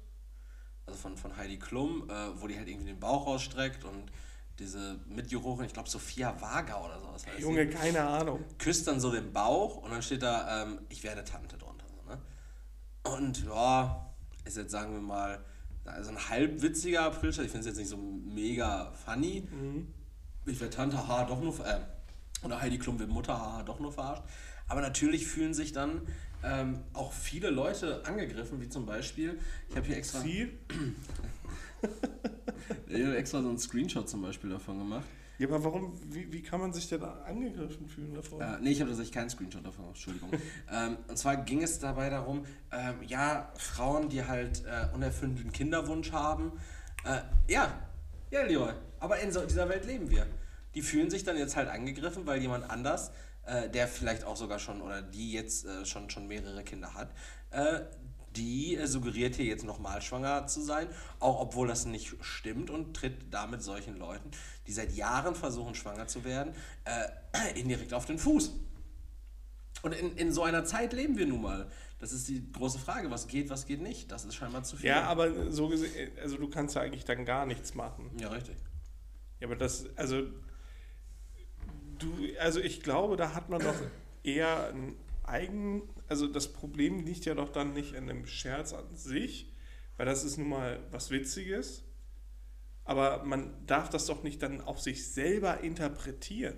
also 0.85 0.97
von, 0.97 1.17
von 1.17 1.37
Heidi 1.37 1.59
Klum, 1.59 2.09
äh, 2.09 2.41
wo 2.41 2.47
die 2.47 2.57
halt 2.57 2.67
irgendwie 2.67 2.87
den 2.87 2.99
Bauch 2.99 3.27
rausstreckt 3.27 3.83
und 3.83 4.11
diese 4.59 4.99
Mitjurorin, 5.07 5.65
ich 5.65 5.73
glaube 5.73 5.89
Sophia 5.89 6.39
Vaga 6.41 6.83
oder 6.83 6.99
sowas 6.99 7.25
heißt 7.27 7.39
Junge, 7.39 7.67
sie. 7.67 7.73
keine 7.77 8.03
Ahnung. 8.03 8.43
Küsst 8.57 8.87
dann 8.87 8.99
so 8.99 9.11
den 9.11 9.31
Bauch 9.31 9.77
und 9.77 9.91
dann 9.91 10.01
steht 10.01 10.23
da, 10.23 10.63
ähm, 10.63 10.79
ich 10.89 11.03
werde 11.03 11.23
Tante 11.23 11.57
drunter. 11.57 11.85
So, 11.87 12.09
ne? 12.09 12.17
Und 13.17 13.45
ja, 13.45 14.07
ist 14.45 14.57
jetzt 14.57 14.71
sagen 14.71 14.93
wir 14.93 15.01
mal, 15.01 15.39
also 15.85 16.09
ein 16.09 16.29
halbwitziger 16.29 17.03
Aprilscherz. 17.03 17.45
Ich 17.45 17.51
finde 17.51 17.61
es 17.61 17.65
jetzt 17.67 17.77
nicht 17.77 17.89
so 17.89 17.97
mega 17.97 18.91
funny. 19.05 19.47
Mhm. 19.51 19.93
Ich 20.45 20.59
werde 20.59 20.75
Tante, 20.75 20.97
haha, 20.97 21.25
doch 21.25 21.41
nur, 21.41 21.53
äh, 21.65 21.79
oder 22.43 22.61
Heidi 22.61 22.77
Klum 22.77 22.99
wird 22.99 23.09
Mutter, 23.09 23.37
haha, 23.37 23.63
doch 23.63 23.79
nur 23.79 23.91
verarscht. 23.91 24.23
Aber 24.67 24.81
natürlich 24.81 25.27
fühlen 25.27 25.53
sich 25.53 25.71
dann 25.71 26.01
ähm, 26.43 26.79
auch 26.93 27.13
viele 27.13 27.49
Leute 27.49 28.05
angegriffen, 28.05 28.61
wie 28.61 28.69
zum 28.69 28.85
Beispiel, 28.85 29.39
ich 29.69 29.75
habe 29.75 29.87
hier 29.87 29.97
extra. 29.97 30.19
Sie? 30.19 30.57
ich 32.87 33.03
habe 33.03 33.17
extra 33.17 33.41
so 33.41 33.49
einen 33.49 33.57
Screenshot 33.57 34.09
zum 34.09 34.21
Beispiel 34.21 34.49
davon 34.49 34.77
gemacht. 34.77 35.05
Ja, 35.39 35.47
aber 35.47 35.63
warum, 35.63 35.93
wie, 36.11 36.31
wie 36.31 36.41
kann 36.41 36.59
man 36.59 36.73
sich 36.73 36.89
denn 36.89 37.03
angegriffen 37.03 37.87
fühlen 37.87 38.13
davon? 38.15 38.41
Äh, 38.41 38.57
nee, 38.59 38.71
ich 38.71 38.79
habe 38.79 38.89
tatsächlich 38.89 39.13
keinen 39.13 39.29
Screenshot 39.29 39.63
davon, 39.63 39.85
Entschuldigung. 39.89 40.31
ähm, 40.71 40.97
und 41.07 41.17
zwar 41.17 41.37
ging 41.37 41.61
es 41.61 41.77
dabei 41.79 42.09
darum, 42.09 42.43
ähm, 42.71 42.95
ja, 43.05 43.51
Frauen, 43.55 44.09
die 44.09 44.25
halt 44.25 44.63
äh, 44.65 44.93
unerfüllten 44.95 45.51
Kinderwunsch 45.51 46.11
haben, 46.11 46.53
äh, 47.05 47.19
ja, 47.51 47.71
ja, 48.31 48.43
Leroy, 48.43 48.73
aber 48.99 49.19
in 49.19 49.31
so, 49.31 49.45
dieser 49.45 49.69
Welt 49.69 49.85
leben 49.85 50.09
wir. 50.09 50.25
Die 50.73 50.81
fühlen 50.81 51.09
sich 51.09 51.23
dann 51.23 51.37
jetzt 51.37 51.55
halt 51.55 51.69
angegriffen, 51.69 52.25
weil 52.25 52.41
jemand 52.41 52.69
anders, 52.69 53.11
äh, 53.45 53.69
der 53.69 53.87
vielleicht 53.87 54.23
auch 54.23 54.35
sogar 54.35 54.57
schon 54.57 54.81
oder 54.81 55.03
die 55.03 55.31
jetzt 55.31 55.65
äh, 55.65 55.85
schon, 55.85 56.09
schon 56.09 56.27
mehrere 56.27 56.63
Kinder 56.63 56.95
hat, 56.95 57.11
äh, 57.51 57.81
die 58.37 58.75
äh, 58.75 58.87
suggeriert 58.87 59.35
hier 59.35 59.45
jetzt 59.45 59.65
nochmal 59.65 60.01
schwanger 60.01 60.47
zu 60.47 60.61
sein, 60.61 60.87
auch 61.19 61.39
obwohl 61.39 61.67
das 61.67 61.85
nicht 61.85 62.15
stimmt 62.21 62.69
und 62.69 62.95
tritt 62.95 63.33
damit 63.33 63.61
solchen 63.61 63.97
Leuten, 63.97 64.29
die 64.67 64.71
seit 64.71 64.93
Jahren 64.93 65.35
versuchen, 65.35 65.75
schwanger 65.75 66.07
zu 66.07 66.23
werden, 66.23 66.53
äh, 66.85 67.59
indirekt 67.59 67.93
auf 67.93 68.05
den 68.05 68.19
Fuß. 68.19 68.53
Und 69.83 69.93
in, 69.93 70.15
in 70.17 70.31
so 70.31 70.43
einer 70.43 70.65
Zeit 70.65 70.93
leben 70.93 71.17
wir 71.17 71.27
nun 71.27 71.41
mal. 71.41 71.69
Das 71.99 72.11
ist 72.11 72.27
die 72.27 72.51
große 72.51 72.79
Frage, 72.79 73.09
was 73.09 73.27
geht, 73.27 73.49
was 73.49 73.65
geht 73.65 73.81
nicht. 73.81 74.11
Das 74.11 74.25
ist 74.25 74.35
scheinbar 74.35 74.63
zu 74.63 74.77
viel. 74.77 74.87
Ja, 74.87 75.03
aber 75.03 75.51
so 75.51 75.67
gesehen, 75.67 76.11
also 76.21 76.37
du 76.37 76.49
kannst 76.49 76.75
ja 76.75 76.81
eigentlich 76.81 77.05
dann 77.05 77.25
gar 77.25 77.45
nichts 77.45 77.73
machen. 77.73 78.11
Ja, 78.19 78.29
richtig. 78.29 78.55
Ja, 79.39 79.47
aber 79.47 79.55
das, 79.55 79.85
also 79.95 80.23
du, 81.99 82.11
also 82.39 82.59
ich 82.59 82.81
glaube, 82.81 83.17
da 83.17 83.33
hat 83.33 83.49
man 83.49 83.61
doch 83.61 83.75
eher 84.23 84.73
ein 84.73 84.95
eigen, 85.27 85.83
also 86.07 86.27
das 86.27 86.51
Problem 86.53 86.99
liegt 87.05 87.25
ja 87.25 87.35
doch 87.35 87.49
dann 87.49 87.73
nicht 87.73 87.93
in 87.93 88.07
dem 88.07 88.25
Scherz 88.25 88.73
an 88.73 88.95
sich, 88.95 89.53
weil 89.97 90.05
das 90.05 90.23
ist 90.23 90.37
nun 90.37 90.49
mal 90.49 90.79
was 90.91 91.11
Witziges. 91.11 91.83
Aber 92.85 93.23
man 93.25 93.65
darf 93.65 93.89
das 93.89 94.05
doch 94.05 94.23
nicht 94.23 94.41
dann 94.41 94.61
auf 94.61 94.79
sich 94.79 95.11
selber 95.11 95.59
interpretieren. 95.61 96.55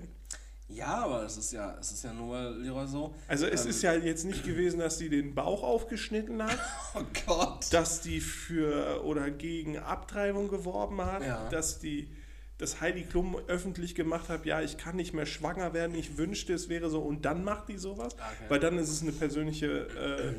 Ja, 0.67 0.99
aber 1.05 1.23
es 1.23 1.35
ist 1.37 1.51
ja, 1.51 1.75
es 1.79 1.91
ist 1.91 2.03
ja 2.03 2.13
nur 2.13 2.27
mal 2.27 2.55
Leroy 2.61 2.85
so. 2.85 3.15
Also 3.27 3.47
es 3.47 3.63
ähm, 3.63 3.71
ist 3.71 3.81
ja 3.81 3.93
jetzt 3.95 4.23
nicht 4.25 4.45
gewesen, 4.45 4.79
dass 4.79 4.99
sie 4.99 5.09
den 5.09 5.33
Bauch 5.33 5.63
aufgeschnitten 5.63 6.43
hat, 6.43 6.59
Oh 6.95 7.01
Gott. 7.25 7.73
dass 7.73 8.01
die 8.01 8.21
für 8.21 9.03
oder 9.03 9.31
gegen 9.31 9.79
Abtreibung 9.79 10.47
geworben 10.47 11.01
hat, 11.01 11.23
Ja. 11.25 11.49
dass 11.49 11.79
die 11.79 12.11
dass 12.59 12.81
Heidi 12.81 13.03
Klum 13.03 13.35
öffentlich 13.47 13.95
gemacht 13.95 14.29
hat, 14.29 14.45
ja, 14.45 14.61
ich 14.61 14.77
kann 14.77 14.95
nicht 14.97 15.13
mehr 15.13 15.25
schwanger 15.25 15.73
werden, 15.73 15.95
ich 15.95 16.17
wünschte, 16.17 16.53
es 16.53 16.69
wäre 16.69 16.89
so 16.91 17.01
und 17.01 17.25
dann 17.25 17.43
macht 17.43 17.69
die 17.69 17.77
sowas, 17.77 18.13
Okay. 18.13 18.23
weil 18.49 18.59
dann 18.59 18.77
ist 18.77 18.89
es 18.89 19.01
eine 19.01 19.11
persönliche, 19.13 20.35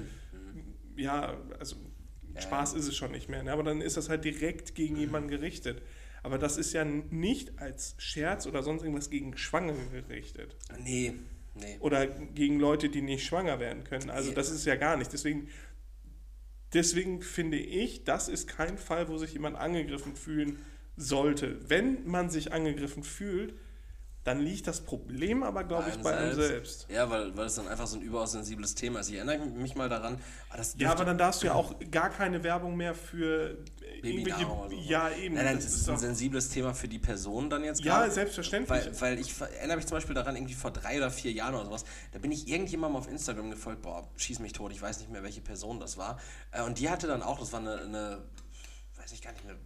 äh, 0.96 1.00
ja, 1.00 1.36
also 1.58 1.76
Spaß 2.38 2.74
ist 2.74 2.86
es 2.86 2.94
schon 2.96 3.10
nicht 3.10 3.28
mehr, 3.28 3.42
ne? 3.42 3.50
aber 3.52 3.64
dann 3.64 3.80
ist 3.80 3.96
das 3.96 4.08
halt 4.08 4.24
direkt 4.24 4.74
gegen 4.76 4.96
jemanden 4.96 5.28
gerichtet. 5.28 5.82
Aber 6.22 6.36
das 6.38 6.58
ist 6.58 6.74
ja 6.74 6.84
nicht 6.84 7.58
als 7.58 7.94
Scherz 7.96 8.46
oder 8.46 8.62
sonst 8.62 8.82
irgendwas 8.82 9.08
gegen 9.08 9.36
Schwangere 9.38 9.78
gerichtet. 9.90 10.54
Nee, 10.84 11.14
nee. 11.54 11.78
Oder 11.80 12.06
gegen 12.06 12.60
Leute, 12.60 12.90
die 12.90 13.00
nicht 13.00 13.24
schwanger 13.24 13.58
werden 13.58 13.84
können. 13.84 14.10
Also 14.10 14.28
Ja. 14.28 14.34
das 14.34 14.50
ist 14.50 14.66
ja 14.66 14.76
gar 14.76 14.98
nicht. 14.98 15.10
Deswegen, 15.14 15.48
deswegen 16.74 17.22
finde 17.22 17.56
ich, 17.56 18.04
das 18.04 18.28
ist 18.28 18.46
kein 18.48 18.76
Fall, 18.76 19.08
wo 19.08 19.16
sich 19.16 19.32
jemand 19.32 19.56
angegriffen 19.56 20.14
fühlen 20.14 20.58
sollte. 21.00 21.56
Wenn 21.68 22.06
man 22.06 22.30
sich 22.30 22.52
angegriffen 22.52 23.02
fühlt, 23.02 23.54
dann 24.22 24.38
liegt 24.38 24.66
das 24.66 24.82
Problem 24.82 25.42
aber, 25.42 25.64
glaube 25.64 25.88
ich, 25.88 25.96
bei 26.02 26.14
einem 26.14 26.34
selbst. 26.34 26.86
Ja, 26.90 27.08
weil, 27.08 27.34
weil 27.38 27.46
es 27.46 27.54
dann 27.54 27.66
einfach 27.68 27.86
so 27.86 27.96
ein 27.96 28.02
überaus 28.02 28.32
sensibles 28.32 28.74
Thema 28.74 29.00
ist. 29.00 29.08
Ich 29.08 29.16
erinnere 29.16 29.46
mich 29.46 29.74
mal 29.76 29.88
daran, 29.88 30.18
aber 30.50 30.58
das 30.58 30.74
Ja, 30.76 30.92
aber 30.92 31.06
dann 31.06 31.16
darfst 31.16 31.40
du 31.42 31.46
ja 31.46 31.54
auch 31.54 31.74
gar 31.90 32.10
keine 32.10 32.44
Werbung 32.44 32.76
mehr 32.76 32.94
für 32.94 33.56
irgendwelche... 34.02 34.02
Babynahrung 34.02 34.60
oder 34.60 34.70
so. 34.70 34.76
Ja, 34.76 35.08
eben. 35.10 35.36
Nein, 35.36 35.44
nein, 35.46 35.56
das 35.56 35.64
das 35.64 35.74
ist 35.74 35.80
ist 35.80 35.88
ein 35.88 35.98
sensibles 35.98 36.50
Thema 36.50 36.74
für 36.74 36.86
die 36.86 36.98
Person 36.98 37.48
dann 37.48 37.64
jetzt 37.64 37.82
Ja, 37.82 38.00
gerade. 38.00 38.12
selbstverständlich. 38.12 38.70
Weil, 38.70 39.00
weil 39.00 39.18
ich 39.18 39.40
erinnere 39.40 39.78
mich 39.78 39.86
zum 39.86 39.96
Beispiel 39.96 40.14
daran, 40.14 40.36
irgendwie 40.36 40.54
vor 40.54 40.70
drei 40.70 40.98
oder 40.98 41.10
vier 41.10 41.32
Jahren 41.32 41.54
oder 41.54 41.64
sowas, 41.64 41.86
da 42.12 42.18
bin 42.18 42.30
ich 42.30 42.46
irgendjemandem 42.46 42.96
auf 42.98 43.08
Instagram 43.08 43.50
gefolgt, 43.50 43.80
boah, 43.80 44.06
schieß 44.18 44.40
mich 44.40 44.52
tot, 44.52 44.70
ich 44.70 44.82
weiß 44.82 44.98
nicht 45.00 45.10
mehr, 45.10 45.22
welche 45.22 45.40
Person 45.40 45.80
das 45.80 45.96
war. 45.96 46.20
Äh, 46.52 46.62
Und 46.62 46.78
die 46.78 46.90
hatte 46.90 47.06
dann 47.06 47.22
auch, 47.22 47.38
das 47.40 47.54
war 47.54 47.60
eine, 47.60 47.78
eine 47.80 48.18
weiß 48.98 49.12
ich 49.12 49.22
gar 49.22 49.32
nicht, 49.32 49.44
eine 49.44 49.56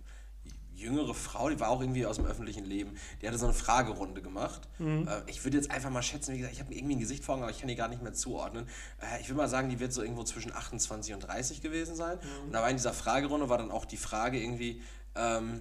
jüngere 0.85 1.15
Frau, 1.15 1.49
die 1.49 1.59
war 1.59 1.71
auch 1.71 1.81
irgendwie 1.81 2.07
aus 2.07 2.17
dem 2.17 2.27
öffentlichen 2.27 2.65
Leben, 2.65 2.97
die 3.21 3.27
hatte 3.27 3.39
so 3.39 3.47
eine 3.47 3.55
Fragerunde 3.55 4.23
gemacht. 4.23 4.69
Mhm. 4.79 5.09
Äh, 5.09 5.23
Ich 5.31 5.43
würde 5.45 5.57
jetzt 5.57 5.71
einfach 5.71 5.91
mal 5.91 6.03
schätzen, 6.03 6.35
wie 6.35 6.39
gesagt, 6.39 6.55
ich 6.55 6.61
habe 6.61 6.71
mir 6.71 6.77
irgendwie 6.77 6.97
ein 6.97 7.01
Gesicht 7.01 7.25
vor 7.25 7.35
Augen, 7.35 7.43
aber 7.43 7.51
ich 7.53 7.59
kann 7.59 7.69
die 7.69 7.75
gar 7.75 7.89
nicht 7.89 8.03
mehr 8.03 8.13
zuordnen. 8.13 8.67
Äh, 9.01 9.21
Ich 9.21 9.29
würde 9.29 9.39
mal 9.39 9.49
sagen, 9.49 9.69
die 9.69 9.81
wird 9.81 9.93
so 9.93 10.03
irgendwo 10.03 10.25
zwischen 10.25 10.53
28 10.53 11.15
und 11.15 11.21
30 11.21 11.61
gewesen 11.61 11.97
sein. 11.97 12.19
Mhm. 12.19 12.47
Und 12.47 12.53
war 12.53 12.71
in 12.71 12.77
dieser 12.77 12.93
Fragerunde 12.93 13.49
war 13.49 13.59
dann 13.59 13.71
auch 13.71 13.85
die 13.85 13.97
Frage 13.97 14.41
irgendwie, 14.41 14.83
ähm, 15.15 15.61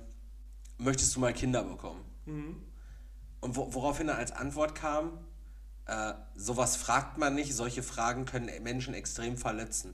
möchtest 0.77 1.15
du 1.15 1.19
mal 1.19 1.33
Kinder 1.33 1.63
bekommen? 1.63 2.03
Und 3.41 3.55
wo, 3.55 3.73
woraufhin 3.73 4.07
er 4.09 4.17
als 4.17 4.31
Antwort 4.31 4.75
kam, 4.75 5.19
äh, 5.85 6.13
sowas 6.35 6.75
fragt 6.77 7.17
man 7.17 7.35
nicht, 7.35 7.53
solche 7.53 7.83
Fragen 7.83 8.25
können 8.25 8.49
Menschen 8.63 8.93
extrem 8.93 9.37
verletzen. 9.37 9.91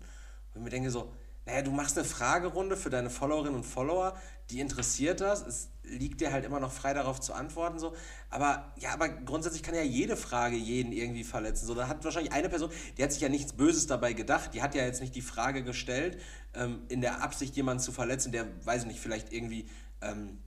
Und 0.53 0.57
ich 0.57 0.63
mir 0.63 0.69
denke 0.69 0.91
so, 0.91 1.13
naja, 1.49 1.61
du 1.63 1.71
machst 1.71 1.97
eine 1.97 2.05
Fragerunde 2.05 2.77
für 2.77 2.89
deine 2.89 3.09
Followerinnen 3.09 3.55
und 3.55 3.63
Follower, 3.63 4.15
die 4.49 4.59
interessiert 4.59 5.21
das, 5.21 5.45
es 5.45 5.69
liegt 5.83 6.21
dir 6.21 6.31
halt 6.31 6.45
immer 6.45 6.59
noch 6.59 6.71
frei 6.71 6.93
darauf 6.93 7.19
zu 7.19 7.33
antworten, 7.33 7.79
so. 7.79 7.95
Aber 8.29 8.71
ja, 8.77 8.91
aber 8.93 9.09
grundsätzlich 9.09 9.63
kann 9.63 9.73
ja 9.73 9.81
jede 9.81 10.15
Frage 10.15 10.55
jeden 10.55 10.91
irgendwie 10.91 11.23
verletzen. 11.23 11.65
So, 11.65 11.73
da 11.73 11.87
hat 11.87 12.03
wahrscheinlich 12.03 12.31
eine 12.33 12.49
Person, 12.49 12.69
die 12.97 13.03
hat 13.03 13.11
sich 13.11 13.21
ja 13.21 13.29
nichts 13.29 13.53
Böses 13.53 13.87
dabei 13.87 14.13
gedacht, 14.13 14.53
die 14.53 14.61
hat 14.61 14.75
ja 14.75 14.83
jetzt 14.83 15.01
nicht 15.01 15.15
die 15.15 15.21
Frage 15.21 15.63
gestellt, 15.63 16.19
ähm, 16.53 16.83
in 16.89 17.01
der 17.01 17.23
Absicht, 17.23 17.55
jemanden 17.55 17.81
zu 17.81 17.91
verletzen, 17.91 18.31
der, 18.31 18.45
weiß 18.65 18.83
ich 18.83 18.87
nicht, 18.87 18.99
vielleicht 18.99 19.33
irgendwie 19.33 19.67
ähm, 20.01 20.39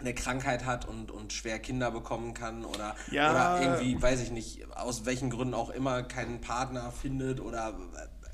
eine 0.00 0.14
Krankheit 0.14 0.64
hat 0.64 0.86
und, 0.86 1.10
und 1.10 1.32
schwer 1.32 1.58
Kinder 1.58 1.90
bekommen 1.90 2.34
kann 2.34 2.64
oder, 2.64 2.94
Ja. 3.10 3.30
oder 3.30 3.62
irgendwie, 3.62 4.00
weiß 4.00 4.20
ich 4.22 4.30
nicht, 4.30 4.66
aus 4.76 5.04
welchen 5.04 5.30
Gründen 5.30 5.54
auch 5.54 5.70
immer 5.70 6.02
keinen 6.02 6.40
Partner 6.40 6.92
findet 6.92 7.40
oder 7.40 7.76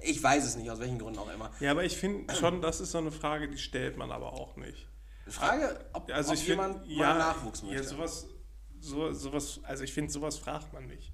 ich 0.05 0.23
weiß 0.23 0.45
es 0.45 0.57
nicht, 0.57 0.71
aus 0.71 0.81
welchen 0.81 0.99
Gründen 0.99 1.19
auch 1.19 1.33
immer. 1.33 1.51
Ja, 1.61 1.71
aber 1.71 1.85
ich 1.85 1.97
finde 1.97 2.33
schon, 2.35 2.61
das 2.61 2.81
ist 2.81 2.93
so 2.93 2.99
eine 2.99 3.11
Frage, 3.13 3.49
die 3.49 3.59
stellt 3.59 3.97
man 3.97 4.11
aber 4.11 4.33
auch 4.33 4.57
nicht. 4.57 4.89
Frage, 5.27 5.85
ob, 5.93 6.13
Also 6.13 6.33
ob 6.33 6.39
jemand 6.39 6.85
find, 6.85 6.97
mal 6.99 7.03
ja, 7.03 7.15
Nachwuchs 7.15 7.63
möchte. 7.63 7.83
Ja, 7.83 7.89
sowas, 7.89 8.27
so, 8.81 9.13
sowas, 9.13 9.61
also 9.63 9.85
ich 9.85 9.93
finde, 9.93 10.13
sowas 10.13 10.39
fragt 10.39 10.73
man 10.73 10.87
nicht. 10.87 11.13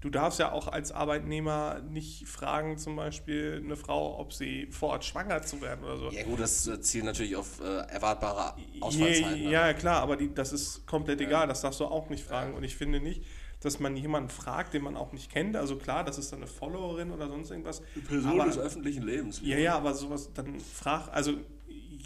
Du 0.00 0.10
darfst 0.10 0.38
ja 0.38 0.52
auch 0.52 0.68
als 0.68 0.92
Arbeitnehmer 0.92 1.80
nicht 1.80 2.28
fragen, 2.28 2.78
zum 2.78 2.94
Beispiel 2.94 3.60
eine 3.64 3.74
Frau, 3.76 4.20
ob 4.20 4.32
sie 4.32 4.68
vorhat, 4.70 5.04
schwanger 5.04 5.42
zu 5.42 5.60
werden 5.60 5.84
oder 5.84 5.96
so. 5.96 6.10
ja 6.10 6.22
gut, 6.22 6.38
das 6.38 6.68
äh, 6.68 6.80
zielt 6.80 7.04
natürlich 7.04 7.34
auf 7.34 7.60
äh, 7.60 7.78
erwartbare 7.88 8.54
Ausfallzeiten. 8.80 9.42
Ja, 9.42 9.66
ja, 9.66 9.72
klar, 9.72 10.00
aber 10.00 10.16
die, 10.16 10.32
das 10.32 10.52
ist 10.52 10.86
komplett 10.86 11.20
egal, 11.20 11.48
das 11.48 11.62
darfst 11.62 11.80
du 11.80 11.86
auch 11.86 12.10
nicht 12.10 12.22
fragen. 12.22 12.54
Und 12.54 12.62
ich 12.62 12.76
finde 12.76 13.00
nicht, 13.00 13.24
dass 13.60 13.80
man 13.80 13.96
jemanden 13.96 14.28
fragt, 14.30 14.74
den 14.74 14.82
man 14.82 14.96
auch 14.96 15.12
nicht 15.12 15.30
kennt. 15.30 15.56
Also 15.56 15.76
klar, 15.76 16.04
das 16.04 16.18
ist 16.18 16.32
dann 16.32 16.40
eine 16.40 16.46
Followerin 16.46 17.10
oder 17.10 17.28
sonst 17.28 17.50
irgendwas. 17.50 17.82
Person 18.06 18.32
aber, 18.32 18.44
des 18.44 18.58
öffentlichen 18.58 19.02
Lebens. 19.02 19.40
Ja, 19.42 19.58
ja, 19.58 19.76
aber 19.76 19.94
sowas, 19.94 20.32
dann 20.32 20.60
frag, 20.60 21.08
also 21.12 21.32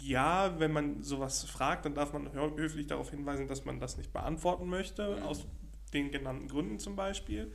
ja, 0.01 0.59
wenn 0.59 0.73
man 0.73 1.01
sowas 1.03 1.43
fragt, 1.45 1.85
dann 1.85 1.93
darf 1.93 2.11
man 2.13 2.27
hö- 2.29 2.57
höflich 2.57 2.87
darauf 2.87 3.09
hinweisen, 3.11 3.47
dass 3.47 3.65
man 3.65 3.79
das 3.79 3.97
nicht 3.97 4.11
beantworten 4.11 4.67
möchte, 4.67 5.23
aus 5.23 5.45
den 5.93 6.11
genannten 6.11 6.47
Gründen 6.47 6.79
zum 6.79 6.95
Beispiel. 6.95 7.53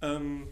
Ähm, 0.00 0.48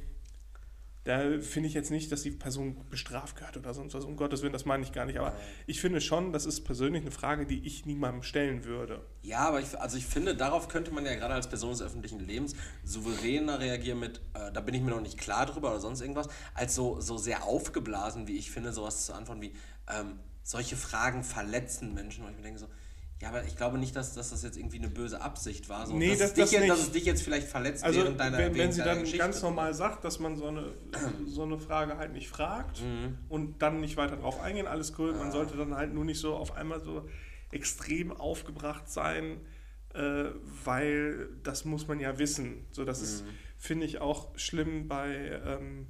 da 1.04 1.40
finde 1.40 1.68
ich 1.68 1.74
jetzt 1.74 1.90
nicht, 1.90 2.12
dass 2.12 2.22
die 2.22 2.30
Person 2.30 2.76
bestraft 2.88 3.36
gehört 3.36 3.56
oder 3.56 3.74
sonst 3.74 3.94
was. 3.94 4.04
Um 4.04 4.16
Gottes 4.16 4.42
Willen, 4.42 4.52
das 4.52 4.64
meine 4.64 4.84
ich 4.84 4.92
gar 4.92 5.04
nicht. 5.04 5.18
Aber 5.18 5.34
ich 5.66 5.80
finde 5.80 6.00
schon, 6.00 6.32
das 6.32 6.46
ist 6.46 6.62
persönlich 6.62 7.02
eine 7.02 7.10
Frage, 7.10 7.44
die 7.44 7.66
ich 7.66 7.86
niemandem 7.86 8.22
stellen 8.22 8.64
würde. 8.64 9.04
Ja, 9.22 9.40
aber 9.48 9.60
ich, 9.60 9.78
also 9.78 9.96
ich 9.96 10.06
finde, 10.06 10.36
darauf 10.36 10.68
könnte 10.68 10.92
man 10.92 11.04
ja 11.04 11.14
gerade 11.16 11.34
als 11.34 11.48
Person 11.48 11.70
des 11.70 11.82
öffentlichen 11.82 12.20
Lebens 12.20 12.54
souveräner 12.84 13.58
reagieren 13.58 13.98
mit, 13.98 14.20
äh, 14.34 14.52
da 14.52 14.60
bin 14.60 14.74
ich 14.74 14.82
mir 14.82 14.90
noch 14.90 15.00
nicht 15.00 15.18
klar 15.18 15.46
drüber 15.46 15.70
oder 15.70 15.80
sonst 15.80 16.00
irgendwas, 16.02 16.28
als 16.54 16.74
so, 16.76 17.00
so 17.00 17.18
sehr 17.18 17.44
aufgeblasen, 17.44 18.28
wie 18.28 18.36
ich 18.36 18.52
finde, 18.52 18.72
sowas 18.72 19.06
zu 19.06 19.12
antworten 19.12 19.42
wie, 19.42 19.54
ähm, 19.88 20.20
solche 20.44 20.76
Fragen 20.76 21.24
verletzen 21.24 21.94
Menschen. 21.94 22.24
Und 22.24 22.30
ich 22.30 22.36
mir 22.36 22.42
denke 22.42 22.60
so, 22.60 22.68
ja, 23.22 23.28
aber 23.28 23.44
ich 23.44 23.56
glaube 23.56 23.78
nicht, 23.78 23.94
dass, 23.96 24.12
dass 24.14 24.30
das 24.30 24.42
jetzt 24.42 24.56
irgendwie 24.58 24.78
eine 24.78 24.88
böse 24.88 25.20
Absicht 25.22 25.68
war. 25.68 25.86
So, 25.86 25.94
Nee, 25.96 26.10
dass, 26.10 26.18
das- 26.18 26.28
es 26.30 26.34
dich 26.34 26.42
das 26.44 26.52
jetzt, 26.52 26.68
dass 26.68 26.80
es 26.80 26.90
dich 26.90 27.04
jetzt 27.04 27.22
vielleicht 27.22 27.46
verletzt 27.48 27.84
Also 27.84 28.00
während 28.00 28.18
deiner 28.20 28.36
wenn, 28.38 28.54
wenn 28.56 28.72
sie 28.72 28.82
dann 28.82 28.98
Geschichte. 29.00 29.18
ganz 29.18 29.40
normal 29.42 29.72
sagt, 29.74 30.04
dass 30.04 30.18
man 30.18 30.36
so 30.36 30.46
eine, 30.48 30.72
so 31.26 31.44
eine 31.44 31.58
Frage 31.58 31.96
halt 31.96 32.12
nicht 32.12 32.28
fragt 32.28 32.82
Mhm. 32.82 33.18
und 33.28 33.62
dann 33.62 33.80
nicht 33.80 33.96
weiter 33.96 34.16
drauf 34.16 34.40
eingehen, 34.40 34.66
alles 34.66 34.92
cool. 34.98 35.14
Man 35.14 35.30
sollte 35.30 35.56
dann 35.56 35.74
halt 35.74 35.94
nur 35.94 36.04
nicht 36.04 36.18
so 36.20 36.34
auf 36.34 36.56
einmal 36.56 36.80
so 36.80 37.08
extrem 37.52 38.10
aufgebracht 38.12 38.90
sein, 38.90 39.40
äh, 39.94 40.24
weil 40.64 41.28
das 41.42 41.64
muss 41.64 41.86
man 41.86 42.00
ja 42.00 42.18
wissen. 42.18 42.66
So, 42.72 42.84
das 42.84 42.98
Mhm. 42.98 43.04
ist, 43.04 43.24
finde 43.58 43.86
ich, 43.86 44.00
auch 44.00 44.36
schlimm 44.36 44.88
bei, 44.88 45.40
ähm, 45.46 45.86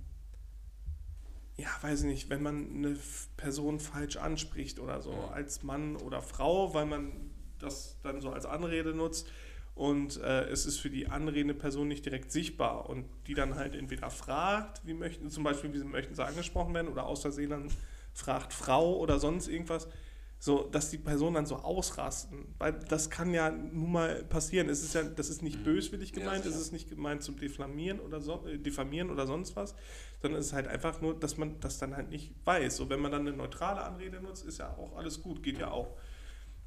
ja, 1.57 1.69
weiß 1.83 2.01
ich 2.01 2.07
nicht, 2.07 2.31
wenn 2.31 2.43
man 2.43 2.69
eine 2.75 2.97
Person 3.37 3.79
falsch 3.79 4.17
anspricht 4.17 4.79
oder 4.81 5.03
so, 5.03 5.13
als 5.33 5.63
Mann 5.63 5.97
oder 5.97 6.23
Frau, 6.23 6.73
weil 6.75 6.87
man 6.87 7.13
das 7.59 7.99
dann 8.03 8.21
so 8.21 8.31
als 8.31 8.47
Anrede 8.47 8.95
nutzt 8.95 9.31
und 9.75 10.21
äh, 10.21 10.45
es 10.49 10.67
ist 10.67 10.79
für 10.79 10.91
die 10.91 11.09
anredende 11.09 11.55
Person 11.55 11.89
nicht 11.89 12.05
direkt 12.05 12.33
sichtbar 12.33 12.89
und 12.91 13.07
die 13.27 13.35
dann 13.35 13.55
halt 13.55 13.75
entweder 13.75 14.11
fragt, 14.11 14.81
wie 14.87 14.95
möchten, 14.95 15.31
zum 15.31 15.45
Beispiel, 15.45 15.73
wie 15.73 15.85
möchten 15.85 16.15
sie 16.15 16.25
angesprochen 16.25 16.75
werden 16.75 16.89
oder 16.89 17.07
aus 17.07 17.23
Versehen 17.23 17.51
dann 17.51 17.69
fragt 18.15 18.53
Frau 18.53 18.99
oder 18.99 19.19
sonst 19.19 19.49
irgendwas, 19.49 19.89
so, 20.39 20.65
dass 20.65 20.91
die 20.91 20.99
Personen 20.99 21.35
dann 21.37 21.47
so 21.47 21.55
ausrasten, 21.57 22.53
weil 22.59 22.73
das 22.73 23.09
kann 23.11 23.33
ja 23.33 23.49
nun 23.51 23.93
mal 23.93 24.25
passieren. 24.25 24.69
Es 24.69 24.83
ist 24.83 24.93
ja, 24.93 25.05
das 25.05 25.31
ist 25.31 25.41
nicht 25.41 25.63
böswillig 25.63 26.11
Mhm. 26.13 26.19
Ja, 26.19 26.25
gemeint, 26.25 26.45
es 26.45 26.51
sicher. 26.53 26.63
ist 26.63 26.73
nicht 26.73 26.89
gemeint 26.91 27.23
zum 27.23 27.39
Diffamieren 27.39 28.01
oder 28.01 28.21
so, 28.21 28.45
äh, 28.47 28.59
diffamieren 28.59 29.11
oder 29.11 29.29
sonst 29.29 29.55
was, 29.55 29.77
es 30.31 30.47
ist 30.47 30.53
halt 30.53 30.69
einfach 30.69 31.01
nur, 31.01 31.19
dass 31.19 31.37
man 31.37 31.59
das 31.61 31.79
dann 31.79 31.97
halt 31.97 32.11
nicht 32.11 32.35
weiß. 32.45 32.77
So, 32.77 32.89
wenn 32.89 33.01
man 33.01 33.13
dann 33.13 33.27
eine 33.27 33.37
neutrale 33.37 33.83
Anrede 33.83 34.21
nutzt, 34.21 34.45
ist 34.47 34.59
ja 34.59 34.71
auch 34.77 34.97
alles 34.97 35.23
gut, 35.23 35.43
geht 35.43 35.59
ja 35.59 35.71
auch. 35.71 35.97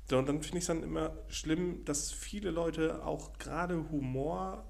So, 0.09 0.17
und 0.19 0.27
dann 0.27 0.41
finde 0.41 0.57
ich 0.57 0.63
es 0.63 0.67
dann 0.67 0.83
immer 0.83 1.17
schlimm, 1.27 1.83
dass 1.85 2.11
viele 2.11 2.51
Leute 2.51 3.03
auch 3.03 3.33
gerade 3.39 3.89
Humor 3.89 4.65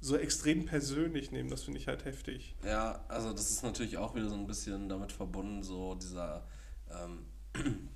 so 0.00 0.16
extrem 0.18 0.66
persönlich 0.66 1.30
nehmen. 1.30 1.48
Das 1.48 1.62
finde 1.62 1.80
ich 1.80 1.88
halt 1.88 2.04
heftig. 2.04 2.54
Ja, 2.62 3.02
also 3.08 3.32
das 3.32 3.50
ist 3.50 3.62
natürlich 3.62 3.96
auch 3.96 4.14
wieder 4.14 4.28
so 4.28 4.34
ein 4.34 4.46
bisschen 4.46 4.88
damit 4.90 5.12
verbunden, 5.12 5.62
so 5.62 5.94
dieser, 5.94 6.46
ähm, 6.90 7.24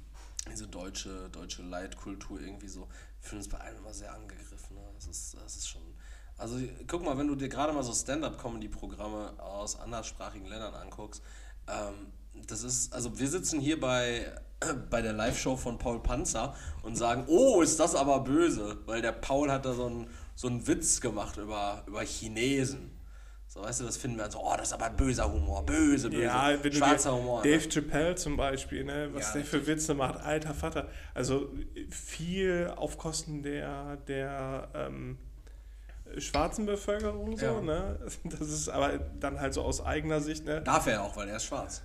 diese 0.50 0.68
deutsche, 0.68 1.28
deutsche 1.28 1.62
Leitkultur 1.62 2.40
irgendwie 2.40 2.68
so. 2.68 2.88
Ich 3.20 3.28
finde 3.28 3.42
es 3.42 3.48
bei 3.48 3.58
allen 3.58 3.76
immer 3.76 3.92
sehr 3.92 4.14
angegriffen. 4.14 4.76
Ne? 4.76 4.82
Das, 4.94 5.06
ist, 5.06 5.34
das 5.34 5.56
ist 5.56 5.68
schon. 5.68 5.82
Also 6.38 6.56
guck 6.86 7.04
mal, 7.04 7.18
wenn 7.18 7.26
du 7.26 7.34
dir 7.34 7.48
gerade 7.48 7.72
mal 7.72 7.82
so 7.82 7.92
Stand-up-Comedy-Programme 7.92 9.34
aus 9.42 9.78
anderssprachigen 9.78 10.46
Ländern 10.46 10.72
anguckst, 10.74 11.20
ähm, 11.68 12.12
das 12.46 12.62
ist, 12.62 12.92
also 12.94 13.18
wir 13.18 13.28
sitzen 13.28 13.58
hier 13.60 13.80
bei, 13.80 14.32
bei 14.90 15.02
der 15.02 15.12
Live-Show 15.12 15.56
von 15.56 15.78
Paul 15.78 16.00
Panzer 16.00 16.54
und 16.82 16.96
sagen, 16.96 17.24
oh, 17.26 17.60
ist 17.60 17.80
das 17.80 17.96
aber 17.96 18.20
böse, 18.20 18.78
weil 18.86 19.02
der 19.02 19.12
Paul 19.12 19.50
hat 19.50 19.66
da 19.66 19.74
so 19.74 19.86
einen, 19.86 20.06
so 20.36 20.46
einen 20.46 20.66
Witz 20.66 21.00
gemacht 21.00 21.36
über, 21.36 21.82
über 21.86 22.02
Chinesen. 22.02 22.92
So, 23.48 23.62
weißt 23.62 23.80
du, 23.80 23.84
das 23.84 23.96
finden 23.96 24.18
wir 24.18 24.24
dann 24.24 24.30
so, 24.30 24.40
oh, 24.44 24.54
das 24.56 24.68
ist 24.68 24.74
aber 24.74 24.90
böser 24.90 25.32
Humor, 25.32 25.64
böse, 25.64 26.10
böse, 26.10 26.22
Ja, 26.22 26.62
wenn 26.62 26.72
schwarzer 26.72 27.16
Humor. 27.16 27.42
Dave 27.42 27.64
ne? 27.64 27.68
Chappelle 27.70 28.14
zum 28.14 28.36
Beispiel, 28.36 28.84
ne, 28.84 29.08
was 29.12 29.28
Ja, 29.28 29.32
der 29.32 29.44
für 29.46 29.66
Witze 29.66 29.94
macht, 29.94 30.20
alter 30.20 30.52
Vater. 30.52 30.88
Also 31.14 31.48
viel 31.90 32.70
auf 32.76 32.98
Kosten 32.98 33.42
der, 33.42 33.96
der 34.06 34.68
ähm, 34.74 35.16
schwarzen 36.18 36.66
Bevölkerung 36.66 37.36
so, 37.36 37.44
Ja. 37.46 37.60
ne? 37.60 37.98
Das 38.24 38.40
ist 38.48 38.68
aber 38.68 38.98
dann 38.98 39.40
halt 39.40 39.54
so 39.54 39.62
aus 39.62 39.84
eigener 39.84 40.20
Sicht, 40.20 40.44
ne? 40.44 40.60
Darf 40.62 40.86
er 40.86 40.94
ja 40.94 41.00
auch, 41.02 41.16
weil 41.16 41.28
er 41.28 41.36
ist 41.36 41.44
schwarz. 41.44 41.82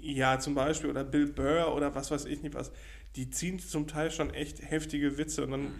Ja, 0.00 0.38
zum 0.40 0.54
Beispiel, 0.54 0.90
oder 0.90 1.04
Bill 1.04 1.26
Burr 1.32 1.74
oder 1.74 1.94
was 1.94 2.10
weiß 2.10 2.24
ich 2.24 2.42
nicht 2.42 2.54
was. 2.54 2.72
Die 3.14 3.30
ziehen 3.30 3.58
zum 3.60 3.86
Teil 3.86 4.10
schon 4.10 4.32
echt 4.34 4.60
heftige 4.62 5.16
Witze. 5.18 5.44
Und 5.44 5.50
dann 5.52 5.74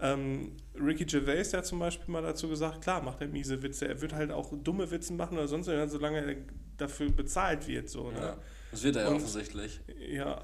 ähm, 0.00 0.56
Ricky 0.78 1.04
Gervais, 1.06 1.50
der 1.50 1.58
hat 1.58 1.66
zum 1.66 1.78
Beispiel 1.78 2.12
mal 2.12 2.22
dazu 2.22 2.48
gesagt, 2.48 2.82
klar, 2.82 3.00
macht 3.02 3.20
er 3.20 3.28
miese 3.28 3.62
Witze. 3.62 3.88
Er 3.88 4.00
wird 4.02 4.12
halt 4.12 4.30
auch 4.30 4.52
dumme 4.62 4.90
Witze 4.90 5.12
machen 5.14 5.38
oder 5.38 5.48
sonst 5.48 5.68
was, 5.68 5.90
solange 5.92 6.18
er 6.18 6.36
dafür 6.76 7.10
bezahlt 7.10 7.66
wird. 7.68 7.88
So, 7.88 8.10
Ja. 8.10 8.20
ne? 8.20 8.36
Das 8.72 8.82
wird 8.82 8.96
er 8.96 9.02
ja 9.04 9.08
offensichtlich. 9.10 9.80
ja. 10.10 10.42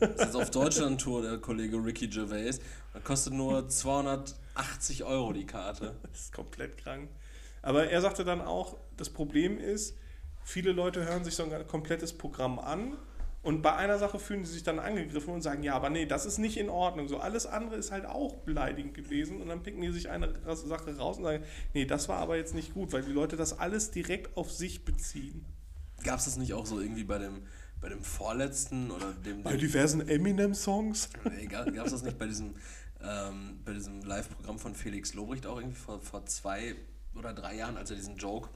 Das 0.00 0.28
ist 0.28 0.34
auf 0.36 0.50
Deutschland-Tour, 0.50 1.22
der 1.22 1.38
Kollege 1.38 1.76
Ricky 1.76 2.06
Gervais. 2.08 2.60
Das 2.94 3.02
kostet 3.04 3.32
nur 3.34 3.68
280 4.54 5.04
Euro 5.04 5.32
die 5.32 5.46
Karte. 5.46 5.96
Das 6.02 6.20
ist 6.20 6.32
komplett 6.32 6.78
krank. 6.78 7.08
Aber 7.62 7.88
er 7.88 8.00
sagte 8.00 8.24
dann 8.24 8.40
auch, 8.40 8.76
das 8.96 9.10
Problem 9.10 9.58
ist, 9.58 9.96
viele 10.44 10.72
Leute 10.72 11.04
hören 11.04 11.24
sich 11.24 11.34
so 11.34 11.44
ein 11.44 11.66
komplettes 11.66 12.12
Programm 12.12 12.58
an 12.58 12.96
und 13.42 13.62
bei 13.62 13.74
einer 13.74 13.98
Sache 13.98 14.20
fühlen 14.20 14.44
sie 14.44 14.52
sich 14.52 14.62
dann 14.62 14.78
angegriffen 14.78 15.34
und 15.34 15.42
sagen, 15.42 15.64
ja, 15.64 15.74
aber 15.74 15.90
nee, 15.90 16.06
das 16.06 16.26
ist 16.26 16.38
nicht 16.38 16.56
in 16.56 16.68
Ordnung. 16.68 17.08
So 17.08 17.18
alles 17.18 17.46
andere 17.46 17.74
ist 17.74 17.90
halt 17.90 18.06
auch 18.06 18.36
beleidigend 18.38 18.94
gewesen 18.94 19.42
und 19.42 19.48
dann 19.48 19.64
picken 19.64 19.80
die 19.80 19.90
sich 19.90 20.10
eine 20.10 20.32
Sache 20.54 20.96
raus 20.96 21.18
und 21.18 21.24
sagen, 21.24 21.44
nee, 21.74 21.84
das 21.84 22.08
war 22.08 22.18
aber 22.18 22.36
jetzt 22.36 22.54
nicht 22.54 22.72
gut, 22.72 22.92
weil 22.92 23.02
die 23.02 23.10
Leute 23.10 23.36
das 23.36 23.58
alles 23.58 23.90
direkt 23.90 24.36
auf 24.36 24.52
sich 24.52 24.84
beziehen. 24.84 25.44
Gab 26.04 26.20
es 26.20 26.26
das 26.26 26.36
nicht 26.36 26.54
auch 26.54 26.66
so 26.66 26.80
irgendwie 26.80 27.02
bei 27.02 27.18
dem, 27.18 27.42
bei 27.80 27.88
dem 27.88 28.04
vorletzten 28.04 28.92
oder 28.92 29.12
dem. 29.12 29.42
Bei 29.42 29.56
diversen 29.56 30.08
Eminem-Songs. 30.08 31.10
Nee, 31.24 31.46
gab 31.46 31.66
es 31.68 31.92
das 31.92 32.02
nicht 32.04 32.18
bei 32.18 32.26
diesem, 32.26 32.54
ähm, 33.04 33.60
bei 33.64 33.72
diesem 33.72 34.02
Live-Programm 34.02 34.58
von 34.58 34.74
Felix 34.74 35.14
Lobrecht 35.14 35.46
auch 35.46 35.56
irgendwie 35.56 35.76
vor, 35.76 36.00
vor 36.00 36.26
zwei 36.26 36.76
oder 37.14 37.32
drei 37.32 37.56
Jahren, 37.56 37.76
als 37.76 37.90
er 37.90 37.96
diesen 37.96 38.16
Joke 38.16 38.48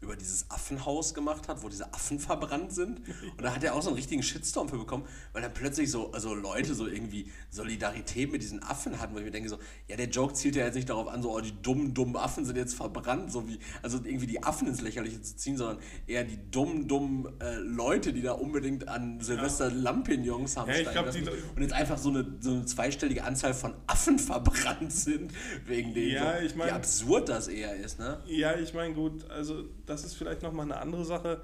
über 0.00 0.14
dieses 0.14 0.50
Affenhaus 0.50 1.14
gemacht 1.14 1.48
hat, 1.48 1.62
wo 1.62 1.68
diese 1.68 1.92
Affen 1.94 2.18
verbrannt 2.18 2.72
sind. 2.72 3.00
Und 3.36 3.42
da 3.42 3.54
hat 3.54 3.64
er 3.64 3.74
auch 3.74 3.82
so 3.82 3.88
einen 3.88 3.96
richtigen 3.96 4.22
Shitstorm 4.22 4.68
für 4.68 4.76
bekommen, 4.78 5.04
weil 5.32 5.42
dann 5.42 5.54
plötzlich 5.54 5.90
so 5.90 6.12
also 6.12 6.34
Leute 6.34 6.74
so 6.74 6.86
irgendwie 6.86 7.30
Solidarität 7.50 8.30
mit 8.30 8.42
diesen 8.42 8.62
Affen 8.62 9.00
hatten, 9.00 9.14
wo 9.14 9.18
ich 9.18 9.24
mir 9.24 9.30
denke 9.30 9.48
so, 9.48 9.58
ja, 9.88 9.96
der 9.96 10.08
Joke 10.08 10.34
zielt 10.34 10.54
ja 10.54 10.64
jetzt 10.66 10.74
nicht 10.74 10.88
darauf 10.90 11.08
an, 11.08 11.22
so, 11.22 11.34
oh, 11.34 11.40
die 11.40 11.54
dummen, 11.62 11.94
dummen 11.94 12.16
Affen 12.16 12.44
sind 12.44 12.56
jetzt 12.56 12.74
verbrannt, 12.74 13.32
so 13.32 13.48
wie, 13.48 13.58
also 13.82 13.98
irgendwie 14.04 14.26
die 14.26 14.42
Affen 14.42 14.68
ins 14.68 14.82
Lächerliche 14.82 15.20
zu 15.22 15.36
ziehen, 15.36 15.56
sondern 15.56 15.78
eher 16.06 16.24
die 16.24 16.38
dummen, 16.50 16.86
dummen 16.88 17.40
äh, 17.40 17.56
Leute, 17.56 18.12
die 18.12 18.22
da 18.22 18.32
unbedingt 18.32 18.88
an 18.88 19.20
Silvester 19.20 19.70
Lampignons 19.70 20.56
haben 20.56 20.68
Ja, 20.70 20.74
ich 20.76 20.80
steigen 20.82 20.92
glaub, 20.94 21.06
lassen. 21.06 21.28
und 21.56 21.62
jetzt 21.62 21.72
einfach 21.72 21.98
so 21.98 22.10
eine, 22.10 22.36
so 22.40 22.50
eine 22.50 22.66
zweistellige 22.66 23.24
Anzahl 23.24 23.54
von 23.54 23.74
Affen 23.86 24.18
verbrannt 24.18 24.92
sind, 24.92 25.32
wegen 25.64 25.94
denen, 25.94 26.12
Ja, 26.12 26.38
so, 26.38 26.44
ich 26.44 26.54
mein- 26.54 26.68
wie 26.68 26.72
absurd 26.72 27.28
das 27.30 27.48
eher 27.48 27.74
ist, 27.76 27.98
ne? 27.98 28.20
Ja, 28.26 28.54
ich 28.56 28.74
meine, 28.74 28.94
gut, 28.94 29.28
also 29.30 29.64
das 29.86 30.04
ist 30.04 30.14
vielleicht 30.14 30.42
nochmal 30.42 30.66
eine 30.66 30.78
andere 30.78 31.04
Sache, 31.04 31.42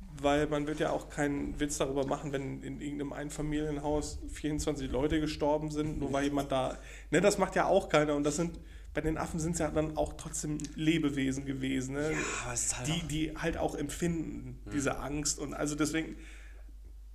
weil 0.00 0.46
man 0.46 0.66
wird 0.66 0.80
ja 0.80 0.90
auch 0.90 1.08
keinen 1.08 1.58
Witz 1.60 1.78
darüber 1.78 2.06
machen, 2.06 2.32
wenn 2.32 2.62
in 2.62 2.80
irgendeinem 2.80 3.12
Einfamilienhaus 3.12 4.18
24 4.32 4.90
Leute 4.90 5.20
gestorben 5.20 5.70
sind, 5.70 5.98
nur 5.98 6.12
weil 6.12 6.24
jemand 6.24 6.50
da. 6.50 6.78
Ne, 7.10 7.20
das 7.20 7.38
macht 7.38 7.54
ja 7.56 7.66
auch 7.66 7.88
keiner 7.88 8.14
und 8.14 8.24
das 8.24 8.36
sind. 8.36 8.58
Bei 8.92 9.00
den 9.00 9.18
Affen 9.18 9.38
sind 9.38 9.52
es 9.52 9.60
ja 9.60 9.70
dann 9.70 9.96
auch 9.96 10.14
trotzdem 10.14 10.58
Lebewesen 10.74 11.46
gewesen, 11.46 11.94
ne? 11.94 12.12
ist 12.52 12.76
halt 12.76 12.88
die, 12.88 13.06
die 13.06 13.36
halt 13.36 13.56
auch 13.56 13.76
empfinden, 13.76 14.58
diese 14.72 14.98
Angst. 14.98 15.38
Und 15.38 15.54
also 15.54 15.76
deswegen, 15.76 16.16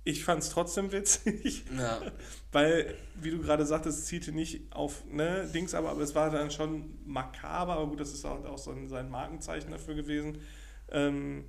ich 0.02 0.24
fand 0.24 0.42
es 0.42 0.48
trotzdem 0.48 0.90
witzig. 0.92 1.64
Ja. 1.76 2.00
Weil, 2.52 2.94
wie 3.20 3.30
du 3.30 3.40
gerade 3.40 3.66
sagtest, 3.66 3.98
es 3.98 4.04
zielte 4.06 4.32
nicht 4.32 4.72
auf 4.72 5.04
ne, 5.10 5.50
Dings, 5.52 5.74
aber, 5.74 5.90
aber 5.90 6.00
es 6.00 6.14
war 6.14 6.30
dann 6.30 6.50
schon 6.50 6.96
makaber, 7.04 7.74
aber 7.74 7.88
gut, 7.88 8.00
das 8.00 8.14
ist 8.14 8.24
auch, 8.24 8.42
auch 8.46 8.56
so 8.56 8.70
ein, 8.70 8.88
sein 8.88 9.10
Markenzeichen 9.10 9.70
dafür 9.70 9.96
gewesen, 9.96 10.38
ähm, 10.90 11.44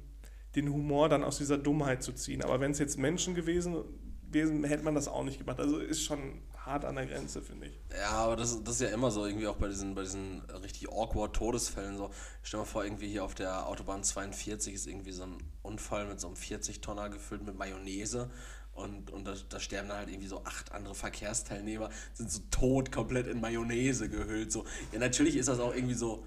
den 0.55 0.71
Humor 0.71 1.09
dann 1.09 1.23
aus 1.23 1.37
dieser 1.37 1.57
Dummheit 1.57 2.03
zu 2.03 2.13
ziehen. 2.13 2.43
Aber 2.43 2.59
wenn 2.59 2.71
es 2.71 2.79
jetzt 2.79 2.97
Menschen 2.97 3.35
gewesen 3.35 3.83
wären, 4.29 4.63
hätte 4.63 4.83
man 4.83 4.95
das 4.95 5.07
auch 5.07 5.23
nicht 5.23 5.39
gemacht. 5.39 5.59
Also 5.59 5.77
ist 5.79 6.03
schon 6.03 6.41
hart 6.57 6.85
an 6.85 6.95
der 6.95 7.05
Grenze, 7.05 7.41
finde 7.41 7.67
ich. 7.67 7.79
Ja, 7.97 8.11
aber 8.11 8.35
das, 8.35 8.63
das 8.63 8.75
ist 8.75 8.81
ja 8.81 8.89
immer 8.89 9.09
so, 9.09 9.25
irgendwie 9.25 9.47
auch 9.47 9.55
bei 9.55 9.67
diesen, 9.67 9.95
bei 9.95 10.01
diesen 10.01 10.41
richtig 10.61 10.89
awkward 10.91 11.35
Todesfällen 11.35 11.97
so. 11.97 12.11
Stell 12.43 12.59
dir 12.59 12.63
mal 12.63 12.69
vor, 12.69 12.83
irgendwie 12.83 13.07
hier 13.07 13.23
auf 13.23 13.35
der 13.35 13.67
Autobahn 13.67 14.03
42 14.03 14.73
ist 14.73 14.87
irgendwie 14.87 15.11
so 15.11 15.23
ein 15.23 15.37
Unfall 15.61 16.07
mit 16.07 16.19
so 16.19 16.27
einem 16.27 16.35
40-Tonner 16.35 17.09
gefüllt 17.09 17.45
mit 17.45 17.57
Mayonnaise. 17.57 18.29
Und, 18.73 19.09
und 19.09 19.25
da, 19.25 19.33
da 19.49 19.59
sterben 19.59 19.87
dann 19.87 19.97
halt 19.97 20.09
irgendwie 20.09 20.27
so 20.27 20.43
acht 20.43 20.71
andere 20.71 20.93
Verkehrsteilnehmer, 20.93 21.89
sind 22.13 22.31
so 22.31 22.41
tot, 22.51 22.91
komplett 22.91 23.25
in 23.25 23.41
Mayonnaise 23.41 24.07
gehüllt. 24.07 24.51
So. 24.51 24.65
Ja, 24.91 24.99
natürlich 24.99 25.35
ist 25.35 25.49
das 25.49 25.59
auch 25.59 25.73
irgendwie 25.73 25.95
so. 25.95 26.25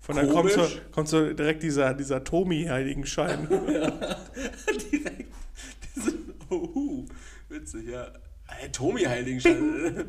Von 0.00 0.16
da 0.16 0.26
kommt 0.26 0.52
so, 0.52 0.66
kommt 0.92 1.08
so 1.08 1.32
direkt 1.32 1.62
dieser, 1.62 1.92
dieser 1.94 2.22
Tomi-Heiligenschein. 2.22 3.48
direkt. 4.92 5.32
Diese, 5.96 6.14
oh, 6.50 7.04
witzig, 7.48 7.88
ja. 7.88 8.12
Hey, 8.48 8.70
Tomi 8.70 9.02
Heiligenschein, 9.02 10.08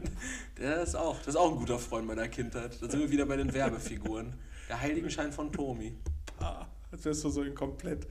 der 0.59 0.83
ist 0.83 0.95
auch, 0.95 1.17
das 1.19 1.29
ist 1.29 1.35
auch 1.37 1.51
ein 1.51 1.57
guter 1.57 1.79
Freund 1.79 2.05
meiner 2.05 2.27
Kindheit. 2.27 2.77
Da 2.81 2.87
sind 2.89 2.99
wir 2.99 3.09
wieder 3.09 3.25
bei 3.25 3.35
den 3.35 3.51
Werbefiguren. 3.51 4.33
Der 4.69 4.79
Heiligenschein 4.79 5.31
von 5.31 5.51
Tomi. 5.51 5.93
Ah, 6.39 6.67
Als 6.91 7.03
wärst 7.03 7.23
du 7.23 7.29
so 7.29 7.41
ein 7.41 7.55
komplett 7.55 8.05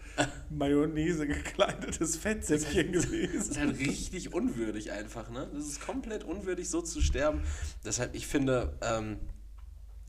Mayonnaise 0.51 1.29
gekleidetes 1.29 2.17
Fettsäckchen 2.17 2.93
Das 2.93 3.07
gewesen. 3.07 3.37
ist 3.53 3.59
halt 3.59 3.79
richtig 3.79 4.35
unwürdig 4.35 4.91
einfach, 4.91 5.31
ne? 5.31 5.49
Das 5.55 5.65
ist 5.65 5.81
komplett 5.81 6.25
unwürdig, 6.25 6.69
so 6.69 6.83
zu 6.83 7.01
sterben. 7.01 7.43
Deshalb, 7.85 8.15
ich 8.17 8.27
finde, 8.27 8.77
ähm, 8.83 9.19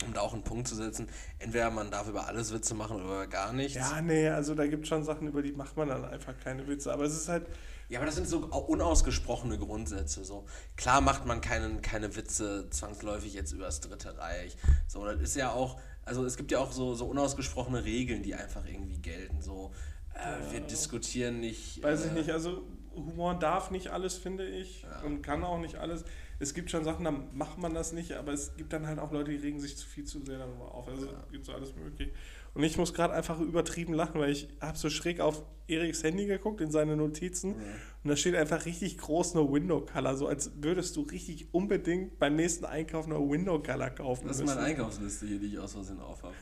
um 0.05 0.13
da 0.13 0.21
auch 0.21 0.33
einen 0.33 0.43
Punkt 0.43 0.67
zu 0.67 0.75
setzen, 0.75 1.07
entweder 1.39 1.71
man 1.71 1.89
darf 1.89 2.07
über 2.07 2.27
alles 2.27 2.53
Witze 2.53 2.75
machen 2.75 3.03
oder 3.03 3.27
gar 3.27 3.51
nichts. 3.53 3.75
Ja, 3.75 4.01
nee, 4.01 4.27
also 4.29 4.53
da 4.53 4.67
gibt 4.67 4.83
es 4.83 4.89
schon 4.89 5.03
Sachen, 5.03 5.27
über 5.27 5.41
die 5.41 5.53
macht 5.53 5.75
man 5.75 5.87
dann 5.87 6.05
einfach 6.05 6.33
keine 6.43 6.67
Witze. 6.67 6.93
Aber 6.93 7.03
es 7.03 7.13
ist 7.13 7.27
halt, 7.27 7.47
Ja, 7.89 7.99
aber 7.99 8.05
das 8.05 8.15
sind 8.15 8.27
so 8.27 8.39
unausgesprochene 8.45 9.57
Grundsätze. 9.57 10.23
So. 10.23 10.45
Klar 10.75 11.01
macht 11.01 11.25
man 11.25 11.41
keinen, 11.41 11.81
keine 11.81 12.15
Witze 12.15 12.69
zwangsläufig 12.69 13.33
jetzt 13.33 13.53
über 13.53 13.65
das 13.65 13.81
Dritte 13.81 14.17
Reich. 14.17 14.55
So, 14.87 15.05
das 15.05 15.19
ist 15.21 15.35
ja 15.35 15.51
auch, 15.51 15.79
also 16.05 16.25
es 16.25 16.37
gibt 16.37 16.51
ja 16.51 16.59
auch 16.59 16.71
so, 16.71 16.93
so 16.93 17.05
unausgesprochene 17.05 17.83
Regeln, 17.83 18.23
die 18.23 18.35
einfach 18.35 18.65
irgendwie 18.65 18.99
gelten. 18.99 19.41
So, 19.41 19.71
äh, 20.13 20.51
wir 20.51 20.61
diskutieren 20.61 21.39
nicht. 21.39 21.81
weiß 21.81 22.03
äh, 22.03 22.07
ich 22.07 22.13
nicht, 22.13 22.29
also 22.29 22.67
Humor 22.95 23.35
darf 23.35 23.71
nicht 23.71 23.89
alles, 23.89 24.17
finde 24.17 24.45
ich, 24.45 24.85
und 25.05 25.21
kann 25.21 25.43
auch 25.43 25.59
nicht 25.59 25.75
alles. 25.75 26.03
Es 26.39 26.53
gibt 26.53 26.69
schon 26.69 26.83
Sachen, 26.83 27.03
da 27.03 27.11
macht 27.11 27.57
man 27.57 27.73
das 27.73 27.93
nicht, 27.93 28.13
aber 28.13 28.31
es 28.31 28.55
gibt 28.55 28.71
dann 28.71 28.85
halt 28.85 28.99
auch 28.99 29.11
Leute, 29.11 29.31
die 29.31 29.37
regen 29.37 29.59
sich 29.59 29.75
zu 29.75 29.87
viel 29.87 30.05
zu 30.05 30.23
sehr 30.23 30.37
darüber 30.37 30.73
auf. 30.73 30.87
Also 30.87 31.07
es 31.07 31.31
gibt 31.31 31.45
so 31.45 31.53
alles 31.53 31.75
möglich. 31.75 32.11
Und 32.53 32.63
ich 32.63 32.77
muss 32.77 32.93
gerade 32.93 33.13
einfach 33.13 33.39
übertrieben 33.39 33.93
lachen, 33.93 34.19
weil 34.19 34.31
ich 34.31 34.47
habe 34.61 34.77
so 34.77 34.89
schräg 34.89 35.19
auf 35.19 35.43
Eriks 35.67 36.03
Handy 36.03 36.25
geguckt 36.25 36.61
in 36.61 36.71
seine 36.71 36.95
Notizen 36.95 37.55
und 37.55 38.09
da 38.09 38.15
steht 38.15 38.35
einfach 38.35 38.65
richtig 38.65 38.97
groß 38.97 39.33
No 39.33 39.51
Window 39.51 39.81
Color, 39.81 40.15
so 40.15 40.27
als 40.27 40.51
würdest 40.61 40.95
du 40.95 41.01
richtig 41.01 41.53
unbedingt 41.53 42.19
beim 42.19 42.35
nächsten 42.35 42.65
Einkauf 42.65 43.05
No 43.07 43.29
Window 43.29 43.61
Color 43.61 43.89
kaufen 43.91 44.27
Das 44.27 44.39
ist 44.39 44.45
meine 44.45 44.61
Einkaufsliste 44.61 45.27
hier, 45.27 45.39
die 45.39 45.47
ich 45.47 45.59
aus 45.59 45.73
Versehen 45.73 45.99
aufhabe. 45.99 46.33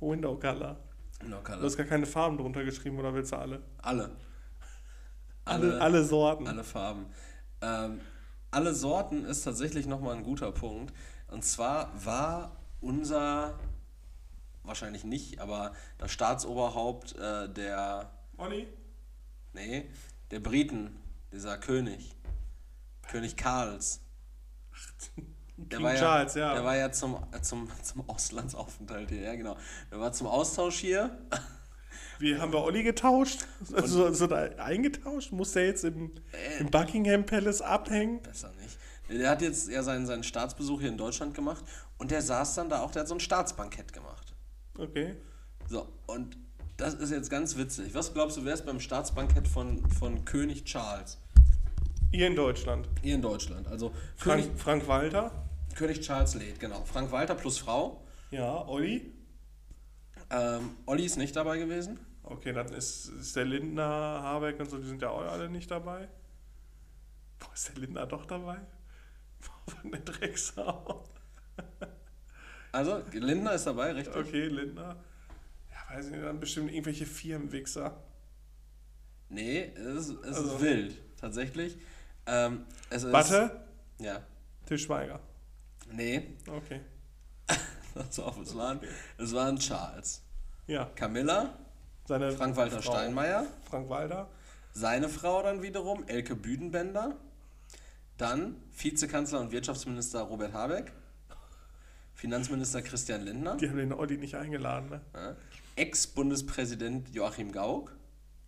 Window 0.00 0.36
Color. 0.36 0.78
No 1.26 1.40
Du 1.42 1.62
hast 1.62 1.76
gar 1.76 1.86
keine 1.86 2.06
Farben 2.06 2.38
drunter 2.38 2.64
geschrieben 2.64 2.98
oder 2.98 3.12
willst 3.12 3.32
du 3.32 3.36
alle? 3.36 3.62
Alle. 3.78 4.16
Alle, 5.44 5.80
alle 5.80 6.04
Sorten. 6.04 6.46
Alle 6.46 6.62
Farben. 6.62 7.06
Ähm, 7.60 8.00
alle 8.50 8.74
Sorten 8.74 9.24
ist 9.24 9.42
tatsächlich 9.42 9.86
nochmal 9.86 10.16
ein 10.16 10.24
guter 10.24 10.52
Punkt. 10.52 10.94
Und 11.28 11.44
zwar 11.44 11.92
war 12.04 12.56
unser, 12.80 13.58
wahrscheinlich 14.62 15.04
nicht, 15.04 15.40
aber 15.40 15.74
das 15.98 16.12
Staatsoberhaupt 16.12 17.16
äh, 17.16 17.48
der, 17.52 18.10
Olli? 18.36 18.66
nee, 19.52 19.88
der 20.30 20.40
Briten, 20.40 20.96
dieser 21.32 21.58
König, 21.58 22.14
König 23.08 23.36
Karls. 23.36 24.00
Der 25.56 25.78
King 25.78 25.86
war 25.86 25.94
ja, 25.94 25.98
Charles, 25.98 26.34
ja. 26.34 26.54
Der 26.54 26.64
war 26.64 26.76
ja 26.76 26.92
zum, 26.92 27.16
äh, 27.32 27.40
zum, 27.42 27.68
zum 27.82 28.08
Auslandsaufenthalt 28.08 29.08
hier, 29.10 29.22
ja 29.22 29.34
genau. 29.34 29.56
Der 29.90 29.98
war 29.98 30.12
zum 30.12 30.28
Austausch 30.28 30.78
hier. 30.78 31.18
Wie 32.18 32.36
haben 32.38 32.52
wir 32.52 32.62
Olli 32.62 32.82
getauscht? 32.82 33.46
Also, 33.74 34.12
so 34.12 34.26
da 34.26 34.36
eingetauscht? 34.58 35.32
Muss 35.32 35.52
der 35.52 35.66
jetzt 35.66 35.84
im, 35.84 36.12
Äh. 36.32 36.60
im 36.60 36.70
Buckingham 36.70 37.24
Palace 37.26 37.60
abhängen? 37.62 38.20
Besser 38.22 38.52
nicht. 38.60 38.78
Der 39.10 39.30
hat 39.30 39.40
jetzt 39.42 39.68
ja 39.68 39.82
seinen, 39.82 40.06
seinen 40.06 40.22
Staatsbesuch 40.22 40.80
hier 40.80 40.90
in 40.90 40.98
Deutschland 40.98 41.34
gemacht 41.34 41.64
und 41.96 42.10
der 42.10 42.20
saß 42.20 42.54
dann 42.56 42.68
da 42.68 42.80
auch, 42.82 42.90
der 42.90 43.00
hat 43.00 43.08
so 43.08 43.14
ein 43.14 43.20
Staatsbankett 43.20 43.92
gemacht. 43.92 44.34
Okay. 44.78 45.16
So, 45.66 45.88
und 46.06 46.36
das 46.76 46.94
ist 46.94 47.10
jetzt 47.10 47.30
ganz 47.30 47.56
witzig. 47.56 47.94
Was 47.94 48.12
glaubst 48.12 48.36
du, 48.36 48.44
wer 48.44 48.54
ist 48.54 48.66
beim 48.66 48.80
Staatsbankett 48.80 49.48
von, 49.48 49.88
von 49.90 50.24
König 50.24 50.64
Charles? 50.64 51.18
Hier 52.12 52.26
in 52.26 52.36
Deutschland. 52.36 52.88
Hier 53.02 53.14
in 53.14 53.22
Deutschland. 53.22 53.66
Also 53.68 53.92
Frank, 54.16 54.42
König, 54.44 54.60
Frank 54.60 54.88
Walter? 54.88 55.30
König 55.74 56.00
Charles 56.00 56.34
lädt, 56.34 56.60
genau. 56.60 56.84
Frank 56.84 57.10
Walter 57.10 57.34
plus 57.34 57.58
Frau. 57.58 58.02
Ja, 58.30 58.66
Olli? 58.66 59.12
Ähm, 60.30 60.70
Olli 60.86 61.04
ist 61.04 61.16
nicht 61.16 61.34
dabei 61.34 61.58
gewesen. 61.58 61.98
Okay, 62.30 62.52
dann 62.52 62.70
ist, 62.74 63.06
ist 63.06 63.34
der 63.36 63.46
Lindner, 63.46 63.84
Habeck 64.22 64.60
und 64.60 64.68
so, 64.70 64.76
die 64.78 64.86
sind 64.86 65.00
ja 65.00 65.08
auch 65.08 65.22
alle 65.22 65.48
nicht 65.48 65.70
dabei. 65.70 66.08
Boah, 67.38 67.52
ist 67.54 67.68
der 67.70 67.76
Lindner 67.76 68.06
doch 68.06 68.26
dabei? 68.26 68.58
Boah, 69.40 69.90
der 69.90 70.00
Drecksau. 70.00 71.04
Also, 72.70 73.02
Lindner 73.12 73.54
ist 73.54 73.66
dabei, 73.66 73.92
richtig? 73.92 74.14
Okay, 74.14 74.46
Lindner. 74.48 74.96
Ja, 75.70 75.96
weiß 75.96 76.06
ich 76.06 76.12
nicht, 76.12 76.22
dann 76.24 76.38
bestimmt 76.38 76.70
irgendwelche 76.70 77.06
Firmenwichser. 77.06 78.02
Nee, 79.30 79.72
es 79.74 79.86
ist, 79.86 80.10
es 80.24 80.36
Also- 80.36 80.56
ist 80.56 80.60
wild, 80.60 81.18
tatsächlich. 81.18 81.78
Ähm, 82.26 82.66
es 82.90 83.04
ist, 83.04 83.12
Warte, 83.12 83.64
Ja. 83.98 84.22
Til 84.66 84.78
Schweiger. 84.78 85.20
Nee, 85.90 86.36
Okay. 86.46 86.82
das 87.94 88.18
war, 88.18 88.36
es 88.38 88.54
waren, 88.54 88.80
es 89.16 89.32
waren 89.32 89.58
Charles. 89.58 90.22
Ja, 90.66 90.84
Camilla, 90.94 91.58
seine 92.08 92.32
Frank-Walter. 92.32 92.80
Steinmeier, 92.80 93.46
Frank 93.68 93.88
Walter. 93.90 94.28
seine 94.72 95.08
Frau 95.10 95.42
dann 95.42 95.62
wiederum, 95.62 96.04
Elke 96.08 96.34
Büdenbender, 96.34 97.16
dann 98.16 98.56
Vizekanzler 98.76 99.40
und 99.40 99.52
Wirtschaftsminister 99.52 100.22
Robert 100.22 100.54
Habeck, 100.54 100.92
Finanzminister 102.14 102.80
Christian 102.82 103.22
Lindner, 103.22 103.56
Die 103.58 103.68
haben 103.68 103.76
den 103.76 103.92
Olli 103.92 104.16
nicht 104.16 104.34
eingeladen, 104.36 104.88
ne? 104.88 105.00
ja, 105.14 105.36
Ex-Bundespräsident 105.76 107.10
Joachim 107.14 107.52
Gauck, 107.52 107.94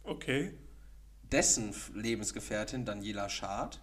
Okay. 0.04 0.54
dessen 1.30 1.74
Lebensgefährtin 1.94 2.84
Daniela 2.86 3.28
Schad, 3.28 3.78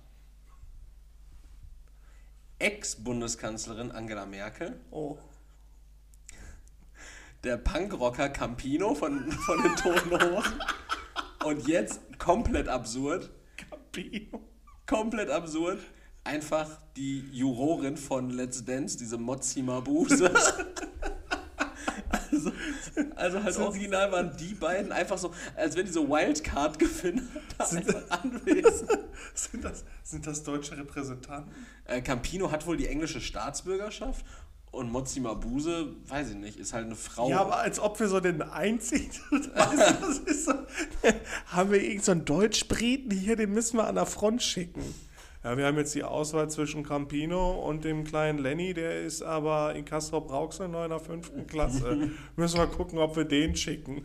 Ex-Bundeskanzlerin 2.60 3.92
Angela 3.92 4.26
Merkel, 4.26 4.80
Oh. 4.90 5.18
Der 7.48 7.56
Punkrocker 7.58 8.28
Campino 8.28 8.94
von, 8.94 9.32
von 9.32 9.64
den 9.64 9.76
Toten 9.78 10.12
Hosen 10.12 10.60
und 11.46 11.66
jetzt 11.66 12.02
komplett 12.20 12.68
absurd, 12.68 13.32
Campino. 13.56 14.42
komplett 14.86 15.30
absurd, 15.30 15.80
einfach 16.26 16.70
die 16.98 17.22
Jurorin 17.32 17.96
von 17.96 18.32
Let's 18.32 18.66
Dance, 18.66 18.98
diese 18.98 19.18
Mozzi 19.18 19.62
Mabuse. 19.62 20.30
Also, 22.30 22.52
also 23.16 23.44
halt 23.44 23.58
original 23.58 24.12
waren 24.12 24.36
die 24.38 24.54
beiden 24.54 24.92
einfach 24.92 25.18
so, 25.18 25.34
als 25.56 25.76
wenn 25.78 25.86
die 25.86 25.92
so 25.92 26.10
Wildcard-Gewinner 26.10 27.22
da 27.58 27.66
Sind- 27.66 27.96
einfach 27.96 28.24
anwesend. 28.24 28.90
Sind 29.34 29.64
das, 29.64 29.86
sind 30.04 30.28
das 30.28 30.44
deutsche 30.44 30.78
Repräsentanten? 30.78 31.54
Äh, 31.86 32.02
Campino 32.02 32.52
hat 32.52 32.66
wohl 32.68 32.76
die 32.76 32.88
englische 32.88 33.22
Staatsbürgerschaft 33.22 34.26
und 34.78 34.92
Mozzi 34.92 35.20
Mabuse, 35.20 35.96
weiß 36.08 36.30
ich 36.30 36.36
nicht, 36.36 36.60
ist 36.60 36.74
halt 36.74 36.86
eine 36.86 36.96
Frau. 36.96 37.30
Ja, 37.30 37.42
aber 37.42 37.58
als 37.58 37.80
ob 37.80 38.00
wir 38.00 38.08
so 38.08 38.20
den 38.20 38.42
einzigen. 38.42 39.12
Weißt 39.32 40.02
du, 40.02 40.08
das 40.08 40.20
ist 40.20 40.46
so, 40.46 40.54
haben 41.48 41.72
wir 41.72 41.80
irgendeinen 41.80 42.04
so 42.04 42.12
einen 42.12 42.26
Deutschbriten 42.26 43.12
hier, 43.12 43.36
den 43.36 43.54
müssen 43.54 43.78
wir 43.78 43.88
an 43.88 43.96
der 43.96 44.06
Front 44.06 44.44
schicken. 44.44 44.84
Ja, 45.44 45.58
wir 45.58 45.66
haben 45.66 45.78
jetzt 45.78 45.96
die 45.96 46.04
Auswahl 46.04 46.50
zwischen 46.50 46.84
Campino 46.84 47.52
und 47.52 47.86
dem 47.86 48.04
kleinen 48.04 48.40
Lenny, 48.40 48.74
der 48.74 49.02
ist 49.02 49.22
aber 49.22 49.76
in 49.76 49.86
Castrop 49.86 50.32
Rauxel 50.32 50.68
noch 50.68 50.84
in 50.84 50.90
der 50.90 51.00
fünften 51.00 51.48
Klasse. 51.48 52.12
müssen 52.36 52.58
wir 52.58 52.68
gucken, 52.68 53.00
ob 53.00 53.16
wir 53.16 53.26
den 53.26 53.56
schicken. 53.56 54.04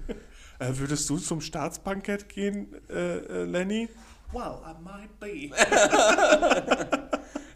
Äh, 0.58 0.68
würdest 0.78 1.08
du 1.10 1.18
zum 1.18 1.40
Staatsbankett 1.40 2.28
gehen, 2.28 2.74
äh, 2.88 3.18
äh, 3.18 3.44
Lenny? 3.44 3.88
Well, 4.32 4.60
I 4.64 4.74
might 4.82 5.20
be. 5.20 5.50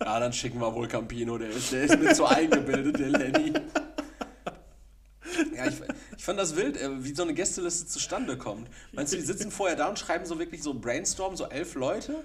Ja, 0.07 0.21
dann 0.21 0.33
schicken 0.33 0.61
wir 0.61 0.73
wohl 0.73 0.87
Campino, 0.87 1.37
der 1.37 1.51
ist, 1.51 1.73
der 1.73 1.83
ist 1.83 1.99
mit 1.99 2.15
so 2.15 2.27
eingebildet, 2.27 2.97
der 2.97 3.09
Lenny. 3.09 3.55
Ja, 5.53 5.67
ich, 5.67 5.75
ich 6.17 6.25
fand 6.25 6.39
das 6.39 6.55
wild, 6.55 6.81
äh, 6.81 7.03
wie 7.03 7.13
so 7.13 7.25
eine 7.25 7.35
Gästeliste 7.35 7.89
zustande 7.89 8.39
kommt. 8.39 8.71
Meinst 8.93 9.13
du, 9.13 9.17
die 9.17 9.25
sitzen 9.25 9.51
vorher 9.51 9.75
da 9.75 9.89
und 9.89 9.99
schreiben 9.99 10.25
so 10.25 10.39
wirklich 10.39 10.63
so 10.63 10.75
Brainstorm, 10.75 11.37
so 11.37 11.47
elf 11.47 11.75
Leute? 11.75 12.25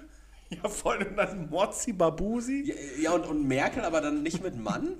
Ja, 0.51 0.69
vor 0.69 0.91
allem 0.91 1.15
dann 1.15 1.49
Mozzi 1.49 1.91
Babusi. 1.91 2.65
Ja, 2.65 3.01
ja 3.01 3.11
und, 3.13 3.25
und 3.25 3.47
Merkel 3.47 3.83
aber 3.83 3.99
dann 4.01 4.21
nicht 4.21 4.43
mit 4.43 4.55
Mann? 4.55 4.97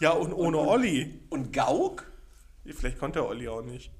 Ja, 0.00 0.12
und 0.12 0.32
ohne 0.32 0.58
Olli. 0.58 1.20
Und 1.28 1.52
Gauck? 1.52 2.10
Vielleicht 2.64 2.98
konnte 2.98 3.18
der 3.18 3.28
Olli 3.28 3.48
auch 3.48 3.62
nicht. 3.62 3.90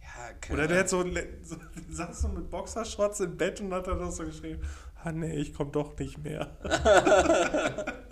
Ja, 0.00 0.52
Oder 0.52 0.66
der 0.66 0.80
hat 0.80 0.88
so, 0.88 1.02
so 1.42 1.56
saß 1.88 2.22
so 2.22 2.28
mit 2.28 2.50
Boxershorts 2.50 3.20
im 3.20 3.36
Bett 3.36 3.60
und 3.60 3.72
hat 3.72 3.86
dann 3.86 4.10
so 4.10 4.24
geschrieben, 4.24 4.60
ah 5.04 5.12
nee, 5.12 5.36
ich 5.36 5.54
komm 5.54 5.72
doch 5.72 5.96
nicht 5.98 6.18
mehr. 6.18 6.56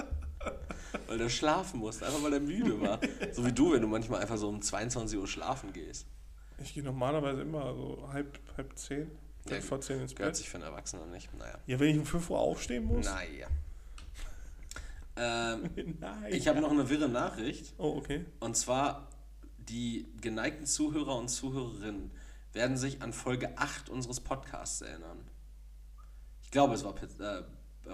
Weil 1.07 1.18
der 1.18 1.28
schlafen 1.28 1.80
musste, 1.80 2.07
einfach 2.07 2.22
weil 2.22 2.34
er 2.34 2.41
müde 2.41 2.80
war. 2.80 3.01
So 3.32 3.45
wie 3.45 3.51
du, 3.53 3.72
wenn 3.72 3.82
du 3.82 3.88
manchmal 3.88 4.20
einfach 4.20 4.36
so 4.36 4.49
um 4.49 4.62
22 4.62 5.18
Uhr 5.18 5.26
schlafen 5.26 5.72
gehst. 5.72 6.07
Ich 6.59 6.74
gehe 6.74 6.84
normalerweise 6.84 7.43
immer 7.43 7.74
so 7.74 8.09
halb, 8.12 8.38
halb 8.57 8.78
zehn, 8.78 9.11
Ja, 9.47 9.53
halb 9.55 9.64
vor 9.64 9.80
zehn 9.80 10.01
ins 10.01 10.14
Bett. 10.14 10.36
sich 10.36 10.49
für 10.49 10.59
einen 10.59 10.66
Erwachsenen 10.66 11.11
nicht. 11.11 11.28
Naja. 11.36 11.59
Ja, 11.66 11.80
wenn 11.80 11.88
ich 11.88 11.99
um 11.99 12.07
5 12.07 12.30
Uhr 12.30 12.38
aufstehen 12.38 12.84
muss? 12.84 13.07
Naja. 13.07 13.49
Ähm, 15.16 15.70
Nein. 16.01 16.32
ich 16.32 16.47
habe 16.47 16.61
noch 16.61 16.70
eine 16.70 16.88
wirre 16.88 17.09
Nachricht. 17.09 17.72
Oh, 17.78 17.97
okay. 17.97 18.24
Und 18.38 18.57
zwar, 18.57 19.09
die 19.59 20.07
geneigten 20.20 20.66
Zuhörer 20.66 21.16
und 21.16 21.28
Zuhörerinnen 21.28 22.12
werden 22.53 22.76
sich 22.76 23.03
an 23.03 23.12
Folge 23.12 23.57
8 23.59 23.88
unseres 23.91 24.20
Podcasts 24.20 24.80
erinnern. 24.80 25.18
Ich 26.51 26.53
glaube, 26.53 26.74
es 26.74 26.82
war 26.82 26.92
Piz 26.96 27.12
äh, 27.20 27.42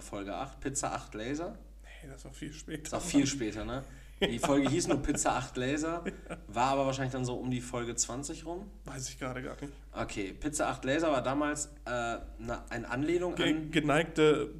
Folge 0.01 0.35
8, 0.35 0.61
Pizza 0.61 0.95
8 0.95 1.15
Laser. 1.15 1.59
Nee, 2.03 2.09
das 2.11 2.25
war 2.25 2.33
viel 2.33 2.55
später. 2.55 2.83
Das 2.85 2.93
war 2.93 3.01
viel 3.03 3.27
später, 3.27 3.67
ne? 3.67 3.85
Die 4.19 4.39
Folge 4.39 4.71
hieß 4.71 4.87
nur 4.89 5.03
Pizza 5.03 5.37
8 5.37 5.59
Laser, 5.59 6.03
war 6.49 6.69
aber 6.69 6.87
wahrscheinlich 6.87 7.13
dann 7.13 7.27
so 7.27 7.35
um 7.35 7.51
die 7.51 7.61
Folge 7.61 7.95
20 7.95 8.47
rum. 8.47 8.71
Weiß 8.87 9.11
ich 9.11 9.19
gerade 9.19 9.43
gar 9.43 9.61
nicht. 9.61 9.75
Okay, 9.93 10.33
Pizza 10.33 10.69
8 10.71 10.87
Laser 10.87 11.13
war 11.13 11.23
damals 11.23 11.67
äh, 11.85 12.17
na, 12.39 12.65
eine 12.71 12.89
Anlehnung 12.89 13.35
Ge 13.35 13.51
an. 13.55 13.71
geneigte 13.71 14.55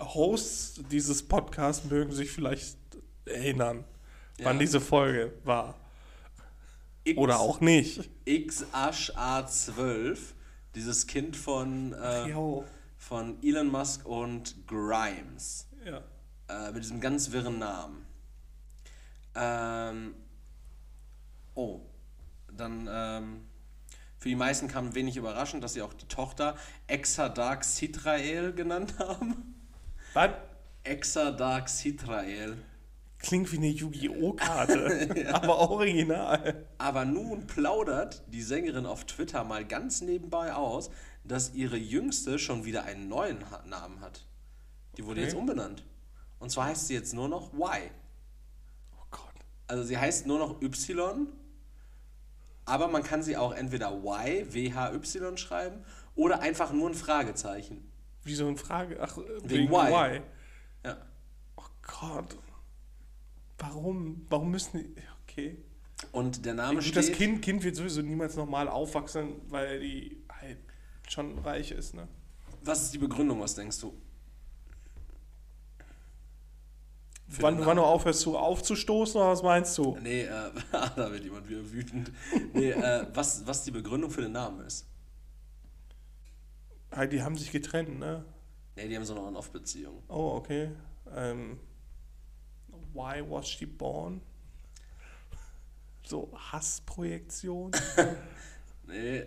Hosts 0.00 0.80
dieses 0.90 1.22
Podcasts 1.28 1.84
mögen 1.90 2.12
sich 2.12 2.30
vielleicht 2.30 2.78
erinnern, 3.26 3.84
wann 4.42 4.56
Ja. 4.56 4.60
diese 4.60 4.80
Folge 4.80 5.34
war. 5.44 5.74
X, 7.04 7.18
Oder 7.18 7.40
auch 7.40 7.60
nicht. 7.60 8.08
XH-A12, 8.26 10.16
dieses 10.74 11.06
Kind 11.06 11.36
von, 11.36 11.92
äh. 11.92 12.32
Von 13.08 13.38
Elon 13.42 13.68
Musk 13.68 14.06
und 14.06 14.66
Grimes. 14.66 15.68
Ja. 15.84 16.02
Äh, 16.48 16.72
mit 16.72 16.82
diesem 16.82 17.00
ganz 17.00 17.32
wirren 17.32 17.58
Namen. 17.58 18.06
Ähm, 19.34 20.14
oh, 21.54 21.80
dann 22.50 22.88
ähm, 22.90 23.46
für 24.18 24.30
die 24.30 24.36
meisten 24.36 24.68
kam 24.68 24.94
wenig 24.94 25.18
überraschend, 25.18 25.62
dass 25.62 25.74
sie 25.74 25.82
auch 25.82 25.92
die 25.92 26.08
Tochter 26.08 26.56
Exadark 26.86 27.64
Sitrael 27.64 28.54
genannt 28.54 28.94
haben. 28.98 29.54
Was? 30.14 30.30
Exadark 30.82 31.68
Sitrael. 31.68 32.56
Klingt 33.24 33.50
wie 33.52 33.56
eine 33.56 33.68
Yu-Gi-Oh! 33.68 34.34
Karte, 34.34 35.26
aber 35.32 35.58
original. 35.70 36.66
Aber 36.78 37.04
nun 37.04 37.46
plaudert 37.46 38.22
die 38.28 38.42
Sängerin 38.42 38.84
auf 38.86 39.04
Twitter 39.06 39.44
mal 39.44 39.64
ganz 39.64 40.00
nebenbei 40.02 40.52
aus, 40.52 40.90
dass 41.24 41.54
ihre 41.54 41.78
Jüngste 41.78 42.38
schon 42.38 42.64
wieder 42.66 42.84
einen 42.84 43.08
neuen 43.08 43.38
Namen 43.66 44.00
hat. 44.00 44.26
Die 44.98 45.04
wurde 45.06 45.20
Okay. 45.20 45.30
jetzt 45.30 45.36
umbenannt. 45.38 45.84
Und 46.38 46.50
zwar 46.50 46.66
heißt 46.66 46.86
sie 46.88 46.94
jetzt 46.94 47.14
nur 47.14 47.28
noch 47.28 47.54
Y. 47.54 47.90
Oh 48.92 49.04
Gott. 49.10 49.34
Also 49.68 49.84
sie 49.84 49.96
heißt 49.96 50.26
nur 50.26 50.38
noch 50.38 50.60
Y, 50.60 51.26
aber 52.66 52.88
man 52.88 53.02
kann 53.02 53.22
sie 53.22 53.36
auch 53.38 53.52
entweder 53.54 53.92
Y, 53.92 54.52
W-H-Y 54.52 55.36
schreiben 55.38 55.82
oder 56.14 56.40
einfach 56.40 56.72
nur 56.72 56.90
ein 56.90 56.94
Fragezeichen. 56.94 57.90
Wie 58.22 58.34
so 58.34 58.46
eine 58.46 58.56
Frage. 58.58 58.98
Ach, 59.00 59.16
Wegen 59.42 59.72
Y. 59.72 60.22
Ja. 60.84 60.96
Oh 61.56 61.62
Gott. 62.00 62.36
Warum? 63.58 64.26
Warum 64.28 64.50
müssen 64.50 64.78
die. 64.78 64.94
Okay. 65.22 65.58
Und 66.12 66.44
der 66.44 66.54
Name 66.54 66.76
Gut, 66.76 66.84
steht... 66.84 66.96
das 66.96 67.12
kind, 67.12 67.42
kind 67.42 67.62
wird 67.62 67.76
sowieso 67.76 68.02
niemals 68.02 68.36
normal 68.36 68.68
aufwachsen, 68.68 69.40
weil 69.48 69.80
die 69.80 70.22
halt 70.28 70.58
schon 71.08 71.38
reich 71.38 71.70
ist, 71.70 71.94
ne? 71.94 72.08
Was 72.62 72.82
ist 72.82 72.94
die 72.94 72.98
Begründung, 72.98 73.40
was 73.40 73.54
denkst 73.54 73.80
du? 73.80 73.94
Für 77.28 77.42
Wann, 77.42 77.64
wann 77.64 77.76
du 77.76 77.82
aufhörst 77.82 78.20
zu 78.20 78.36
aufzustoßen 78.36 79.20
oder 79.20 79.30
was 79.30 79.42
meinst 79.42 79.76
du? 79.78 79.96
Nee, 80.02 80.22
äh, 80.22 80.50
da 80.72 81.10
wird 81.10 81.24
jemand 81.24 81.48
wieder 81.48 81.70
wütend. 81.72 82.12
Nee, 82.52 82.70
äh, 82.70 83.06
was, 83.14 83.46
was 83.46 83.64
die 83.64 83.70
Begründung 83.70 84.10
für 84.10 84.22
den 84.22 84.32
Namen 84.32 84.60
ist. 84.60 84.86
Halt, 86.92 87.12
die 87.12 87.22
haben 87.22 87.36
sich 87.36 87.50
getrennt, 87.50 87.98
ne? 87.98 88.24
Nee, 88.76 88.88
die 88.88 88.96
haben 88.96 89.04
so 89.04 89.14
eine 89.14 89.24
On-Off-Beziehung. 89.24 90.02
Oh, 90.08 90.34
okay. 90.36 90.70
Ähm, 91.14 91.58
why 92.94 93.20
was 93.28 93.46
she 93.48 93.66
born? 93.66 94.20
So 96.06 96.28
Hassprojektion. 96.52 97.72
Nee, 98.86 99.24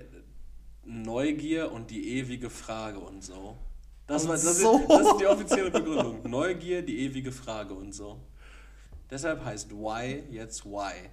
Neugier 0.86 1.72
und 1.72 1.89
die 1.89 2.20
ewige 2.20 2.49
Frage 2.51 2.99
und 2.99 3.24
so. 3.24 3.57
Das, 4.05 4.22
Und 4.24 4.30
war, 4.30 4.36
das, 4.36 4.59
so. 4.59 4.78
ist, 4.78 4.88
das 4.89 5.07
ist 5.07 5.18
die 5.20 5.26
offizielle 5.26 5.72
Begründung. 5.72 6.30
Neugier, 6.30 6.84
die 6.84 6.99
ewige 6.99 7.32
Frage 7.32 7.74
und 7.74 7.91
so. 7.93 8.20
Deshalb 9.09 9.43
heißt 9.43 9.72
Why 9.72 10.24
jetzt 10.30 10.63
Why. 10.63 11.09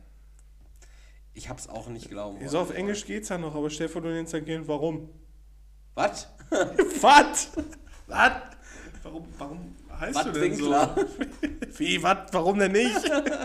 Ich 1.32 1.48
hab's 1.48 1.68
auch 1.68 1.88
nicht 1.88 2.10
glauben 2.10 2.36
wollen. 2.38 2.48
so 2.48 2.58
auf 2.60 2.70
Englisch 2.74 3.06
geht's 3.06 3.30
ja 3.30 3.38
noch, 3.38 3.54
aber 3.54 3.70
vor, 3.70 4.02
du 4.02 4.08
nennst 4.08 4.34
dein 4.34 4.44
Kind 4.44 4.68
warum? 4.68 5.08
Was? 5.94 6.28
Was? 7.00 7.50
Was? 8.06 8.32
Warum, 9.02 9.26
warum 9.38 9.76
heißt 10.00 10.16
Was 10.16 10.24
du 10.24 10.32
denn 10.32 10.54
so? 10.54 10.64
Winkler? 10.64 10.96
Wie, 11.78 12.02
was? 12.02 12.18
Warum 12.32 12.58
denn 12.58 12.72
nicht? 12.72 12.94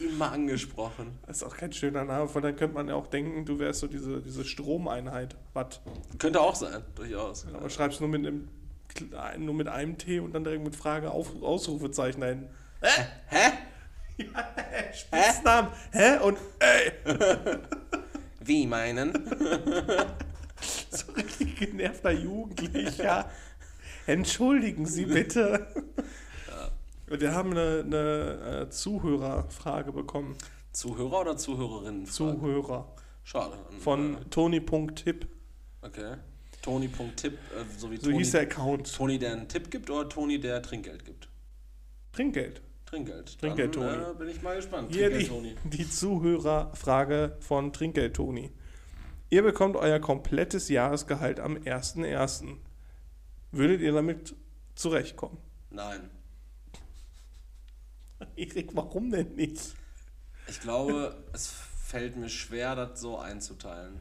immer 0.00 0.32
angesprochen. 0.32 1.18
Das 1.26 1.38
ist 1.38 1.42
auch 1.42 1.56
kein 1.56 1.72
schöner 1.72 2.04
Name, 2.04 2.28
von 2.28 2.42
dann 2.42 2.56
könnte 2.56 2.74
man 2.74 2.88
ja 2.88 2.94
auch 2.94 3.06
denken, 3.06 3.44
du 3.44 3.58
wärst 3.58 3.80
so 3.80 3.86
diese, 3.86 4.20
diese 4.20 4.44
Stromeinheit. 4.44 5.36
Watt. 5.54 5.80
Könnte 6.18 6.40
auch 6.40 6.54
sein, 6.54 6.82
durchaus. 6.94 7.46
Aber 7.52 7.70
schreibst 7.70 8.00
nur 8.00 8.08
mit, 8.08 8.26
einem, 8.26 8.48
nur 9.38 9.54
mit 9.54 9.68
einem 9.68 9.98
T 9.98 10.20
und 10.20 10.34
dann 10.34 10.44
direkt 10.44 10.64
mit 10.64 10.76
Frage 10.76 11.10
auf, 11.10 11.40
Ausrufezeichen 11.42 12.20
dahin. 12.20 12.48
Hä? 12.80 13.04
Hä? 13.28 13.52
Ja, 14.20 14.92
Spitznamen. 14.92 15.70
Hä? 15.92 16.18
Und 16.18 16.38
ey. 16.58 16.90
Wie 18.40 18.66
meinen? 18.66 19.12
so 20.90 21.12
richtig 21.12 21.54
genervter 21.56 22.10
Jugendlicher. 22.10 23.30
Entschuldigen 24.08 24.86
Sie 24.86 25.04
bitte. 25.04 25.66
Wir 27.06 27.32
haben 27.34 27.52
eine, 27.52 27.82
eine 27.86 28.62
äh, 28.66 28.70
Zuhörerfrage 28.70 29.92
bekommen. 29.92 30.36
Zuhörer 30.72 31.20
oder 31.20 31.36
Zuhörerinnen? 31.36 32.06
Zuhörer. 32.06 32.94
Schade. 33.22 33.56
Von 33.80 34.16
Äh, 34.16 34.24
Toni.tipp. 34.30 35.26
Okay. 35.82 36.16
Toni.tipp, 36.62 37.32
äh, 37.34 37.78
so 37.78 37.90
wie 37.90 37.96
So 37.98 38.10
hieß 38.10 38.32
der 38.32 38.42
Account. 38.42 38.94
Toni, 38.94 39.18
der 39.18 39.32
einen 39.32 39.48
Tipp 39.48 39.70
gibt 39.70 39.90
oder 39.90 40.08
Toni, 40.08 40.40
der 40.40 40.62
Trinkgeld 40.62 41.04
gibt? 41.04 41.28
Trinkgeld. 42.12 42.62
Trinkgeld. 42.86 43.38
Trinkgeld, 43.38 43.76
Dann, 43.76 43.90
Toni. 43.90 44.10
Äh, 44.10 44.14
bin 44.18 44.28
ich 44.28 44.42
mal 44.42 44.56
gespannt. 44.56 44.88
Hier 44.90 45.10
Trinkgeld, 45.10 45.22
die, 45.22 45.28
Toni. 45.28 45.54
die 45.64 45.90
Zuhörerfrage 45.90 47.36
von 47.40 47.72
Trinkgeld 47.72 48.16
Toni. 48.16 48.50
Ihr 49.30 49.42
bekommt 49.42 49.76
euer 49.76 49.98
komplettes 49.98 50.70
Jahresgehalt 50.70 51.40
am 51.40 51.56
1.1. 51.56 52.56
Würdet 53.50 53.80
ihr 53.80 53.92
damit 53.92 54.34
zurechtkommen? 54.74 55.38
Nein. 55.70 56.10
Erik, 58.36 58.74
warum 58.74 59.10
denn 59.10 59.34
nicht? 59.34 59.74
Ich 60.48 60.60
glaube, 60.60 61.24
es 61.32 61.48
fällt 61.48 62.16
mir 62.16 62.28
schwer, 62.28 62.74
das 62.74 63.00
so 63.00 63.18
einzuteilen. 63.18 64.00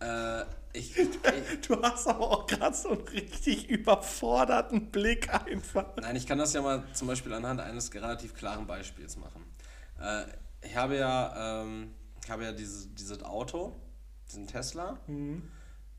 Äh, 0.00 0.42
ich, 0.72 0.96
ich, 0.96 1.08
Du 1.66 1.80
hast 1.82 2.06
aber 2.08 2.30
auch 2.30 2.46
gerade 2.46 2.74
so 2.74 2.90
einen 2.90 3.02
richtig 3.08 3.68
überforderten 3.68 4.90
Blick 4.90 5.32
einfach. 5.32 5.96
Nein, 5.96 6.16
ich 6.16 6.26
kann 6.26 6.38
das 6.38 6.52
ja 6.52 6.62
mal 6.62 6.82
zum 6.92 7.08
Beispiel 7.08 7.32
anhand 7.32 7.60
eines 7.60 7.94
relativ 7.94 8.34
klaren 8.34 8.66
Beispiels 8.66 9.16
machen. 9.16 9.44
Äh, 10.00 10.24
ich 10.62 10.76
habe 10.76 10.96
ja, 10.96 11.62
ähm, 11.62 11.94
ich 12.22 12.30
habe 12.30 12.44
ja 12.44 12.52
diese, 12.52 12.88
dieses 12.88 13.22
Auto, 13.22 13.76
diesen 14.28 14.46
Tesla. 14.46 14.98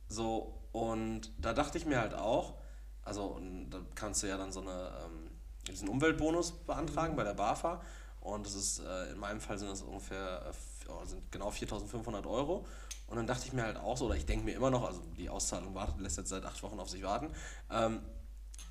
So, 0.07 0.54
und 0.75 1.31
da 1.37 1.53
dachte 1.53 1.77
ich 1.77 1.85
mir 1.85 2.01
halt 2.01 2.13
auch, 2.13 2.55
also 3.01 3.39
da 3.69 3.79
kannst 3.95 4.21
du 4.23 4.27
ja 4.27 4.35
dann 4.35 4.51
so 4.51 4.59
eine, 4.59 4.91
ähm, 5.05 5.31
diesen 5.69 5.87
Umweltbonus 5.87 6.51
beantragen 6.51 7.15
bei 7.15 7.23
der 7.23 7.33
BAFA. 7.33 7.81
Und 8.19 8.45
das 8.45 8.55
ist, 8.55 8.79
äh, 8.79 9.13
in 9.13 9.19
meinem 9.19 9.39
Fall 9.39 9.57
sind 9.57 9.69
das 9.69 9.83
ungefähr, 9.83 10.41
äh, 10.45 10.89
oh, 10.89 11.05
sind 11.05 11.31
genau 11.31 11.49
4.500 11.49 12.27
Euro. 12.27 12.65
Und 13.07 13.15
dann 13.15 13.25
dachte 13.25 13.45
ich 13.45 13.53
mir 13.53 13.63
halt 13.63 13.77
auch 13.77 13.95
so, 13.95 14.07
oder 14.07 14.17
ich 14.17 14.25
denke 14.25 14.43
mir 14.43 14.51
immer 14.53 14.69
noch, 14.69 14.83
also 14.83 14.99
die 15.17 15.29
Auszahlung 15.29 15.73
wartet, 15.75 16.01
lässt 16.01 16.17
jetzt 16.17 16.27
seit 16.27 16.43
acht 16.43 16.61
Wochen 16.61 16.77
auf 16.77 16.89
sich 16.89 17.03
warten. 17.03 17.29
Ähm, 17.71 18.01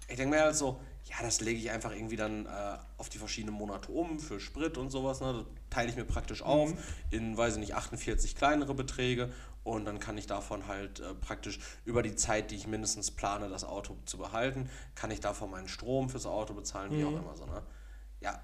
ich 0.07 0.17
denke 0.17 0.37
mir 0.37 0.43
halt 0.43 0.57
so, 0.57 0.79
ja, 1.05 1.17
das 1.23 1.41
lege 1.41 1.59
ich 1.59 1.71
einfach 1.71 1.93
irgendwie 1.93 2.17
dann 2.17 2.45
äh, 2.45 2.77
auf 2.99 3.09
die 3.09 3.17
verschiedenen 3.17 3.55
Monate 3.55 3.91
um 3.91 4.21
für 4.21 4.41
Sprit 4.41 4.77
und 4.77 4.91
sowas. 4.91 5.23
Ne? 5.23 5.33
Das 5.33 5.45
teile 5.71 5.89
ich 5.89 5.97
mir 5.97 6.05
praktisch 6.05 6.43
auf 6.43 6.71
in, 7.11 7.35
weiß 7.35 7.55
ich 7.55 7.61
nicht, 7.61 7.75
48 7.75 8.37
kleinere 8.37 8.75
Beträge 8.75 9.33
und 9.65 9.87
dann 9.87 9.99
kann 9.99 10.17
ich 10.19 10.27
davon 10.27 10.69
halt 10.69 11.01
äh, 11.01 11.15
praktisch 11.15 11.59
über 11.85 12.03
die 12.03 12.15
Zeit, 12.15 12.51
die 12.51 12.57
ich 12.57 12.67
mindestens 12.67 13.11
plane, 13.11 13.49
das 13.49 13.65
Auto 13.65 13.97
zu 14.05 14.19
behalten, 14.19 14.69
kann 14.95 15.11
ich 15.11 15.21
davon 15.21 15.51
meinen 15.51 15.69
Strom 15.69 16.11
fürs 16.11 16.27
Auto 16.27 16.55
bezahlen, 16.55 16.93
wie 16.93 17.05
auch 17.05 17.17
immer 17.19 17.35
so. 17.37 17.47
Ne? 17.47 17.63
Ja, 18.21 18.41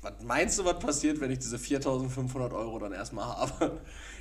was 0.00 0.14
meinst 0.22 0.58
du, 0.58 0.64
was 0.64 0.78
passiert, 0.78 1.20
wenn 1.20 1.30
ich 1.30 1.38
diese 1.38 1.58
4500 1.58 2.52
Euro 2.52 2.78
dann 2.78 2.92
erstmal 2.92 3.24
habe? 3.26 3.80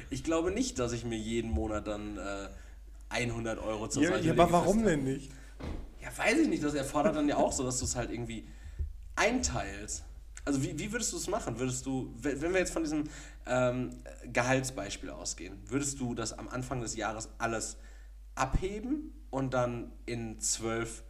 Ich 0.09 0.23
glaube 0.23 0.51
nicht, 0.51 0.77
dass 0.79 0.91
ich 0.91 1.05
mir 1.05 1.17
jeden 1.17 1.49
Monat 1.49 1.87
dann 1.87 2.17
äh, 2.17 2.49
100 3.09 3.57
Euro 3.59 3.87
zur 3.87 4.03
Ja, 4.03 4.09
Seite 4.11 4.27
ja, 4.27 4.33
aber 4.33 4.51
warum 4.51 4.83
denn 4.83 5.03
nicht? 5.05 5.31
ja, 6.01 6.09
weiß 6.15 6.39
ich 6.39 6.47
nicht. 6.49 6.63
Das 6.63 6.73
erfordert 6.73 7.15
dann 7.15 7.27
ja 7.27 7.37
auch 7.37 7.51
so, 7.51 7.63
dass 7.63 7.79
du 7.79 7.85
es 7.85 7.95
halt 7.95 8.11
irgendwie 8.11 8.47
einteilst. 9.15 10.03
Also 10.45 10.61
wie, 10.61 10.77
wie 10.77 10.91
würdest 10.91 11.13
du 11.13 11.17
es 11.17 11.27
machen? 11.27 11.59
Würdest 11.59 11.85
du, 11.85 12.13
wenn 12.17 12.53
wir 12.53 12.59
jetzt 12.59 12.73
von 12.73 12.83
diesem 12.83 13.05
ähm, 13.45 13.91
Gehaltsbeispiel 14.25 15.09
ausgehen, 15.09 15.57
würdest 15.67 15.99
du 15.99 16.15
das 16.15 16.37
am 16.37 16.49
Anfang 16.49 16.81
des 16.81 16.95
Jahres 16.95 17.29
alles 17.37 17.77
abheben 18.35 19.13
und 19.29 19.53
dann 19.53 19.91
in 20.05 20.39
zwölf 20.39 21.03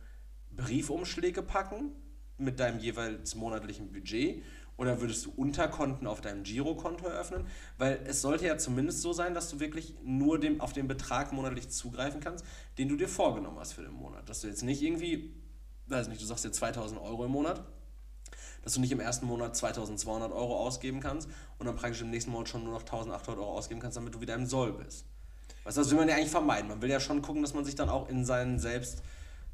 Briefumschläge 0.52 1.42
packen 1.42 1.92
mit 2.38 2.60
deinem 2.60 2.80
jeweils 2.80 3.36
monatlichen 3.36 3.92
Budget? 3.92 4.44
Oder 4.76 5.02
würdest 5.02 5.26
du 5.26 5.32
Unterkonten 5.36 6.08
auf 6.08 6.22
deinem 6.22 6.44
Girokonto 6.44 7.06
eröffnen? 7.06 7.46
Weil 7.78 8.02
es 8.06 8.22
sollte 8.22 8.48
ja 8.48 8.58
zumindest 8.58 9.02
so 9.02 9.14
sein, 9.14 9.36
dass 9.36 9.50
du 9.50 9.60
wirklich 9.60 9.96
nur 10.04 10.40
dem, 10.40 10.62
auf 10.62 10.74
den 10.74 10.88
Betrag 10.88 11.32
monatlich 11.32 11.70
zugreifen 11.70 12.20
kannst, 12.22 12.44
den 12.80 12.90
du 12.90 12.96
dir 12.96 13.08
vorgenommen 13.08 13.60
hast 13.60 13.74
für 13.74 13.84
den 13.84 13.94
Monat. 13.94 14.28
Dass 14.30 14.42
du 14.42 14.48
jetzt 14.48 14.64
nicht 14.64 14.82
irgendwie, 14.82 15.36
weiß 15.88 16.08
nicht, 16.08 16.22
du 16.22 16.26
sagst 16.26 16.44
dir 16.44 16.52
2000 16.52 17.00
Euro 17.00 17.26
im 17.26 17.32
Monat, 17.32 17.64
dass 18.64 18.74
du 18.74 18.80
nicht 18.82 18.92
im 18.92 19.00
ersten 19.00 19.26
Monat 19.26 19.56
2200 19.56 20.32
Euro 20.32 20.58
ausgeben 20.66 21.00
kannst 21.00 21.30
und 21.60 21.66
dann 21.66 21.76
praktisch 21.76 22.02
im 22.02 22.10
nächsten 22.10 22.32
Monat 22.32 22.50
schon 22.50 22.64
nur 22.64 22.74
noch 22.74 22.82
1800 22.82 23.28
Euro 23.38 23.58
ausgeben 23.58 23.80
kannst, 23.82 23.98
damit 23.98 24.14
du 24.16 24.22
wieder 24.22 24.36
im 24.36 24.46
Soll 24.46 24.74
bist. 24.74 25.06
Weißt 25.64 25.78
du, 25.78 25.82
das 25.82 25.92
will 25.92 25.98
man 25.98 26.10
ja 26.10 26.16
eigentlich 26.16 26.30
vermeiden. 26.32 26.68
Man 26.70 26.82
will 26.82 26.90
ja 26.90 27.00
schon 27.00 27.22
gucken, 27.22 27.42
dass 27.42 27.54
man 27.54 27.64
sich 27.66 27.76
dann 27.76 27.90
auch 27.90 28.10
in 28.10 28.26
seinen 28.26 28.60
selbst 28.60 29.02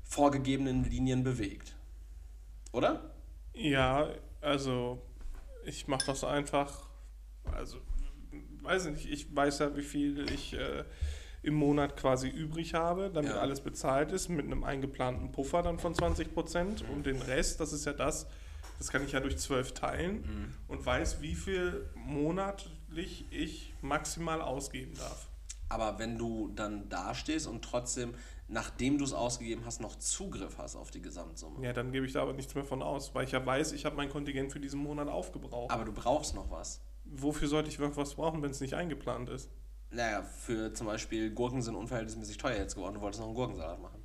vorgegebenen 0.03 0.83
Linien 0.83 1.23
bewegt. 1.23 1.75
Oder? 2.71 3.11
Ja, 3.53 4.09
also 4.41 5.01
ich 5.65 5.87
mache 5.87 6.05
das 6.07 6.23
einfach, 6.23 6.87
also 7.51 7.77
weiß 8.61 8.87
ich 8.87 8.91
nicht, 8.93 9.11
ich 9.11 9.35
weiß 9.35 9.59
ja, 9.59 9.75
wie 9.75 9.81
viel 9.83 10.31
ich 10.31 10.53
äh, 10.53 10.83
im 11.43 11.53
Monat 11.55 11.95
quasi 11.97 12.27
übrig 12.27 12.73
habe, 12.73 13.09
damit 13.09 13.31
Ja. 13.31 13.39
alles 13.39 13.61
bezahlt 13.61 14.11
ist, 14.11 14.29
mit 14.29 14.45
einem 14.45 14.63
eingeplanten 14.63 15.31
Puffer 15.31 15.61
dann 15.61 15.79
von 15.79 15.93
20 15.93 16.33
Prozent 16.33 16.83
und 16.89 17.05
den 17.05 17.21
Rest, 17.21 17.59
das 17.59 17.71
ist 17.73 17.85
ja 17.85 17.93
das, 17.93 18.27
das 18.79 18.87
kann 18.89 19.03
ich 19.03 19.11
ja 19.11 19.19
durch 19.19 19.37
12 19.37 19.73
teilen 19.73 20.55
und 20.67 20.83
weiß, 20.85 21.21
wie 21.21 21.35
viel 21.35 21.89
monatlich 21.95 23.25
ich 23.29 23.73
maximal 23.81 24.41
ausgeben 24.41 24.95
darf. 24.95 25.27
Aber 25.69 25.99
wenn 25.99 26.17
du 26.17 26.51
dann 26.55 26.89
dastehst 26.89 27.45
und 27.45 27.63
trotzdem, 27.63 28.15
nachdem 28.47 28.97
du 28.97 29.05
es 29.05 29.13
ausgegeben 29.13 29.61
hast, 29.65 29.81
noch 29.81 29.95
Zugriff 29.97 30.57
hast 30.57 30.75
auf 30.75 30.89
die 30.89 31.01
Gesamtsumme. 31.01 31.63
Ja, 31.63 31.73
dann 31.73 31.91
gebe 31.91 32.07
ich 32.07 32.13
da 32.13 32.23
aber 32.23 32.33
nichts 32.33 32.55
mehr 32.55 32.63
von 32.63 32.81
aus, 32.81 33.13
weil 33.13 33.25
ich 33.25 33.31
ja 33.31 33.45
weiß, 33.45 33.73
ich 33.73 33.85
habe 33.85 33.95
mein 33.95 34.09
Kontingent 34.09 34.51
für 34.51 34.59
diesen 34.59 34.79
Monat 34.79 35.07
aufgebraucht. 35.07 35.71
Aber 35.71 35.85
du 35.85 35.91
brauchst 35.91 36.33
noch 36.33 36.49
was. 36.49 36.81
Wofür 37.05 37.47
sollte 37.47 37.69
ich 37.69 37.77
noch 37.77 37.95
was 37.97 38.15
brauchen, 38.15 38.41
wenn 38.41 38.51
es 38.51 38.61
nicht 38.61 38.73
eingeplant 38.73 39.29
ist? 39.29 39.51
Naja, 39.91 40.23
für 40.23 40.73
zum 40.73 40.87
Beispiel 40.87 41.31
Gurken 41.31 41.61
sind 41.61 41.75
unverhältnismäßig 41.75 42.37
teuer 42.37 42.57
jetzt 42.57 42.75
geworden. 42.75 42.95
Du 42.95 43.01
wolltest 43.01 43.19
noch 43.19 43.27
einen 43.27 43.35
Gurkensalat 43.35 43.79
machen. 43.79 44.03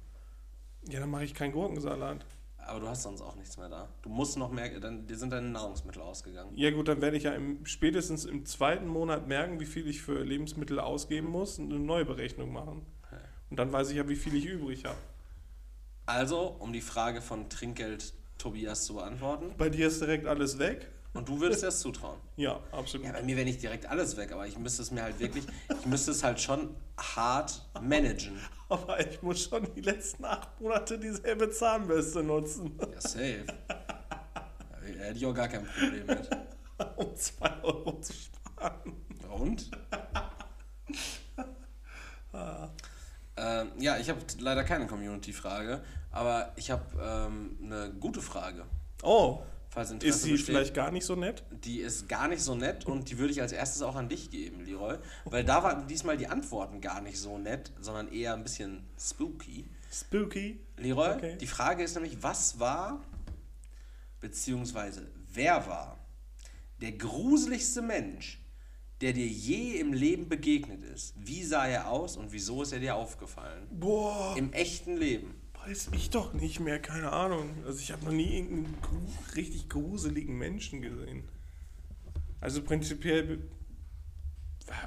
Ja, 0.89 1.01
dann 1.01 1.11
mache 1.11 1.25
ich 1.25 1.35
keinen 1.35 1.53
Gurkensalat. 1.53 2.27
Aber 2.67 2.81
du 2.81 2.89
hast 2.89 3.03
sonst 3.03 3.21
auch 3.21 3.37
nichts 3.37 3.57
mehr 3.57 3.69
da. 3.69 3.89
Du 4.03 4.09
musst 4.09 4.37
noch 4.37 4.51
mehr, 4.51 4.81
dann 4.81 5.07
dir 5.07 5.17
sind 5.17 5.31
deine 5.31 5.49
Nahrungsmittel 5.49 6.03
ausgegangen. 6.03 6.53
Ja 6.57 6.71
gut, 6.71 6.89
dann 6.89 7.01
werde 7.01 7.17
ich 7.17 7.25
ja 7.25 7.33
im, 7.33 7.65
spätestens 7.67 8.25
im 8.25 8.47
zweiten 8.47 8.87
Monat 8.87 9.27
merken, 9.27 9.61
wie 9.61 9.67
viel 9.67 9.87
ich 9.89 10.03
für 10.03 10.23
Lebensmittel 10.23 10.81
ausgeben 10.81 11.29
muss 11.29 11.59
und 11.59 11.73
eine 11.73 11.83
neue 11.83 12.05
Berechnung 12.05 12.53
machen. 12.53 12.87
Und 13.51 13.59
dann 13.59 13.73
weiß 13.73 13.91
ich 13.91 13.97
ja, 13.97 14.09
wie 14.09 14.17
viel 14.17 14.35
ich 14.35 14.47
übrig 14.47 14.85
habe. 14.85 14.97
Also, 16.07 16.57
um 16.59 16.73
die 16.73 16.81
Frage 16.81 17.21
von 17.21 17.49
Trinkgeld 17.49 18.13
Tobias 18.39 18.85
zu 18.85 18.95
beantworten. 18.95 19.55
Bei 19.57 19.69
dir 19.69 19.87
ist 19.87 20.01
direkt 20.01 20.27
alles 20.27 20.59
weg? 20.59 20.91
Und 21.13 21.29
du 21.29 21.41
würdest 21.41 21.63
dir 21.63 21.67
das 21.67 21.81
zutrauen. 21.81 22.19
Ja, 22.37 22.61
absolut. 22.73 23.07
Ja, 23.07 23.13
bei 23.13 23.23
mir 23.23 23.37
wäre 23.37 23.47
nicht 23.47 23.63
direkt 23.63 23.87
alles 23.87 24.17
weg, 24.17 24.33
aber 24.33 24.47
ich 24.49 24.59
müsste 24.59 24.83
es 24.83 24.91
mir 24.91 25.05
halt 25.05 25.21
wirklich, 25.21 25.45
ich 25.69 25.87
müsste 25.87 26.11
es 26.11 26.25
halt 26.25 26.41
schon 26.41 26.75
hart 26.99 27.65
managen. 27.81 28.41
Aber 28.69 28.99
ich 29.01 29.21
muss 29.23 29.43
schon 29.43 29.73
die 29.75 29.81
letzten 29.81 30.25
acht 30.25 30.61
Monate 30.61 30.99
dieselbe 30.99 31.51
Zahnbürste 31.51 32.23
nutzen, 32.23 32.79
Ja, 32.81 33.01
safe. 33.01 33.45
Da 33.69 35.07
hätte 35.09 35.19
ich 35.19 35.27
auch 35.27 35.35
gar 35.35 35.49
kein 35.49 35.67
Problem 35.67 36.07
mit. 36.07 36.31
um 36.97 37.15
zwei 37.17 37.63
Euro 37.63 38.01
zu 38.01 38.13
sparen. 38.13 38.95
Und? 39.31 39.71
ähm, 43.37 43.73
ja, 43.79 43.99
ich 43.99 44.09
habe 44.09 44.21
leider 44.39 44.65
keine 44.65 44.87
Community-Frage, 44.87 45.83
aber 46.11 46.53
ich 46.57 46.71
habe 46.71 46.85
ähm, 47.01 47.59
eine 47.63 47.93
gute 47.95 48.21
Frage. 48.21 48.65
Oh, 49.03 49.43
Falls 49.75 49.91
Interesse 49.91 50.17
ist 50.19 50.23
sie 50.23 50.31
besteht. 50.33 50.47
vielleicht 50.47 50.75
gar 50.75 50.91
nicht 50.93 51.05
so 51.05 51.17
nett? 51.17 51.43
Die 51.51 51.81
ist 51.81 52.09
gar 52.09 52.29
nicht 52.29 52.41
so 52.43 52.55
nett 52.55 52.87
und 52.87 53.11
die 53.11 53.19
würde 53.19 53.33
ich 53.33 53.43
als 53.43 53.51
erstes 53.53 53.83
auch 53.83 53.97
an 53.97 54.09
dich 54.09 54.31
geben, 54.31 54.65
Leroy. 54.65 54.99
Weil 55.25 55.45
da 55.45 55.63
waren 55.65 55.87
diesmal 55.89 56.17
die 56.17 56.29
Antworten 56.29 56.81
gar 56.81 57.01
nicht 57.01 57.19
so 57.19 57.39
nett, 57.39 57.73
sondern 57.81 58.13
eher 58.13 58.35
ein 58.35 58.45
bisschen 58.45 58.85
spooky. 58.99 59.67
Spooky. 59.93 60.61
Leroy, 60.77 61.15
Okay. 61.17 61.37
die 61.41 61.47
Frage 61.49 61.83
ist 61.83 61.95
nämlich, 61.95 62.23
was 62.23 62.59
war, 62.61 63.01
beziehungsweise 64.21 65.09
wer 65.33 65.67
war 65.67 65.99
der 66.81 66.93
gruseligste 66.93 67.83
Mensch, 67.83 68.41
der 69.01 69.13
dir 69.13 69.27
je 69.27 69.79
im 69.81 69.93
Leben 69.93 70.29
begegnet 70.29 70.83
ist? 70.85 71.15
Wie 71.19 71.43
sah 71.45 71.67
er 71.67 71.89
aus 71.91 72.17
und 72.17 72.33
wieso 72.33 72.63
ist 72.63 72.73
er 72.73 72.79
dir 72.79 72.95
aufgefallen? 72.95 73.67
Boah. 73.71 74.35
Im 74.37 74.53
echten 74.53 74.97
Leben. 74.97 75.35
Weiß 75.67 75.89
ich 75.93 76.11
doch 76.11 76.35
nicht 76.35 76.61
mehr, 76.61 76.79
keine 76.79 77.13
Ahnung. 77.13 77.65
Also 77.67 77.79
ich 77.79 77.91
habe 77.91 78.05
noch 78.05 78.13
nie 78.13 78.37
irgendeinen 78.37 78.77
richtig 79.35 79.71
gruseligen 79.71 80.37
Menschen 80.37 80.83
gesehen. 80.83 81.29
Also 82.41 82.63
prinzipiell 82.63 83.49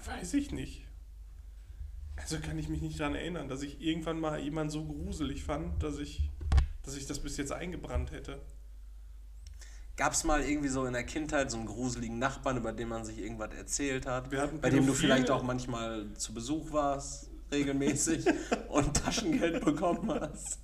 weiß 0.06 0.36
ich 0.36 0.52
nicht. 0.52 0.86
Also 2.16 2.40
kann 2.40 2.60
ich 2.60 2.70
mich 2.70 2.82
nicht 2.82 3.00
daran 3.00 3.16
erinnern, 3.16 3.48
dass 3.48 3.64
ich 3.64 3.82
irgendwann 3.82 4.20
mal 4.20 4.40
jemanden 4.40 4.72
so 4.72 4.86
gruselig 4.86 5.44
fand, 5.44 5.82
dass 5.82 5.98
ich, 5.98 6.30
dass 6.84 6.96
ich 6.96 7.08
das 7.08 7.20
bis 7.20 7.38
jetzt 7.38 7.52
eingebrannt 7.52 8.12
hätte. 8.12 8.40
Gab 9.96 10.14
es 10.14 10.24
mal 10.24 10.44
irgendwie 10.44 10.70
so 10.70 10.86
in 10.86 10.94
der 10.94 11.06
Kindheit 11.06 11.50
so 11.50 11.58
einen 11.58 11.66
gruseligen 11.66 12.20
Nachbarn, 12.20 12.58
über 12.58 12.72
den 12.72 12.88
man 12.88 13.04
sich 13.04 13.18
irgendwas 13.18 13.52
erzählt 13.56 14.06
hat? 14.06 14.30
Bei 14.62 14.70
dem 14.70 14.86
du 14.86 14.94
vielleicht 14.94 15.32
auch 15.32 15.42
manchmal 15.42 16.14
zu 16.14 16.36
Besuch 16.36 16.72
warst, 16.72 17.32
regelmäßig, 17.52 18.26
und 18.70 18.96
Taschengeld 18.96 19.66
bekommen 19.66 20.12
hast? 20.12 20.60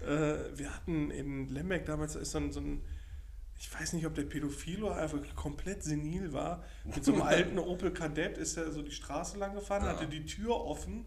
Äh, 0.00 0.36
wir 0.58 0.74
hatten 0.74 1.10
in 1.10 1.48
Lemberg 1.48 1.86
damals 1.86 2.14
ist 2.16 2.30
so 2.32 2.38
ein, 2.38 2.52
so 2.52 2.60
ein, 2.60 2.82
ich 3.58 3.72
weiß 3.72 3.94
nicht, 3.94 4.06
ob 4.06 4.14
der 4.14 4.22
Pädophil 4.24 4.82
oder 4.82 4.96
einfach 4.96 5.18
komplett 5.34 5.82
senil 5.82 6.32
war. 6.32 6.62
Mit 6.84 7.04
so 7.04 7.12
einem 7.12 7.22
alten 7.34 7.58
Opel 7.58 7.92
Kadett 7.92 8.38
ist 8.38 8.56
er 8.56 8.70
so 8.70 8.82
die 8.82 8.90
Straße 8.92 9.38
lang 9.38 9.54
gefahren, 9.54 9.84
Ja. 9.84 9.90
hatte 9.92 10.06
die 10.06 10.24
Tür 10.26 10.54
offen 10.64 11.06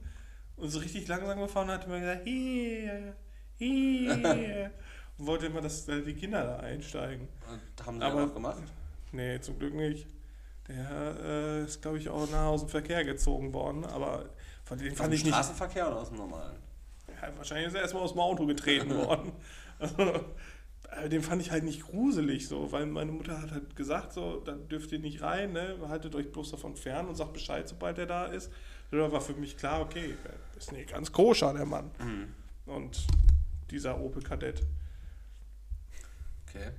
und 0.57 0.69
so 0.69 0.79
richtig 0.79 1.07
langsam 1.07 1.39
gefahren 1.39 1.69
und 1.69 1.75
hat 1.75 1.85
immer 1.85 1.99
gesagt, 1.99 2.21
hier, 2.25 3.15
hier. 3.57 4.71
und 5.17 5.25
wollte 5.27 5.45
immer, 5.47 5.61
dass 5.61 5.85
die 5.85 6.13
Kinder 6.15 6.43
da 6.43 6.57
einsteigen. 6.57 7.27
Und 7.49 7.85
haben 7.85 7.99
sie 7.99 8.05
Aber- 8.05 8.25
auch 8.25 8.33
gemacht? 8.33 8.63
Nee, 9.11 9.39
zum 9.41 9.57
Glück 9.59 9.73
nicht. 9.73 10.07
Der 10.67 11.15
äh, 11.23 11.63
ist, 11.63 11.81
glaube 11.81 11.97
ich, 11.97 12.09
auch 12.09 12.29
nach 12.29 12.45
aus 12.45 12.61
dem 12.61 12.69
Verkehr 12.69 13.03
gezogen 13.03 13.53
worden, 13.53 13.85
aber 13.85 14.29
von 14.65 14.77
dem 14.77 14.91
Aus 14.91 14.97
fand 14.99 15.11
dem 15.11 15.15
ich 15.17 15.23
nicht. 15.23 15.33
Straßenverkehr 15.33 15.87
oder 15.87 15.97
aus 16.01 16.09
dem 16.09 16.17
normalen? 16.17 16.57
Wahrscheinlich 17.37 17.67
ist 17.67 17.75
er 17.75 17.81
erstmal 17.81 18.03
aus 18.03 18.13
dem 18.13 18.21
Auto 18.21 18.45
getreten 18.45 18.95
worden. 18.95 19.31
Also, 19.77 20.25
den 21.07 21.21
fand 21.21 21.41
ich 21.41 21.51
halt 21.51 21.63
nicht 21.63 21.83
gruselig 21.83 22.47
so, 22.47 22.71
weil 22.71 22.85
meine 22.85 23.11
Mutter 23.11 23.41
hat 23.41 23.51
halt 23.51 23.75
gesagt, 23.75 24.13
so, 24.13 24.39
da 24.39 24.53
dürft 24.53 24.91
ihr 24.91 24.99
nicht 24.99 25.21
rein, 25.21 25.53
ne? 25.53 25.77
haltet 25.87 26.15
euch 26.15 26.31
bloß 26.31 26.51
davon 26.51 26.75
fern 26.75 27.07
und 27.07 27.15
sagt 27.15 27.33
Bescheid, 27.33 27.67
sobald 27.67 27.97
er 27.97 28.07
da 28.07 28.25
ist. 28.25 28.51
Da 28.91 29.11
war 29.11 29.21
für 29.21 29.33
mich 29.33 29.55
klar, 29.55 29.81
okay, 29.81 30.15
ist 30.57 30.71
nicht 30.71 30.91
ganz 30.91 31.11
koscher, 31.11 31.53
der 31.53 31.65
Mann. 31.65 31.91
Und 32.65 33.05
dieser 33.69 33.99
Opel 33.99 34.23
Kadett. 34.23 34.63
Okay. 36.47 36.71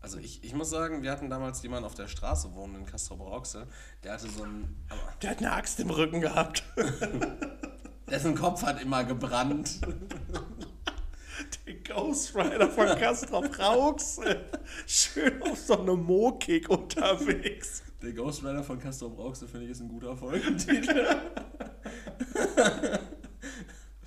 Also 0.00 0.18
ich, 0.18 0.44
ich 0.44 0.54
muss 0.54 0.70
sagen, 0.70 1.02
wir 1.02 1.10
hatten 1.10 1.28
damals 1.28 1.60
jemanden 1.62 1.86
auf 1.86 1.94
der 1.94 2.06
Straße 2.06 2.54
wohnen 2.54 2.76
in 2.76 2.86
Castrop-Rauxel, 2.86 3.66
der 4.04 4.12
hatte 4.12 4.28
so 4.28 4.44
einen, 4.44 4.86
Der 5.20 5.30
hat 5.30 5.38
eine 5.38 5.52
Axt 5.52 5.80
im 5.80 5.90
Rücken 5.90 6.20
gehabt. 6.20 6.62
dessen 8.08 8.34
Kopf 8.34 8.62
hat 8.62 8.82
immer 8.82 9.04
gebrannt. 9.04 9.80
Der 11.66 11.74
Ghost 11.74 12.34
Rider 12.34 12.68
von 12.70 12.86
Castrop 12.86 13.58
Rauxel. 13.58 14.46
Schön 14.86 15.42
auf 15.42 15.58
so 15.58 15.78
einem 15.78 16.02
Mo-Kick 16.02 16.68
unterwegs. 16.68 17.82
Der 18.02 18.12
Ghost 18.12 18.42
Rider 18.42 18.62
von 18.62 18.78
Castrop-Rauxel, 18.78 19.48
finde 19.48 19.66
ich, 19.66 19.72
ist 19.72 19.80
ein 19.80 19.88
guter 19.88 20.16
Folgentitel. 20.16 21.16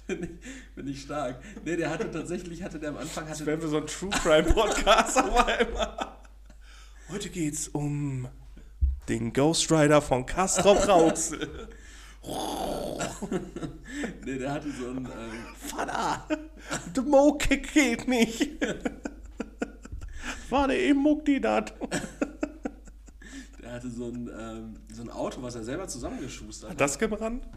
Finde 0.06 0.28
ich, 0.28 0.74
find 0.74 0.89
ich 0.89 1.02
stark. 1.02 1.39
Nee, 1.64 1.76
der 1.76 1.89
hatte 1.91 2.10
tatsächlich, 2.10 2.64
hatte 2.64 2.80
der 2.80 2.89
am 2.89 2.97
Anfang, 2.97 3.26
Das 3.28 3.36
hatte, 3.36 3.45
wären 3.45 3.62
wir 3.62 3.68
so 3.68 3.78
ein 3.78 3.86
True 3.88 4.10
Crime 4.10 4.54
Podcast 4.54 5.18
auf 5.18 5.47
einmal. 5.47 6.16
Heute 7.12 7.30
geht's 7.30 7.68
um 7.68 8.28
den 9.08 9.34
Ghost 9.34 9.72
Rider 9.72 10.02
von 10.02 10.26
Castrop 10.26 10.88
Rauxel. 10.88 11.70
nee, 14.26 14.38
der 14.38 14.54
hatte 14.54 14.72
so 14.72 14.90
einen, 14.90 15.06
ähm, 15.06 15.46
Vater, 15.56 16.28
der 16.96 17.04
Mo-Kick 17.04 17.74
geht 17.74 18.08
nicht. 18.08 18.50
Warte, 20.50 20.74
ich 20.74 20.94
muck 20.94 21.26
die 21.26 21.40
dat. 21.40 21.74
der 23.62 23.72
hatte 23.72 23.90
so 23.90 24.06
ein, 24.08 24.30
ähm, 24.38 24.80
so 24.92 25.02
ein 25.04 25.10
Auto, 25.10 25.42
was 25.42 25.56
er 25.56 25.64
selber 25.64 25.88
zusammengeschustert 25.88 26.72
Hat 26.72 26.82
das 26.82 26.98
gebrannt? 26.98 27.48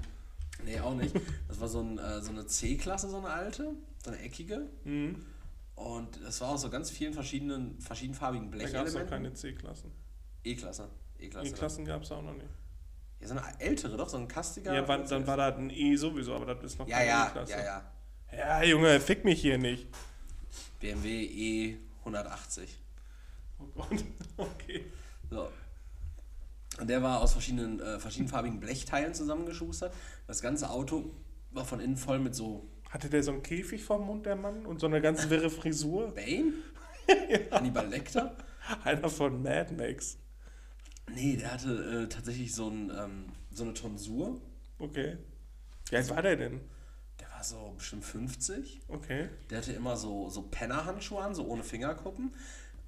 Nee, 0.64 0.78
auch 0.80 0.94
nicht. 0.94 1.14
Das 1.48 1.60
war 1.60 1.68
so, 1.68 1.80
ein, 1.80 1.98
äh, 1.98 2.20
so 2.20 2.30
eine 2.30 2.46
C-Klasse, 2.46 3.08
so 3.08 3.18
eine 3.18 3.30
alte, 3.30 3.72
so 4.04 4.10
eine 4.10 4.20
eckige. 4.20 4.68
Mhm. 4.84 5.16
Und 5.74 6.22
das 6.22 6.40
war 6.40 6.50
aus 6.50 6.62
so 6.62 6.70
ganz 6.70 6.90
vielen 6.90 7.14
verschiedenen, 7.14 7.80
verschiedenfarbigen 7.80 8.50
Da 8.52 8.68
gab 8.68 8.86
es 8.86 8.94
noch 8.94 9.06
keine 9.06 9.32
C-Klassen. 9.32 9.90
E-Klasse. 10.44 10.88
E-Klasse. 11.18 11.48
E-Klassen 11.48 11.84
gab 11.84 12.02
es 12.02 12.12
auch 12.12 12.22
noch 12.22 12.34
nicht. 12.34 12.46
Ja, 13.22 13.28
so 13.28 13.34
eine 13.36 13.60
ältere, 13.60 13.96
doch, 13.96 14.08
so 14.08 14.16
ein 14.16 14.26
kastiger. 14.26 14.74
Ja, 14.74 14.86
wann, 14.88 15.06
dann 15.06 15.24
war 15.26 15.36
da 15.36 15.54
ein 15.54 15.70
E 15.70 15.94
sowieso, 15.94 16.34
aber 16.34 16.54
das 16.54 16.64
ist 16.64 16.78
noch 16.78 16.88
ja, 16.88 16.98
keine 16.98 17.08
ja, 17.08 17.28
E-Klasse. 17.28 17.52
ja, 17.52 17.64
ja. 17.64 17.92
Ja, 18.36 18.62
Junge, 18.64 18.98
fick 18.98 19.24
mich 19.24 19.40
hier 19.40 19.58
nicht. 19.58 19.86
BMW 20.80 21.78
E180. 22.04 22.62
Oh 23.60 23.64
Gott, 23.76 24.04
okay. 24.36 24.86
So. 25.30 25.48
Und 26.80 26.88
der 26.90 27.02
war 27.02 27.20
aus 27.20 27.32
verschiedenen, 27.32 27.78
äh, 27.78 28.00
verschiedenfarbigen 28.00 28.58
Blechteilen 28.58 29.14
zusammengeschustert. 29.14 29.94
Das 30.26 30.42
ganze 30.42 30.70
Auto 30.70 31.14
war 31.52 31.64
von 31.64 31.78
innen 31.78 31.96
voll 31.96 32.18
mit 32.18 32.34
so 32.34 32.66
Hatte 32.90 33.08
der 33.08 33.22
so 33.22 33.30
einen 33.30 33.42
Käfig 33.42 33.84
vom 33.84 34.04
Mund, 34.04 34.26
der 34.26 34.36
Mann? 34.36 34.66
Und 34.66 34.80
so 34.80 34.86
eine 34.86 35.00
ganz 35.00 35.28
wirre 35.30 35.50
Frisur? 35.50 36.12
Bane? 36.12 36.54
Hannibal 37.52 37.86
Lecter? 37.88 38.36
Einer 38.82 39.08
von 39.08 39.42
Mad 39.42 39.74
Max. 39.74 40.18
Nee, 41.10 41.36
der 41.36 41.52
hatte 41.52 42.04
äh, 42.04 42.08
tatsächlich 42.08 42.54
so, 42.54 42.68
ein, 42.68 42.90
ähm, 42.96 43.24
so 43.50 43.64
eine 43.64 43.74
Tonsur. 43.74 44.40
Okay. 44.78 45.18
Wie 45.90 45.96
alt 45.96 46.10
war 46.10 46.22
der 46.22 46.36
denn? 46.36 46.60
Der 47.20 47.30
war 47.30 47.44
so 47.44 47.74
bestimmt 47.76 48.04
50. 48.04 48.82
Okay. 48.88 49.28
Der 49.50 49.58
hatte 49.58 49.72
immer 49.72 49.96
so, 49.96 50.30
so 50.30 50.42
Pennerhandschuhe 50.42 51.22
an, 51.22 51.34
so 51.34 51.46
ohne 51.46 51.62
Fingerkuppen. 51.62 52.34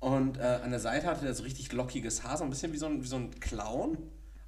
Und 0.00 0.38
äh, 0.38 0.60
an 0.62 0.70
der 0.70 0.80
Seite 0.80 1.06
hatte 1.06 1.24
der 1.24 1.34
so 1.34 1.42
richtig 1.42 1.72
lockiges 1.72 2.24
Haar, 2.24 2.36
so 2.36 2.44
ein 2.44 2.50
bisschen 2.50 2.72
wie 2.72 2.78
so 2.78 2.86
ein, 2.86 3.02
wie 3.02 3.06
so 3.06 3.16
ein 3.16 3.38
Clown, 3.40 3.98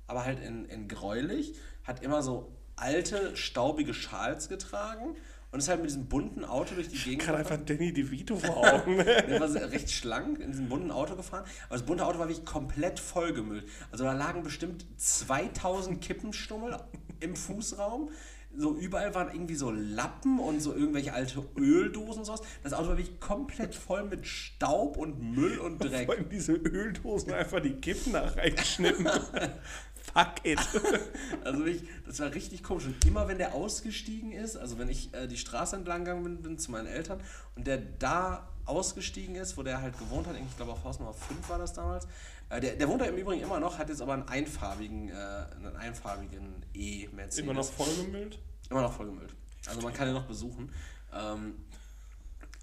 aber 0.06 0.24
halt 0.24 0.40
in, 0.40 0.66
in 0.66 0.88
gräulich. 0.88 1.54
Hat 1.84 2.02
immer 2.02 2.22
so 2.22 2.52
alte, 2.76 3.36
staubige 3.36 3.94
Schals 3.94 4.48
getragen 4.48 5.16
und 5.57 5.61
ist 5.61 5.68
halt 5.70 5.80
mit 5.80 5.88
diesem 5.88 6.04
bunten 6.04 6.44
Auto 6.44 6.74
durch 6.74 6.88
die 6.88 6.98
Gegend 6.98 7.22
Gerade 7.22 7.38
gefahren. 7.38 7.61
einfach 7.61 7.66
Danny 7.66 7.90
DeVito 7.90 8.36
vor 8.36 8.59
Augen. 8.74 8.98
Der 8.98 9.40
war 9.40 9.54
recht 9.72 9.90
schlank 9.90 10.38
in 10.38 10.50
diesem 10.50 10.68
bunten 10.68 10.90
Auto 10.90 11.16
gefahren. 11.16 11.44
Aber 11.68 11.78
das 11.78 11.86
bunte 11.86 12.04
Auto 12.04 12.18
war 12.18 12.28
wirklich 12.28 12.44
komplett 12.44 13.00
vollgemüllt. 13.00 13.64
Also 13.90 14.04
da 14.04 14.12
lagen 14.12 14.42
bestimmt 14.42 14.84
2000 14.98 16.02
Kippenstummel 16.02 16.76
im 17.20 17.34
Fußraum. 17.34 18.11
So 18.54 18.76
überall 18.76 19.14
waren 19.14 19.28
irgendwie 19.32 19.54
so 19.54 19.70
Lappen 19.70 20.40
und 20.40 20.61
so 20.61 20.74
irgendwelche 20.74 21.14
alte 21.14 21.42
Öldosen 21.57 22.18
und 22.18 22.24
sowas. 22.26 22.42
Das 22.62 22.74
Auto 22.74 22.88
war 22.88 22.98
wirklich 22.98 23.18
komplett 23.18 23.74
voll 23.74 24.04
mit 24.04 24.26
Staub 24.26 24.98
und 24.98 25.22
Müll 25.22 25.59
und 25.59 25.78
Dreck. 25.82 26.04
Vor 26.04 26.16
allem 26.16 26.28
diese 26.28 26.52
Öldosen 26.52 27.32
einfach 27.32 27.61
die 27.61 27.76
Kippen 27.76 28.12
nach 28.12 28.36
reingeschnitten. 28.36 29.09
Fuck 30.12 30.44
it. 30.44 30.59
Also 31.44 31.64
wirklich, 31.64 31.88
das 32.04 32.18
war 32.20 32.32
richtig 32.34 32.62
komisch. 32.62 32.86
Und 32.86 33.04
immer 33.04 33.28
wenn 33.28 33.38
der 33.38 33.54
ausgestiegen 33.54 34.32
ist, 34.32 34.57
also 34.57 34.78
wenn 34.78 34.88
ich 34.88 35.12
äh, 35.14 35.26
die 35.26 35.36
Straße 35.36 35.76
entlang 35.76 36.04
gegangen 36.04 36.24
bin, 36.24 36.42
bin 36.42 36.59
zu 36.59 36.70
meinen 36.70 36.86
Eltern 36.86 37.20
und 37.54 37.66
der 37.66 37.78
da 37.78 38.48
ausgestiegen 38.64 39.36
ist, 39.36 39.57
wo 39.57 39.62
der 39.62 39.80
halt 39.80 39.98
gewohnt 39.98 40.26
hat, 40.26 40.34
ich 40.36 40.57
glaube 40.57 40.72
auf 40.72 40.84
Haus 40.84 40.98
Nummer 40.98 41.14
5 41.14 41.48
war 41.48 41.59
das 41.59 41.72
damals, 41.72 42.07
äh, 42.48 42.61
der, 42.61 42.76
der 42.76 42.88
wohnt 42.88 43.00
da 43.00 43.07
im 43.07 43.16
Übrigen 43.16 43.42
immer 43.42 43.61
noch, 43.61 43.78
hat 43.78 43.88
jetzt 43.88 44.02
aber 44.02 44.14
einen 44.14 44.28
einfarbigen, 44.28 45.09
äh, 45.09 45.12
einen 45.12 45.76
einfarbigen 45.76 46.64
E-Mercedes. 46.74 47.38
Immer 47.38 47.54
noch 47.54 47.64
vollgemüllt. 47.64 48.38
Immer 48.70 48.82
noch 48.82 48.92
vollgemüllt. 48.92 49.34
Also 49.66 49.80
man 49.80 49.92
kann 49.92 50.09
ihn 50.09 50.14
noch 50.14 50.26
besuchen. 50.26 50.72
Ähm, 51.12 51.54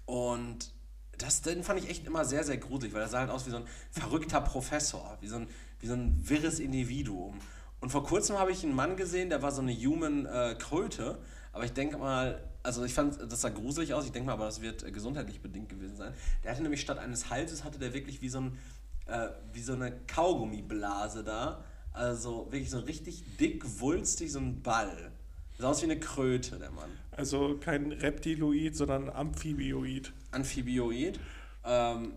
und 0.06 0.72
das 1.18 1.42
den 1.42 1.62
fand 1.62 1.80
ich 1.80 1.88
echt 1.88 2.06
immer 2.06 2.24
sehr, 2.24 2.44
sehr 2.44 2.56
gruselig, 2.56 2.94
weil 2.94 3.02
er 3.02 3.08
sah 3.08 3.20
halt 3.20 3.30
aus 3.30 3.46
wie 3.46 3.50
so 3.50 3.58
ein 3.58 3.66
verrückter 3.90 4.40
Professor, 4.40 5.16
wie 5.20 5.28
so 5.28 5.36
ein, 5.36 5.48
wie 5.84 5.88
so 5.88 5.94
ein 5.94 6.18
wirres 6.26 6.60
Individuum. 6.60 7.38
Und 7.80 7.90
vor 7.90 8.04
kurzem 8.04 8.38
habe 8.38 8.50
ich 8.50 8.64
einen 8.64 8.74
Mann 8.74 8.96
gesehen, 8.96 9.28
der 9.28 9.42
war 9.42 9.52
so 9.52 9.60
eine 9.60 9.74
Human 9.74 10.24
äh, 10.24 10.56
Kröte, 10.58 11.18
aber 11.52 11.66
ich 11.66 11.74
denke 11.74 11.98
mal, 11.98 12.42
also 12.62 12.84
ich 12.84 12.94
fand, 12.94 13.20
das 13.30 13.42
sah 13.42 13.50
gruselig 13.50 13.92
aus, 13.92 14.06
ich 14.06 14.12
denke 14.12 14.26
mal, 14.26 14.32
aber 14.32 14.46
das 14.46 14.62
wird 14.62 14.82
äh, 14.82 14.90
gesundheitlich 14.90 15.42
bedingt 15.42 15.68
gewesen 15.68 15.96
sein. 15.96 16.14
Der 16.42 16.52
hatte 16.52 16.62
nämlich 16.62 16.80
statt 16.80 16.98
eines 16.98 17.28
Halses, 17.28 17.64
hatte 17.64 17.78
der 17.78 17.92
wirklich 17.92 18.22
wie 18.22 18.30
so, 18.30 18.40
ein, 18.40 18.58
äh, 19.04 19.28
wie 19.52 19.60
so 19.60 19.74
eine 19.74 19.92
Kaugummiblase 20.06 21.22
da, 21.22 21.62
also 21.92 22.46
wirklich 22.50 22.70
so 22.70 22.78
richtig 22.78 23.36
dick, 23.36 23.62
wulstig, 23.78 24.32
so 24.32 24.38
ein 24.38 24.62
Ball. 24.62 25.12
Sah 25.58 25.68
aus 25.68 25.82
wie 25.82 25.84
eine 25.84 26.00
Kröte, 26.00 26.58
der 26.58 26.70
Mann. 26.70 26.88
Also 27.10 27.58
kein 27.58 27.92
Reptiloid, 27.92 28.74
sondern 28.74 29.10
Amphibioid. 29.10 30.14
Amphibioid. 30.30 31.20
Ähm, 31.62 32.14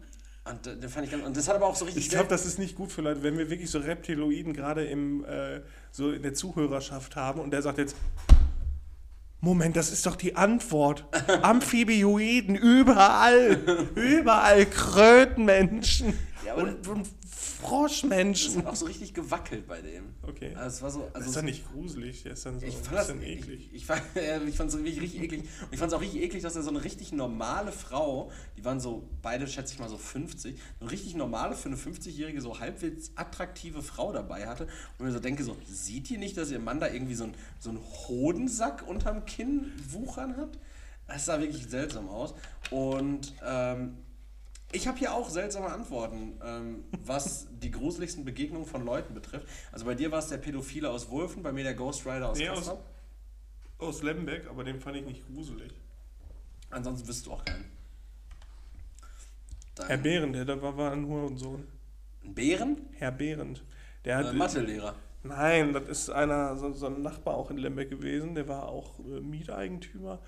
und 0.50 0.68
äh, 0.68 0.78
den 0.78 0.90
fand 0.90 1.06
ich 1.06 1.12
ganz, 1.12 1.26
und 1.26 1.36
das 1.36 1.48
hat 1.48 1.56
aber 1.56 1.68
auch 1.68 1.76
so 1.76 1.86
richtig. 1.86 2.06
Ich 2.06 2.10
glaube, 2.10 2.30
das 2.30 2.46
ist 2.46 2.60
nicht 2.60 2.76
gut 2.76 2.92
für 2.92 3.02
Leute, 3.02 3.24
wenn 3.24 3.38
wir 3.38 3.50
wirklich 3.50 3.70
so 3.70 3.80
Reptiloiden 3.80 4.54
gerade 4.54 4.86
im 4.86 5.26
äh, 5.26 5.62
so 5.92 6.12
in 6.12 6.22
der 6.22 6.34
Zuhörerschaft 6.34 7.16
haben 7.16 7.40
und 7.40 7.52
der 7.52 7.62
sagt 7.62 7.78
jetzt 7.78 7.96
Moment, 9.40 9.76
das 9.76 9.92
ist 9.92 10.06
doch 10.06 10.16
die 10.16 10.36
Antwort. 10.36 11.06
Amphibioiden 11.44 12.56
überall, 12.56 13.60
überall 13.96 14.66
Krötenmenschen 14.66 16.18
Ja, 16.48 16.56
und, 16.56 16.88
und 16.88 17.08
Froschmenschen. 17.30 18.56
Das 18.56 18.64
hat 18.64 18.72
auch 18.72 18.76
so 18.76 18.86
richtig 18.86 19.14
gewackelt 19.14 19.68
bei 19.68 19.82
dem. 19.82 20.16
Okay. 20.22 20.56
Also 20.56 20.78
es 20.78 20.82
war 20.82 20.92
so, 20.92 21.00
das 21.08 21.16
also 21.16 21.28
ist 21.30 21.36
doch 21.38 21.42
nicht 21.42 21.72
gruselig, 21.74 22.24
der 22.24 22.34
ist 22.34 22.46
dann 22.46 22.60
so 22.60 22.66
ich 22.66 22.78
ein 22.78 22.84
fand 22.84 22.98
das 22.98 23.10
eklig. 23.10 23.70
Ich, 23.74 23.74
ich, 23.82 23.86
fand, 23.86 24.02
es 24.70 24.78
richtig, 24.78 25.02
richtig 25.02 25.24
eklig. 25.24 25.42
Und 25.42 25.68
ich 25.72 25.80
fand 25.80 25.92
es 25.92 25.98
auch 25.98 26.02
richtig 26.02 26.22
eklig, 26.22 26.44
dass 26.44 26.56
er 26.56 26.64
so 26.64 26.70
eine 26.70 26.84
richtig 26.86 27.12
normale 27.12 27.74
Frau, 27.74 28.32
die 28.58 28.64
waren 28.64 28.80
so, 28.80 29.10
beide 29.22 29.46
schätze 29.48 29.74
ich 29.74 29.80
mal 29.80 29.90
so 29.90 29.98
50, 29.98 30.58
eine 30.80 30.90
richtig 30.90 31.16
normale 31.16 31.56
für 31.56 31.68
eine 31.68 31.78
50-jährige, 31.78 32.40
so 32.40 32.60
halbwegs 32.60 33.12
attraktive 33.16 33.82
Frau 33.82 34.14
dabei 34.14 34.48
hatte. 34.48 34.68
Und 34.98 35.06
mir 35.06 35.12
so 35.12 35.20
denke, 35.20 35.44
so, 35.44 35.58
sieht 35.70 36.10
ihr 36.10 36.18
nicht, 36.18 36.38
dass 36.38 36.50
ihr 36.50 36.60
Mann 36.60 36.80
da 36.80 36.88
irgendwie 36.88 37.16
so, 37.16 37.26
ein, 37.26 37.34
so 37.60 37.72
einen 37.72 37.80
Hodensack 38.08 38.88
unterm 38.88 39.26
Kinn 39.26 39.74
wuchern 39.90 40.38
hat? 40.38 40.58
Das 41.08 41.26
sah 41.26 41.40
wirklich 41.40 41.68
seltsam 41.68 42.08
aus. 42.10 42.34
Und 42.70 43.34
ähm, 43.46 43.98
ich 44.72 44.88
habe 44.88 44.98
hier 44.98 45.14
auch 45.14 45.30
seltsame 45.30 45.68
Antworten, 45.72 46.40
ähm, 46.44 46.84
was 47.06 47.48
die 47.52 47.72
gruseligsten 47.72 48.26
Begegnungen 48.26 48.66
von 48.68 48.86
Leuten 48.86 49.14
betrifft. 49.14 49.48
Also 49.72 49.86
bei 49.86 49.96
dir 49.96 50.12
war 50.12 50.20
es 50.20 50.28
der 50.28 50.38
Pädophile 50.38 50.90
aus 50.90 51.10
Wulfen, 51.10 51.42
bei 51.44 51.52
mir 51.52 51.64
der 51.64 51.74
Ghost 51.74 52.06
Rider 52.06 52.30
aus 52.30 52.38
Nee, 52.38 52.50
aus, 52.50 52.72
aus 53.78 54.04
Lembeck, 54.04 54.48
aber 54.50 54.64
den 54.64 54.80
fand 54.80 54.98
ich 54.98 55.06
nicht 55.06 55.26
gruselig. 55.28 55.74
Ansonsten 56.70 57.08
wüsstest 57.08 57.28
du 57.28 57.32
auch 57.34 57.46
keinen. 57.46 57.66
Dein 59.76 59.88
Herr 59.88 59.98
Behrendt, 59.98 60.36
der 60.36 60.46
da 60.46 60.62
war, 60.62 60.76
war 60.76 60.92
ein 60.92 61.06
Hurensohn. 61.06 61.66
Ein 62.24 62.34
Bären? 62.34 62.78
Herr 62.94 63.12
Behrendt. 63.12 63.64
Der 64.04 64.18
hat, 64.18 64.28
Äh, 64.28 64.34
Mathelehrer. 64.34 64.96
Nein, 65.24 65.74
das 65.74 65.88
ist 65.88 66.10
einer, 66.10 66.56
so, 66.58 66.72
so 66.74 66.88
ein 66.88 67.02
Nachbar 67.02 67.36
auch 67.36 67.52
in 67.52 67.58
Lembeck 67.58 67.90
gewesen, 67.90 68.36
der 68.36 68.48
war 68.48 68.68
auch 68.68 69.00
äh, 69.00 69.22
Mieteigentümer. 69.22 70.20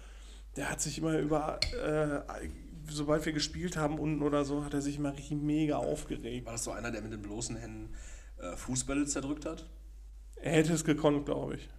Der 0.55 0.69
hat 0.69 0.81
sich 0.81 0.97
immer 0.97 1.17
über, 1.17 1.59
äh, 1.73 2.21
sobald 2.91 3.25
wir 3.25 3.33
gespielt 3.33 3.77
haben 3.77 3.99
unten 3.99 4.21
oder 4.21 4.45
so, 4.45 4.63
hat 4.63 4.73
er 4.73 4.81
sich 4.81 4.97
immer 4.97 5.13
richtig 5.13 5.37
mega 5.37 5.77
aufgeregt. 5.77 6.45
War 6.45 6.53
das 6.53 6.63
so 6.63 6.71
einer, 6.71 6.91
der 6.91 7.01
mit 7.01 7.11
den 7.11 7.21
bloßen 7.21 7.55
Händen 7.55 7.93
äh, 8.37 8.55
Fußbälle 8.55 9.05
zerdrückt 9.05 9.45
hat? 9.45 9.69
Er 10.35 10.53
hätte 10.53 10.73
es 10.73 10.83
gekonnt, 10.83 11.25
glaube 11.25 11.55
ich. 11.55 11.69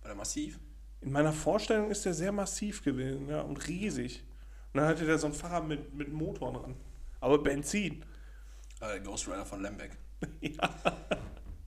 War 0.00 0.08
der 0.08 0.16
massiv? 0.16 0.58
In 1.00 1.12
meiner 1.12 1.32
Vorstellung 1.32 1.90
ist 1.90 2.04
der 2.04 2.14
sehr 2.14 2.32
massiv 2.32 2.82
gewesen, 2.82 3.28
ja, 3.28 3.40
und 3.40 3.66
riesig. 3.68 4.24
Und 4.72 4.80
dann 4.80 4.88
hatte 4.88 5.06
der 5.06 5.18
so 5.18 5.26
ein 5.26 5.32
Fahrrad 5.32 5.66
mit, 5.66 5.94
mit 5.94 6.12
Motor 6.12 6.52
dran. 6.52 6.76
Aber 7.20 7.38
Benzin. 7.38 8.04
Äh, 8.80 9.00
Ghost 9.00 9.26
Rider 9.26 9.46
von 9.46 9.62
Lembeck. 9.62 9.96
ja. 10.40 10.70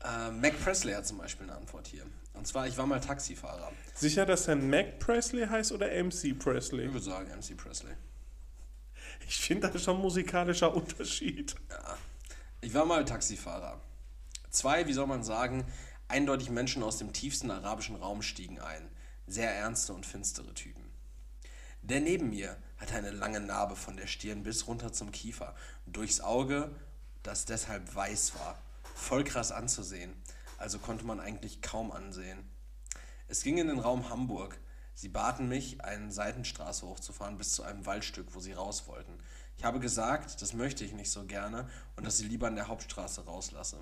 Äh, 0.03 0.31
Mac 0.31 0.59
Presley 0.63 0.93
hat 0.93 1.05
zum 1.05 1.17
Beispiel 1.17 1.47
eine 1.47 1.57
Antwort 1.57 1.87
hier. 1.87 2.03
Und 2.33 2.47
zwar, 2.47 2.67
ich 2.67 2.77
war 2.77 2.85
mal 2.85 2.99
Taxifahrer. 2.99 3.71
Sicher, 3.93 4.25
dass 4.25 4.45
der 4.45 4.55
Mac 4.55 4.99
Presley 4.99 5.45
heißt 5.45 5.71
oder 5.71 5.87
MC 5.87 6.37
Presley? 6.39 6.85
Ich 6.85 6.93
würde 6.93 7.05
sagen 7.05 7.27
MC 7.27 7.57
Presley. 7.57 7.91
Ich 9.29 9.41
finde, 9.41 9.67
das 9.67 9.75
ist 9.75 9.83
schon 9.83 10.01
musikalischer 10.01 10.73
Unterschied. 10.73 11.53
Ja. 11.69 11.97
Ich 12.61 12.73
war 12.73 12.83
mal 12.85 13.05
Taxifahrer. 13.05 13.79
Zwei, 14.49 14.87
wie 14.87 14.93
soll 14.93 15.05
man 15.05 15.23
sagen, 15.23 15.65
eindeutig 16.07 16.49
Menschen 16.49 16.81
aus 16.81 16.97
dem 16.97 17.13
tiefsten 17.13 17.51
arabischen 17.51 17.95
Raum 17.95 18.23
stiegen 18.23 18.59
ein. 18.59 18.89
Sehr 19.27 19.53
ernste 19.53 19.93
und 19.93 20.07
finstere 20.07 20.51
Typen. 20.55 20.83
Der 21.83 22.01
neben 22.01 22.31
mir 22.31 22.57
hatte 22.77 22.95
eine 22.95 23.11
lange 23.11 23.39
Narbe 23.39 23.75
von 23.75 23.95
der 23.97 24.07
Stirn 24.07 24.41
bis 24.41 24.65
runter 24.65 24.91
zum 24.93 25.11
Kiefer, 25.11 25.55
durchs 25.85 26.21
Auge, 26.21 26.75
das 27.21 27.45
deshalb 27.45 27.93
weiß 27.93 28.33
war. 28.33 28.59
Voll 28.95 29.23
krass 29.23 29.51
anzusehen, 29.51 30.11
also 30.57 30.79
konnte 30.79 31.05
man 31.05 31.19
eigentlich 31.19 31.61
kaum 31.61 31.91
ansehen. 31.91 32.49
Es 33.27 33.43
ging 33.43 33.59
in 33.59 33.67
den 33.67 33.79
Raum 33.79 34.09
Hamburg. 34.09 34.59
Sie 34.99 35.07
baten 35.07 35.47
mich, 35.47 35.81
eine 35.81 36.11
Seitenstraße 36.11 36.85
hochzufahren 36.85 37.37
bis 37.37 37.53
zu 37.53 37.63
einem 37.63 37.85
Waldstück, 37.85 38.35
wo 38.35 38.41
sie 38.41 38.51
raus 38.51 38.85
wollten. 38.89 39.13
Ich 39.55 39.63
habe 39.63 39.79
gesagt, 39.79 40.41
das 40.41 40.51
möchte 40.51 40.83
ich 40.83 40.91
nicht 40.91 41.09
so 41.09 41.23
gerne 41.23 41.69
und 41.95 42.05
dass 42.05 42.17
sie 42.17 42.27
lieber 42.27 42.47
an 42.47 42.57
der 42.57 42.67
Hauptstraße 42.67 43.23
rauslasse. 43.23 43.77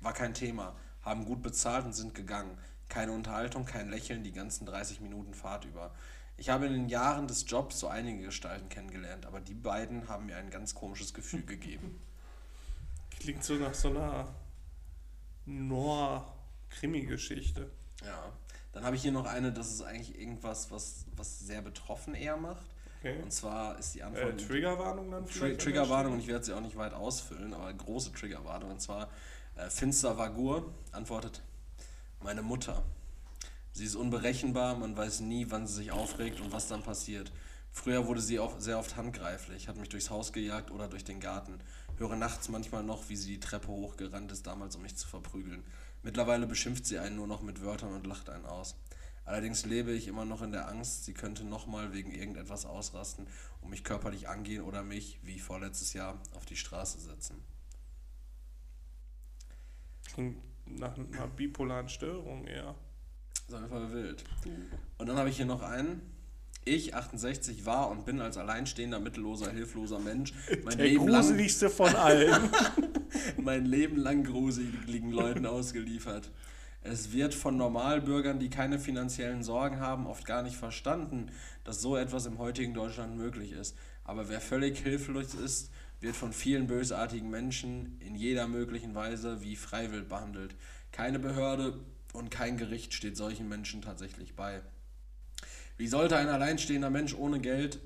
War 0.00 0.14
kein 0.14 0.34
Thema, 0.34 0.74
haben 1.02 1.26
gut 1.26 1.42
bezahlt 1.42 1.84
und 1.84 1.92
sind 1.92 2.12
gegangen. 2.12 2.58
Keine 2.88 3.12
Unterhaltung, 3.12 3.66
kein 3.66 3.88
Lächeln 3.88 4.24
die 4.24 4.32
ganzen 4.32 4.66
30 4.66 5.00
Minuten 5.00 5.32
Fahrt 5.32 5.64
über. 5.64 5.94
Ich 6.36 6.50
habe 6.50 6.66
in 6.66 6.72
den 6.72 6.88
Jahren 6.88 7.28
des 7.28 7.44
Jobs 7.46 7.78
so 7.78 7.86
einige 7.86 8.24
Gestalten 8.24 8.68
kennengelernt, 8.68 9.26
aber 9.26 9.40
die 9.40 9.54
beiden 9.54 10.08
haben 10.08 10.26
mir 10.26 10.38
ein 10.38 10.50
ganz 10.50 10.74
komisches 10.74 11.14
Gefühl 11.14 11.46
gegeben. 11.46 12.02
Klingt 13.20 13.44
so 13.44 13.54
nach 13.54 13.74
so 13.74 13.90
einer 13.90 14.34
Noir-Krimi-Geschichte. 15.46 17.70
Ja. 18.04 18.32
Dann 18.72 18.84
habe 18.84 18.96
ich 18.96 19.02
hier 19.02 19.12
noch 19.12 19.26
eine, 19.26 19.52
das 19.52 19.70
ist 19.72 19.82
eigentlich 19.82 20.18
irgendwas, 20.18 20.70
was, 20.70 21.06
was 21.16 21.40
sehr 21.40 21.62
betroffen 21.62 22.14
eher 22.14 22.36
macht. 22.36 22.66
Okay. 23.00 23.20
Und 23.22 23.32
zwar 23.32 23.78
ist 23.78 23.94
die 23.94 24.00
Äh, 24.00 24.04
Antwort. 24.04 24.46
Triggerwarnung 24.46 25.10
dann 25.10 25.26
Tri? 25.26 25.56
Triggerwarnung 25.56 26.14
und 26.14 26.20
ich 26.20 26.26
werde 26.26 26.44
sie 26.44 26.52
auch 26.52 26.60
nicht 26.60 26.76
weit 26.76 26.92
ausfüllen, 26.92 27.54
aber 27.54 27.72
große 27.72 28.12
Triggerwarnung. 28.12 28.72
Und 28.72 28.80
zwar 28.80 29.08
äh, 29.56 29.70
Finster 29.70 30.18
Vagur 30.18 30.72
antwortet: 30.92 31.42
Meine 32.22 32.42
Mutter. 32.42 32.82
Sie 33.72 33.84
ist 33.84 33.94
unberechenbar, 33.94 34.74
man 34.74 34.96
weiß 34.96 35.20
nie, 35.20 35.46
wann 35.50 35.66
sie 35.68 35.74
sich 35.74 35.92
aufregt 35.92 36.40
und 36.40 36.50
was 36.52 36.66
dann 36.66 36.82
passiert. 36.82 37.30
Früher 37.70 38.08
wurde 38.08 38.20
sie 38.20 38.40
auch 38.40 38.58
sehr 38.58 38.78
oft 38.78 38.96
handgreiflich, 38.96 39.68
hat 39.68 39.76
mich 39.76 39.88
durchs 39.88 40.10
Haus 40.10 40.32
gejagt 40.32 40.72
oder 40.72 40.88
durch 40.88 41.04
den 41.04 41.20
Garten. 41.20 41.60
Höre 41.96 42.16
nachts 42.16 42.48
manchmal 42.48 42.82
noch, 42.82 43.08
wie 43.08 43.14
sie 43.14 43.28
die 43.34 43.40
Treppe 43.40 43.68
hochgerannt 43.68 44.32
ist, 44.32 44.46
damals 44.48 44.74
um 44.74 44.82
mich 44.82 44.96
zu 44.96 45.06
verprügeln. 45.06 45.62
Mittlerweile 46.02 46.46
beschimpft 46.46 46.86
sie 46.86 46.98
einen 46.98 47.16
nur 47.16 47.26
noch 47.26 47.42
mit 47.42 47.62
Wörtern 47.62 47.92
und 47.92 48.06
lacht 48.06 48.30
einen 48.30 48.46
aus. 48.46 48.76
Allerdings 49.24 49.66
lebe 49.66 49.92
ich 49.92 50.08
immer 50.08 50.24
noch 50.24 50.40
in 50.40 50.52
der 50.52 50.68
Angst, 50.68 51.04
sie 51.04 51.12
könnte 51.12 51.44
nochmal 51.44 51.92
wegen 51.92 52.10
irgendetwas 52.10 52.64
ausrasten 52.64 53.26
und 53.60 53.68
mich 53.68 53.84
körperlich 53.84 54.28
angehen 54.28 54.62
oder 54.62 54.82
mich, 54.82 55.18
wie 55.22 55.38
vorletztes 55.38 55.92
Jahr, 55.92 56.18
auf 56.34 56.46
die 56.46 56.56
Straße 56.56 56.98
setzen. 56.98 57.44
Klingt 60.14 60.38
nach 60.64 60.96
einer 60.96 61.26
bipolaren 61.26 61.88
Störung 61.90 62.46
eher. 62.46 62.74
Das 63.48 63.48
ist 63.48 63.54
auf 63.54 63.60
jeden 63.60 63.70
Fall 63.70 63.92
wild. 63.92 64.24
Und 64.96 65.06
dann 65.06 65.16
habe 65.16 65.28
ich 65.28 65.36
hier 65.36 65.46
noch 65.46 65.62
einen. 65.62 66.00
Ich, 66.68 66.94
68, 66.94 67.64
war 67.64 67.90
und 67.90 68.04
bin 68.04 68.20
als 68.20 68.36
alleinstehender, 68.36 69.00
mittelloser, 69.00 69.50
hilfloser 69.50 69.98
Mensch 69.98 70.34
mein 70.64 70.76
Der 70.76 70.86
Leben, 70.86 71.08
lang, 71.08 71.22
gruseligste 71.22 71.70
von 71.70 71.94
allen. 71.94 72.50
mein 73.38 73.64
Leben 73.64 73.96
lang 73.96 74.22
gruseligen 74.22 75.10
Leuten 75.10 75.46
ausgeliefert. 75.46 76.30
Es 76.82 77.12
wird 77.12 77.34
von 77.34 77.56
Normalbürgern, 77.56 78.38
die 78.38 78.50
keine 78.50 78.78
finanziellen 78.78 79.42
Sorgen 79.42 79.80
haben, 79.80 80.06
oft 80.06 80.26
gar 80.26 80.42
nicht 80.42 80.56
verstanden, 80.56 81.30
dass 81.64 81.80
so 81.80 81.96
etwas 81.96 82.26
im 82.26 82.38
heutigen 82.38 82.74
Deutschland 82.74 83.16
möglich 83.16 83.52
ist. 83.52 83.74
Aber 84.04 84.28
wer 84.28 84.40
völlig 84.40 84.78
hilflos 84.78 85.34
ist, 85.34 85.70
wird 86.00 86.16
von 86.16 86.32
vielen 86.32 86.66
bösartigen 86.66 87.30
Menschen 87.30 87.98
in 88.00 88.14
jeder 88.14 88.46
möglichen 88.46 88.94
Weise 88.94 89.40
wie 89.42 89.56
freiwillig 89.56 90.08
behandelt. 90.08 90.54
Keine 90.92 91.18
Behörde 91.18 91.80
und 92.12 92.30
kein 92.30 92.58
Gericht 92.58 92.92
steht 92.92 93.16
solchen 93.16 93.48
Menschen 93.48 93.80
tatsächlich 93.80 94.36
bei. 94.36 94.60
Wie 95.78 95.86
sollte 95.86 96.16
ein 96.16 96.28
alleinstehender 96.28 96.90
Mensch 96.90 97.14
ohne 97.14 97.40
Geld 97.40 97.78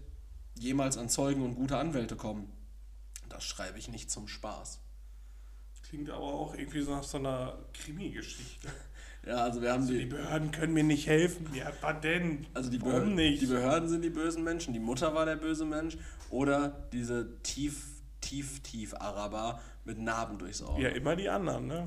jemals 0.58 0.96
an 0.98 1.08
Zeugen 1.08 1.42
und 1.44 1.54
gute 1.54 1.76
Anwälte 1.76 2.16
kommen? 2.16 2.50
Das 3.28 3.44
schreibe 3.44 3.78
ich 3.78 3.88
nicht 3.88 4.10
zum 4.10 4.28
Spaß. 4.28 4.80
Klingt 5.88 6.10
aber 6.10 6.24
auch 6.24 6.54
irgendwie 6.54 6.80
so 6.80 6.90
nach 6.92 7.04
so 7.04 7.18
einer 7.18 7.58
Krimi-Geschichte. 7.74 8.68
Ja, 9.24 9.36
also 9.36 9.62
wir 9.62 9.70
haben 9.70 9.82
Also 9.82 9.92
die 9.92 10.00
die, 10.00 10.06
Behörden 10.06 10.50
können 10.50 10.72
mir 10.72 10.82
nicht 10.82 11.06
helfen. 11.06 11.48
Ja, 11.54 11.70
was 11.80 12.00
denn? 12.00 12.44
also 12.54 12.68
die, 12.70 12.80
Warum 12.80 12.90
Behörden, 12.92 13.14
nicht? 13.14 13.40
die 13.40 13.46
Behörden 13.46 13.88
sind 13.88 14.02
die 14.02 14.10
bösen 14.10 14.42
Menschen, 14.42 14.74
die 14.74 14.80
Mutter 14.80 15.14
war 15.14 15.24
der 15.24 15.36
böse 15.36 15.64
Mensch 15.64 15.96
oder 16.28 16.88
diese 16.92 17.40
tief, 17.44 18.02
tief, 18.20 18.60
tief 18.64 18.94
Araber 18.94 19.60
mit 19.84 20.00
Narben 20.00 20.38
durchs 20.38 20.60
Auge. 20.60 20.82
Ja, 20.82 20.88
immer 20.88 21.14
die 21.14 21.28
anderen, 21.28 21.68
ne? 21.68 21.86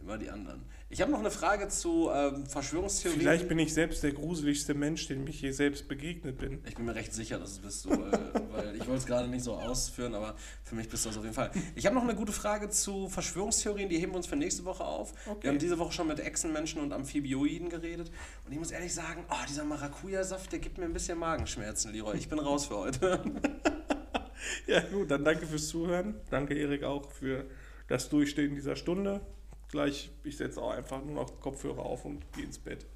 Immer 0.00 0.16
die 0.16 0.30
anderen. 0.30 0.62
Ich 0.88 1.00
habe 1.00 1.10
noch 1.10 1.18
eine 1.18 1.32
Frage 1.32 1.66
zu 1.68 2.10
ähm, 2.14 2.46
Verschwörungstheorien. 2.46 3.20
Vielleicht 3.20 3.48
bin 3.48 3.58
ich 3.58 3.74
selbst 3.74 4.04
der 4.04 4.12
gruseligste 4.12 4.72
Mensch, 4.72 5.08
dem 5.08 5.26
ich 5.26 5.42
je 5.42 5.50
selbst 5.50 5.88
begegnet 5.88 6.38
bin. 6.38 6.62
Ich 6.64 6.76
bin 6.76 6.84
mir 6.84 6.94
recht 6.94 7.12
sicher, 7.12 7.40
dass 7.40 7.52
es 7.52 7.58
bist 7.58 7.84
du, 7.84 7.90
weil, 7.90 8.12
weil 8.52 8.76
ich 8.76 8.86
wollte 8.86 8.98
es 8.98 9.06
gerade 9.06 9.26
nicht 9.26 9.42
so 9.42 9.54
ausführen, 9.54 10.14
aber 10.14 10.36
für 10.62 10.76
mich 10.76 10.88
bist 10.88 11.04
du 11.04 11.08
das 11.08 11.18
auf 11.18 11.24
jeden 11.24 11.34
Fall. 11.34 11.50
Ich 11.74 11.86
habe 11.86 11.96
noch 11.96 12.04
eine 12.04 12.14
gute 12.14 12.32
Frage 12.32 12.70
zu 12.70 13.08
Verschwörungstheorien, 13.08 13.88
die 13.88 13.98
heben 13.98 14.12
wir 14.12 14.16
uns 14.16 14.28
für 14.28 14.36
nächste 14.36 14.64
Woche 14.64 14.84
auf. 14.84 15.12
Okay. 15.26 15.42
Wir 15.42 15.50
haben 15.50 15.58
diese 15.58 15.78
Woche 15.78 15.92
schon 15.92 16.06
mit 16.06 16.20
Echsenmenschen 16.20 16.80
und 16.80 16.92
Amphibioiden 16.92 17.68
geredet 17.68 18.12
und 18.44 18.52
ich 18.52 18.58
muss 18.58 18.70
ehrlich 18.70 18.94
sagen, 18.94 19.24
oh, 19.28 19.44
dieser 19.48 19.64
Maracuja-Saft, 19.64 20.52
der 20.52 20.60
gibt 20.60 20.78
mir 20.78 20.84
ein 20.84 20.92
bisschen 20.92 21.18
Magenschmerzen, 21.18 21.92
Leroy. 21.92 22.16
Ich 22.16 22.28
bin 22.28 22.38
raus 22.38 22.66
für 22.66 22.76
heute. 22.76 23.20
Ja, 24.66 24.80
gut, 24.80 25.10
dann 25.10 25.24
danke 25.24 25.46
fürs 25.46 25.68
Zuhören. 25.68 26.14
Danke, 26.30 26.54
Erik, 26.54 26.84
auch 26.84 27.10
für 27.10 27.46
das 27.88 28.08
Durchstehen 28.08 28.54
dieser 28.54 28.76
Stunde. 28.76 29.20
Gleich, 29.68 30.10
ich 30.24 30.36
setze 30.36 30.60
auch 30.62 30.70
einfach 30.70 31.04
nur 31.04 31.14
noch 31.14 31.40
Kopfhörer 31.40 31.80
auf 31.80 32.04
und 32.04 32.30
gehe 32.32 32.44
ins 32.44 32.58
Bett. 32.58 32.86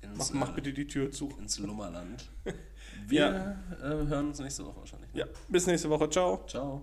Ins, 0.00 0.32
Mach, 0.32 0.40
mach 0.40 0.50
äh, 0.50 0.54
bitte 0.54 0.72
die 0.72 0.86
Tür 0.86 1.10
zu. 1.10 1.28
ins 1.38 1.58
Lummerland. 1.58 2.28
Wir 3.06 3.58
äh, 3.80 3.82
hören 3.82 4.28
uns 4.28 4.38
nächste 4.38 4.64
Woche 4.64 4.78
wahrscheinlich. 4.78 5.10
Ja, 5.12 5.26
bis 5.48 5.66
nächste 5.66 5.90
Woche. 5.90 6.08
Ciao. 6.08 6.44
Ciao. 6.46 6.82